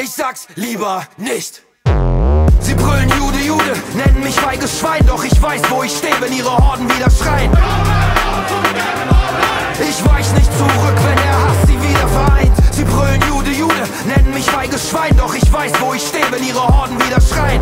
Ich 0.00 0.10
sag's 0.10 0.46
lieber 0.54 1.02
nicht. 1.16 1.62
Sie 2.60 2.74
brüllen 2.74 3.08
Jude, 3.18 3.38
Jude, 3.38 3.74
nennen 3.94 4.22
mich 4.22 4.34
feiges 4.34 4.78
Schwein, 4.78 5.04
doch 5.06 5.24
ich 5.24 5.42
weiß, 5.42 5.62
wo 5.70 5.82
ich 5.82 5.96
stehe, 5.96 6.14
wenn 6.20 6.32
ihre 6.32 6.56
Horden 6.56 6.88
wieder 6.88 7.10
schreien. 7.10 7.50
Ich 9.80 10.04
weich 10.04 10.32
nicht 10.34 10.56
zurück, 10.58 10.96
wenn 11.04 11.16
der 11.16 11.32
Hass 11.32 11.66
sie 11.66 11.82
wieder 11.82 12.08
vereint. 12.08 12.59
Sie 12.80 12.86
brüllen 12.86 13.20
Jude, 13.28 13.50
Jude, 13.50 13.82
nennen 14.06 14.32
mich 14.32 14.46
feiges 14.46 14.88
Schwein, 14.88 15.14
doch 15.14 15.34
ich 15.34 15.52
weiß, 15.52 15.70
wo 15.80 15.92
ich 15.92 16.00
stehe, 16.00 16.24
wenn 16.30 16.42
ihre 16.42 16.66
Horden 16.66 16.96
wieder 16.96 17.20
schreien. 17.20 17.60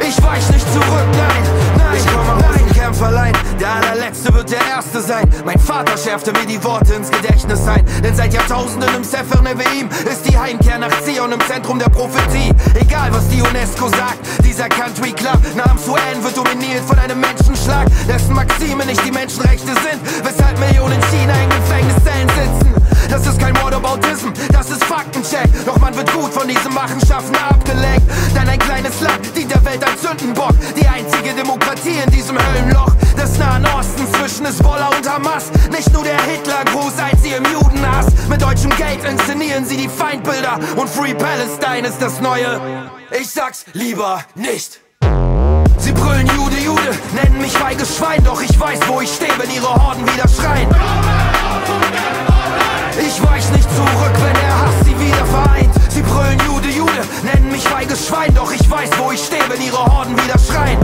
Ich 0.00 0.20
weich 0.20 0.50
nicht 0.50 0.72
zurück, 0.72 1.06
nein, 1.12 1.42
nein, 1.78 1.96
ich 1.96 2.06
komme 2.12 2.32
raus 2.32 2.60
und 2.60 2.74
kämpf 2.74 3.00
allein. 3.00 3.32
Der 3.60 3.72
allerletzte 3.76 4.34
wird 4.34 4.50
der 4.50 4.66
Erste 4.66 5.00
sein. 5.00 5.30
Mein 5.44 5.60
Vater 5.60 5.96
schärfte 5.96 6.32
mir 6.32 6.44
die 6.44 6.62
Worte 6.64 6.94
ins 6.94 7.08
Gedächtnis 7.08 7.68
ein. 7.68 7.86
Denn 8.02 8.16
seit 8.16 8.34
Jahrtausenden 8.34 8.92
im 8.96 9.04
Sefer 9.04 9.40
Neveim 9.42 9.88
ist 10.10 10.28
die 10.28 10.36
Heimkehr 10.36 10.78
nach 10.78 11.02
Zion 11.02 11.30
im 11.30 11.40
Zentrum 11.42 11.78
der 11.78 11.88
Prophetie. 11.88 12.52
Egal 12.74 13.12
was 13.12 13.28
die 13.28 13.42
UNESCO 13.42 13.90
sagt, 13.90 14.18
dieser 14.44 14.68
Country 14.68 15.12
Club 15.12 15.38
namens 15.54 15.86
UN 15.86 16.24
wird 16.24 16.36
dominiert 16.36 16.82
von 16.84 16.98
einem 16.98 17.20
Menschenschlag, 17.20 17.86
dessen 18.08 18.34
Maxime 18.34 18.84
nicht 18.86 19.06
die 19.06 19.12
Menschenrechte 19.12 19.68
sind, 19.68 20.02
weshalb 20.24 20.58
Millionen 20.58 21.00
China 21.12 21.32
in 21.44 21.48
Gefängniszellen 21.48 22.28
sitzen. 22.28 22.71
Das 23.12 23.26
ist 23.26 23.38
kein 23.38 23.54
Whataboutism, 23.56 24.28
das 24.52 24.70
ist 24.70 24.82
Faktencheck. 24.84 25.46
Doch 25.66 25.76
man 25.78 25.94
wird 25.94 26.10
gut 26.14 26.32
von 26.32 26.48
diesen 26.48 26.72
Machenschaften 26.72 27.36
abgelenkt. 27.36 28.10
Denn 28.34 28.48
ein 28.48 28.58
kleines 28.58 29.02
Land 29.02 29.36
dient 29.36 29.50
der 29.50 29.62
Welt 29.66 29.86
als 29.86 30.00
Sündenbock. 30.00 30.54
Die 30.74 30.88
einzige 30.88 31.34
Demokratie 31.34 31.98
in 32.02 32.10
diesem 32.10 32.38
Höllenloch 32.38 32.94
des 33.14 33.36
Nahen 33.36 33.66
Ostens 33.66 34.10
zwischen 34.12 34.46
Hezbollah 34.46 34.88
und 34.96 35.06
Hamas. 35.06 35.50
Nicht 35.70 35.92
nur 35.92 36.04
der 36.04 36.20
Hitlergruß 36.22 36.94
als 36.98 37.22
sie 37.22 37.32
im 37.32 37.44
Judenhass. 37.44 38.06
Mit 38.30 38.40
deutschem 38.40 38.70
Geld 38.76 39.04
inszenieren 39.04 39.66
sie 39.66 39.76
die 39.76 39.90
Feindbilder. 39.90 40.58
Und 40.76 40.88
Free 40.88 41.12
Palestine 41.12 41.88
ist 41.88 42.00
das 42.00 42.18
Neue. 42.22 42.62
Ich 43.20 43.28
sag's 43.28 43.66
lieber 43.74 44.24
nicht. 44.34 44.80
Sie 45.76 45.92
brüllen 45.92 46.26
Jude, 46.28 46.56
Jude, 46.64 46.98
nennen 47.12 47.42
mich 47.42 47.52
feiges 47.52 47.94
Schwein, 47.98 48.24
doch 48.24 48.40
ich 48.40 48.58
weiß, 48.58 48.80
wo 48.86 49.02
ich 49.02 49.12
stehe, 49.12 49.32
wenn 49.36 49.50
ihre 49.50 49.68
Horden 49.68 50.02
wieder 50.06 50.26
schreien. 50.28 50.68
Ich 52.98 53.22
weich 53.22 53.50
nicht 53.52 53.68
zurück, 53.74 54.12
wenn 54.22 54.34
der 54.34 54.58
Hass 54.60 54.74
sie 54.84 54.98
wieder 54.98 55.24
vereint. 55.26 55.74
Sie 55.88 56.02
brüllen 56.02 56.38
Jude, 56.46 56.68
Jude, 56.68 57.02
nennen 57.22 57.50
mich 57.50 57.62
feiges 57.62 58.06
Schwein, 58.06 58.34
doch 58.34 58.52
ich 58.52 58.70
weiß, 58.70 58.90
wo 58.98 59.10
ich 59.10 59.20
stehe, 59.24 59.42
wenn 59.48 59.60
ihre 59.60 59.84
Horden 59.84 60.16
wieder 60.16 60.38
schreien. 60.38 60.78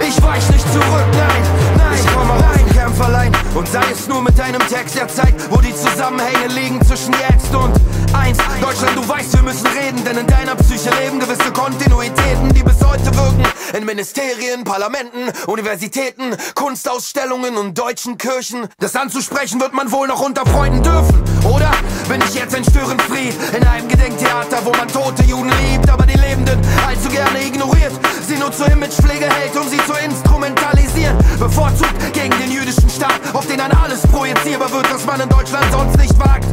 Ich 0.00 0.22
weich 0.22 0.48
nicht 0.50 0.72
zurück, 0.72 1.06
nein, 1.12 1.42
nein, 1.76 1.98
ich 1.98 2.14
komme 2.14 2.32
rein, 2.32 2.65
allein. 2.84 3.32
Und 3.54 3.68
sei 3.68 3.84
es 3.92 4.06
nur 4.08 4.22
mit 4.22 4.38
einem 4.40 4.60
Text 4.68 4.96
der 4.96 5.08
Zeit, 5.08 5.34
wo 5.50 5.60
die 5.60 5.74
Zusammenhänge 5.74 6.48
liegen 6.48 6.84
zwischen 6.84 7.14
jetzt 7.14 7.54
und 7.54 7.72
eins. 8.12 8.38
Deutschland, 8.60 8.96
du 8.96 9.08
weißt, 9.08 9.32
wir 9.34 9.42
müssen 9.42 9.66
reden, 9.66 10.04
denn 10.04 10.18
in 10.18 10.26
deiner 10.26 10.54
Psyche 10.56 10.90
leben 11.02 11.18
gewisse 11.18 11.52
Kontinuitäten, 11.52 12.52
die 12.54 12.62
bis 12.62 12.82
heute 12.84 13.14
wirken. 13.14 13.44
In 13.76 13.84
Ministerien, 13.84 14.64
Parlamenten, 14.64 15.30
Universitäten, 15.46 16.36
Kunstausstellungen 16.54 17.56
und 17.56 17.78
deutschen 17.78 18.18
Kirchen. 18.18 18.68
Das 18.78 18.94
anzusprechen 18.94 19.60
wird 19.60 19.72
man 19.72 19.90
wohl 19.90 20.06
noch 20.08 20.20
unter 20.20 20.46
Freunden 20.46 20.82
dürfen, 20.82 21.22
oder? 21.44 21.70
Bin 22.08 22.22
ich 22.28 22.34
jetzt 22.34 22.54
ein 22.54 22.64
Störenfried 22.64 23.34
in 23.56 23.66
einem 23.66 23.88
Gedenktheater, 23.88 24.64
wo 24.64 24.70
man 24.72 24.88
tote 24.88 25.22
Juden 25.24 25.50
liebt, 25.70 25.90
aber 25.90 26.06
die 26.06 26.18
Lebenden 26.18 26.60
allzu 26.86 27.08
gerne 27.08 27.42
ignoriert. 27.44 27.92
Sie 28.26 28.36
nur 28.36 28.52
zur 28.52 28.68
Imagepflege 28.68 29.26
hält, 29.26 29.56
um 29.56 29.68
sie 29.68 29.78
zu 29.78 29.92
instrumentalisieren. 30.04 31.16
Bevorzugt 31.38 32.12
gegen 32.12 32.36
den 32.38 32.52
jüdischen 32.66 32.90
Staat, 32.90 33.20
auf 33.32 33.46
den 33.46 33.58
dann 33.58 33.70
alles 33.70 34.02
projizierbar 34.08 34.70
wird, 34.72 34.90
das 34.90 35.04
man 35.06 35.20
in 35.20 35.28
Deutschland 35.28 35.66
sonst 35.70 35.96
nicht 35.98 36.18
wagt. 36.18 36.46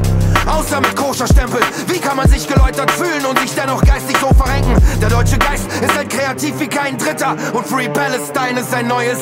Außer 0.45 0.79
mit 0.79 0.95
Koscherstempel. 0.95 1.61
Wie 1.87 1.99
kann 1.99 2.17
man 2.17 2.29
sich 2.29 2.47
geläutert 2.47 2.91
fühlen 2.91 3.25
und 3.25 3.39
sich 3.39 3.53
dennoch 3.55 3.81
geistig 3.81 4.17
so 4.19 4.27
verrenken? 4.33 4.75
Der 5.01 5.09
deutsche 5.09 5.37
Geist 5.37 5.65
ist 5.81 5.95
halt 5.95 6.09
kreativ 6.09 6.59
wie 6.59 6.67
kein 6.67 6.97
Dritter 6.97 7.35
und 7.53 7.65
Free 7.65 7.89
Palestine 7.89 8.59
ist 8.59 8.73
ein 8.73 8.87
neues. 8.87 9.19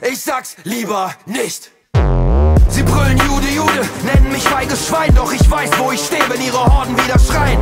Ich 0.00 0.20
sag's 0.20 0.56
lieber 0.64 1.12
nicht. 1.26 1.70
Sie 2.68 2.82
brüllen 2.82 3.18
Jude, 3.18 3.48
Jude, 3.54 3.88
nennen 4.02 4.32
mich 4.32 4.42
feiges 4.42 4.88
Schwein, 4.88 5.14
doch 5.14 5.32
ich 5.32 5.48
weiß, 5.48 5.70
wo 5.78 5.92
ich 5.92 6.04
stehe, 6.04 6.24
wenn 6.28 6.40
ihre 6.42 6.58
Horden 6.58 6.96
wieder 6.96 7.18
schreien. 7.18 7.60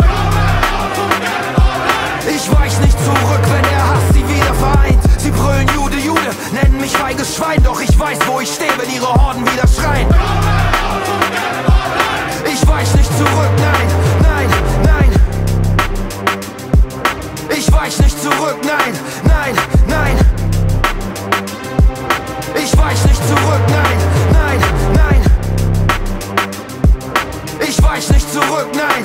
Ich 2.27 2.51
weich 2.51 2.79
nicht 2.81 2.99
zurück, 3.05 3.43
wenn 3.53 3.63
der 3.63 3.87
Hass 3.87 4.15
sie 4.15 4.27
wieder 4.27 4.55
vereint. 4.55 5.02
Sie 5.23 5.31
brüllen 5.31 5.69
Jude, 5.73 5.99
Jude, 5.99 6.31
nennen 6.53 6.81
mich 6.81 6.91
feiges 6.91 7.37
Schwein, 7.37 7.63
doch 7.63 7.81
ich 7.81 7.97
weiß, 7.97 8.19
wo 8.27 8.41
ich 8.41 8.53
stehe, 8.53 8.73
wenn 8.77 8.93
ihre 8.93 9.07
Horden 9.07 9.47
wieder 9.47 9.69
schreien. 9.69 10.09
Ich 12.45 12.67
weich 12.67 12.93
nicht 12.97 13.17
zurück, 13.17 13.53
nein, 13.57 13.89
nein, 14.21 14.49
nein. 14.83 15.11
Ich 17.57 17.73
weich 17.73 17.99
nicht 18.01 18.21
zurück, 18.21 18.57
nein, 18.65 18.99
nein, 19.23 19.55
nein. 19.87 20.17
Ich 22.57 22.77
weich 22.77 23.05
nicht 23.05 23.29
zurück, 23.29 23.63
nein, 23.69 23.99
nein, 24.33 24.61
nein. 24.93 25.21
Ich 27.61 27.81
weich 27.81 28.11
nicht 28.11 28.33
zurück, 28.33 28.67
nein, 28.75 29.05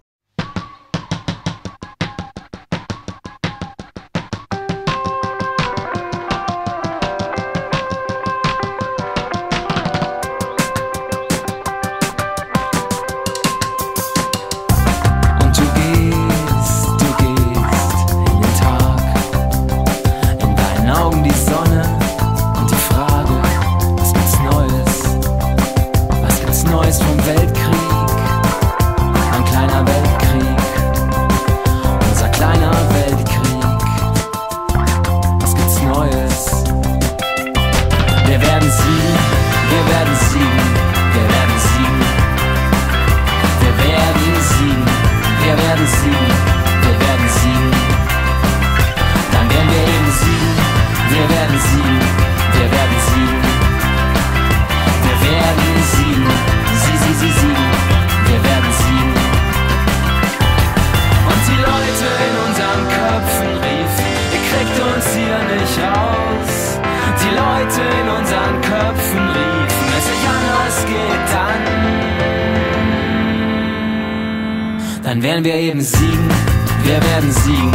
Wir 76.92 77.02
werden 77.04 77.32
siegen, 77.32 77.72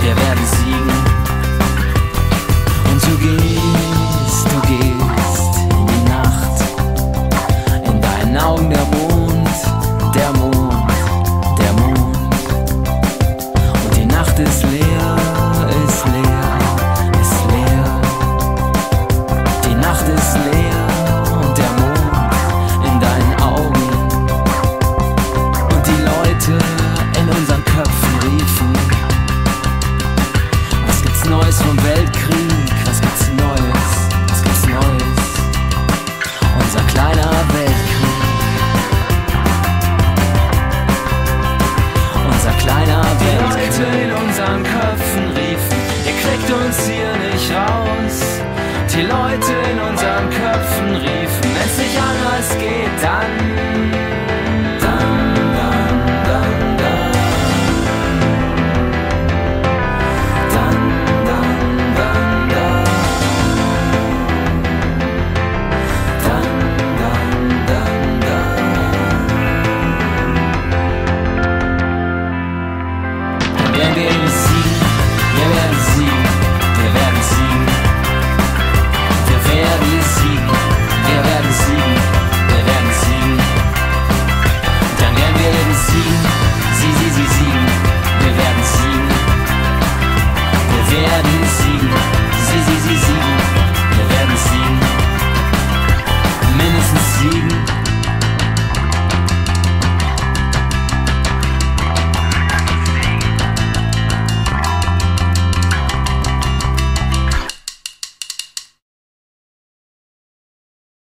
wir 0.00 0.16
werden 0.16 0.46
siegen. 0.46 0.90
Und 2.90 3.02
du 3.04 3.18
gehst, 3.18 4.46
du 4.50 4.60
gehst 4.66 5.13